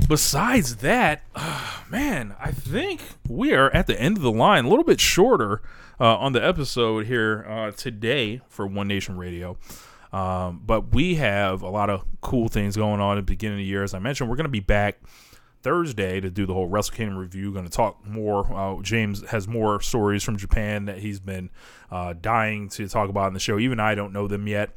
[0.07, 4.69] besides that, uh, man, I think we are at the end of the line, a
[4.69, 5.61] little bit shorter
[6.03, 9.57] uh, on the episode here uh, today for One Nation Radio.
[10.11, 13.59] Um, but we have a lot of cool things going on at the beginning of
[13.59, 13.84] the year.
[13.84, 14.99] As I mentioned, we're going to be back
[15.61, 17.53] Thursday to do the whole Wrestle Kingdom review.
[17.53, 18.53] Going to talk more.
[18.53, 21.49] Uh, James has more stories from Japan that he's been
[21.89, 23.57] uh, dying to talk about in the show.
[23.57, 24.75] Even I don't know them yet.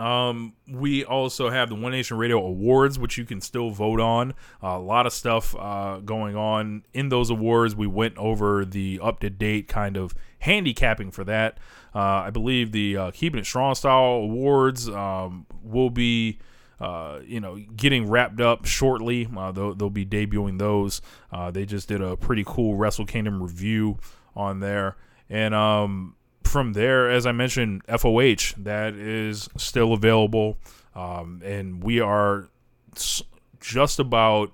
[0.00, 4.32] Um, we also have the One Nation Radio Awards, which you can still vote on.
[4.62, 7.76] Uh, a lot of stuff uh, going on in those awards.
[7.76, 11.58] We went over the up to date kind of handicapping for that.
[11.94, 16.38] Uh, I believe the uh, Keeping It Strong Style Awards um, will be.
[16.80, 19.28] Uh, you know, getting wrapped up shortly.
[19.36, 21.02] Uh, they'll, they'll be debuting those.
[21.30, 23.98] Uh, they just did a pretty cool Wrestle Kingdom review
[24.34, 24.96] on there.
[25.28, 30.58] And um, from there, as I mentioned, FOH, that is still available.
[30.94, 32.48] Um, and we are
[33.60, 34.52] just about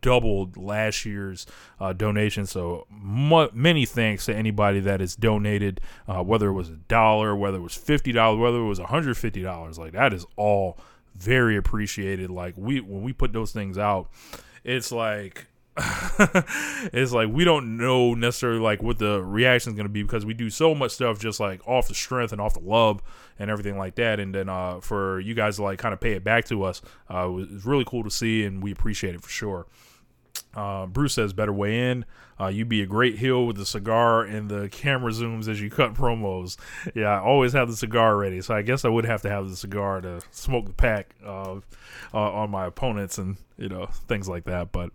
[0.00, 1.46] doubled last year's
[1.78, 2.46] uh, donation.
[2.46, 7.58] So many thanks to anybody that has donated, uh, whether it was a dollar, whether
[7.58, 9.78] it was fifty dollars, whether it was hundred fifty dollars.
[9.78, 10.78] Like that is all
[11.14, 12.30] very appreciated.
[12.30, 14.10] Like we when we put those things out,
[14.64, 15.46] it's like.
[16.92, 20.26] it's like we don't know necessarily like what the reaction is going to be because
[20.26, 23.00] we do so much stuff just like off the strength and off the love
[23.38, 26.12] and everything like that and then uh, for you guys to like kind of pay
[26.12, 29.30] it back to us uh, was really cool to see and we appreciate it for
[29.30, 29.66] sure
[30.54, 32.04] uh, Bruce says, better way in.
[32.38, 35.70] Uh, you be a great heel with the cigar and the camera zooms as you
[35.70, 36.56] cut promos.
[36.94, 39.48] Yeah, I always have the cigar ready, so I guess I would have to have
[39.48, 41.60] the cigar to smoke the pack uh,
[42.12, 44.72] on my opponents and you know things like that.
[44.72, 44.90] But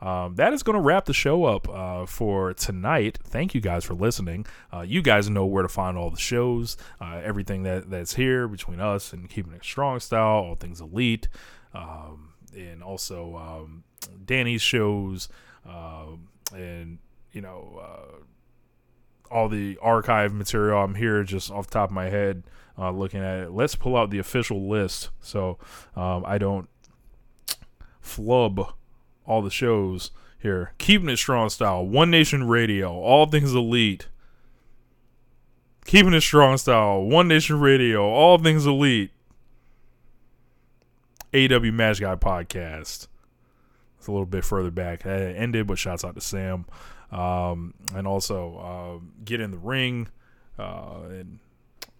[0.00, 3.18] um, that is going to wrap the show up uh, for tonight.
[3.24, 4.46] Thank you guys for listening.
[4.72, 8.48] Uh, you guys know where to find all the shows, uh, everything that that's here
[8.48, 11.28] between us and keeping it strong style, all things elite,
[11.74, 13.36] um, and also.
[13.36, 13.84] Um,
[14.24, 15.28] Danny's shows,
[15.68, 16.06] uh,
[16.54, 16.98] and
[17.32, 20.82] you know uh, all the archive material.
[20.82, 22.44] I'm here just off the top of my head
[22.78, 23.50] uh, looking at it.
[23.52, 25.58] Let's pull out the official list so
[25.96, 26.68] um, I don't
[28.00, 28.74] flub
[29.28, 30.10] all the shows
[30.40, 30.72] here.
[30.78, 34.08] Keeping it strong style, One Nation Radio, All Things Elite.
[35.84, 39.10] Keeping it strong style, One Nation Radio, All Things Elite.
[41.34, 43.06] AW Match Guy Podcast
[43.98, 45.04] It's a little bit further back.
[45.04, 46.64] It ended, but shouts out to Sam.
[47.12, 50.08] Um, and also uh, Get in the Ring
[50.58, 51.38] uh, and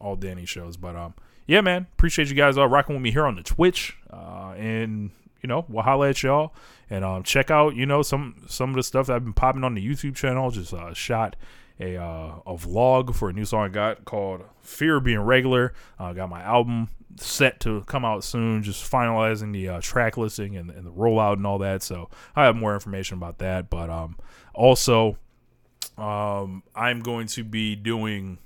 [0.00, 0.78] all Danny shows.
[0.78, 1.14] But um,
[1.46, 3.98] yeah, man, appreciate you guys all rocking with me here on the Twitch.
[4.10, 5.10] Uh, and
[5.42, 6.52] you know, we'll holla at y'all
[6.90, 9.64] and um, check out you know some some of the stuff that I've been popping
[9.64, 10.50] on the YouTube channel.
[10.50, 11.36] Just uh, shot
[11.80, 15.74] a uh, a vlog for a new song I got called "Fear of Being Regular."
[15.98, 18.62] Uh, got my album set to come out soon.
[18.62, 21.82] Just finalizing the uh, track listing and, and, the rollout and all that.
[21.82, 23.68] So I have more information about that.
[23.70, 24.16] But um,
[24.54, 25.18] also,
[25.96, 28.38] um, I'm going to be doing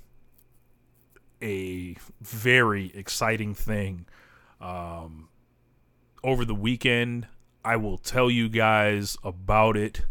[1.41, 4.05] a very exciting thing
[4.61, 5.27] um,
[6.23, 7.27] over the weekend.
[7.65, 10.01] I will tell you guys about it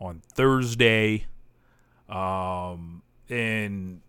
[0.00, 1.26] on Thursday.
[2.08, 4.00] Um, and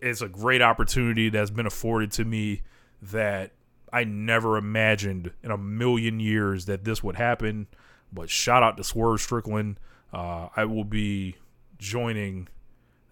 [0.00, 2.62] it's a great opportunity that's been afforded to me
[3.02, 3.52] that
[3.92, 7.66] I never imagined in a million years that this would happen.
[8.12, 9.78] But shout out to Swerve Strickland.
[10.12, 11.36] Uh, I will be
[11.78, 12.48] joining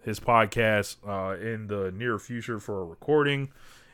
[0.01, 3.51] his podcast uh, in the near future for a recording.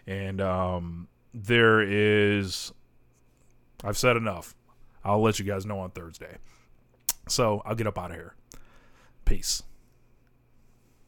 [0.07, 2.71] And um, there is,
[3.83, 4.55] I've said enough.
[5.03, 6.37] I'll let you guys know on Thursday.
[7.27, 8.35] So I'll get up out of here.
[9.25, 9.63] Peace.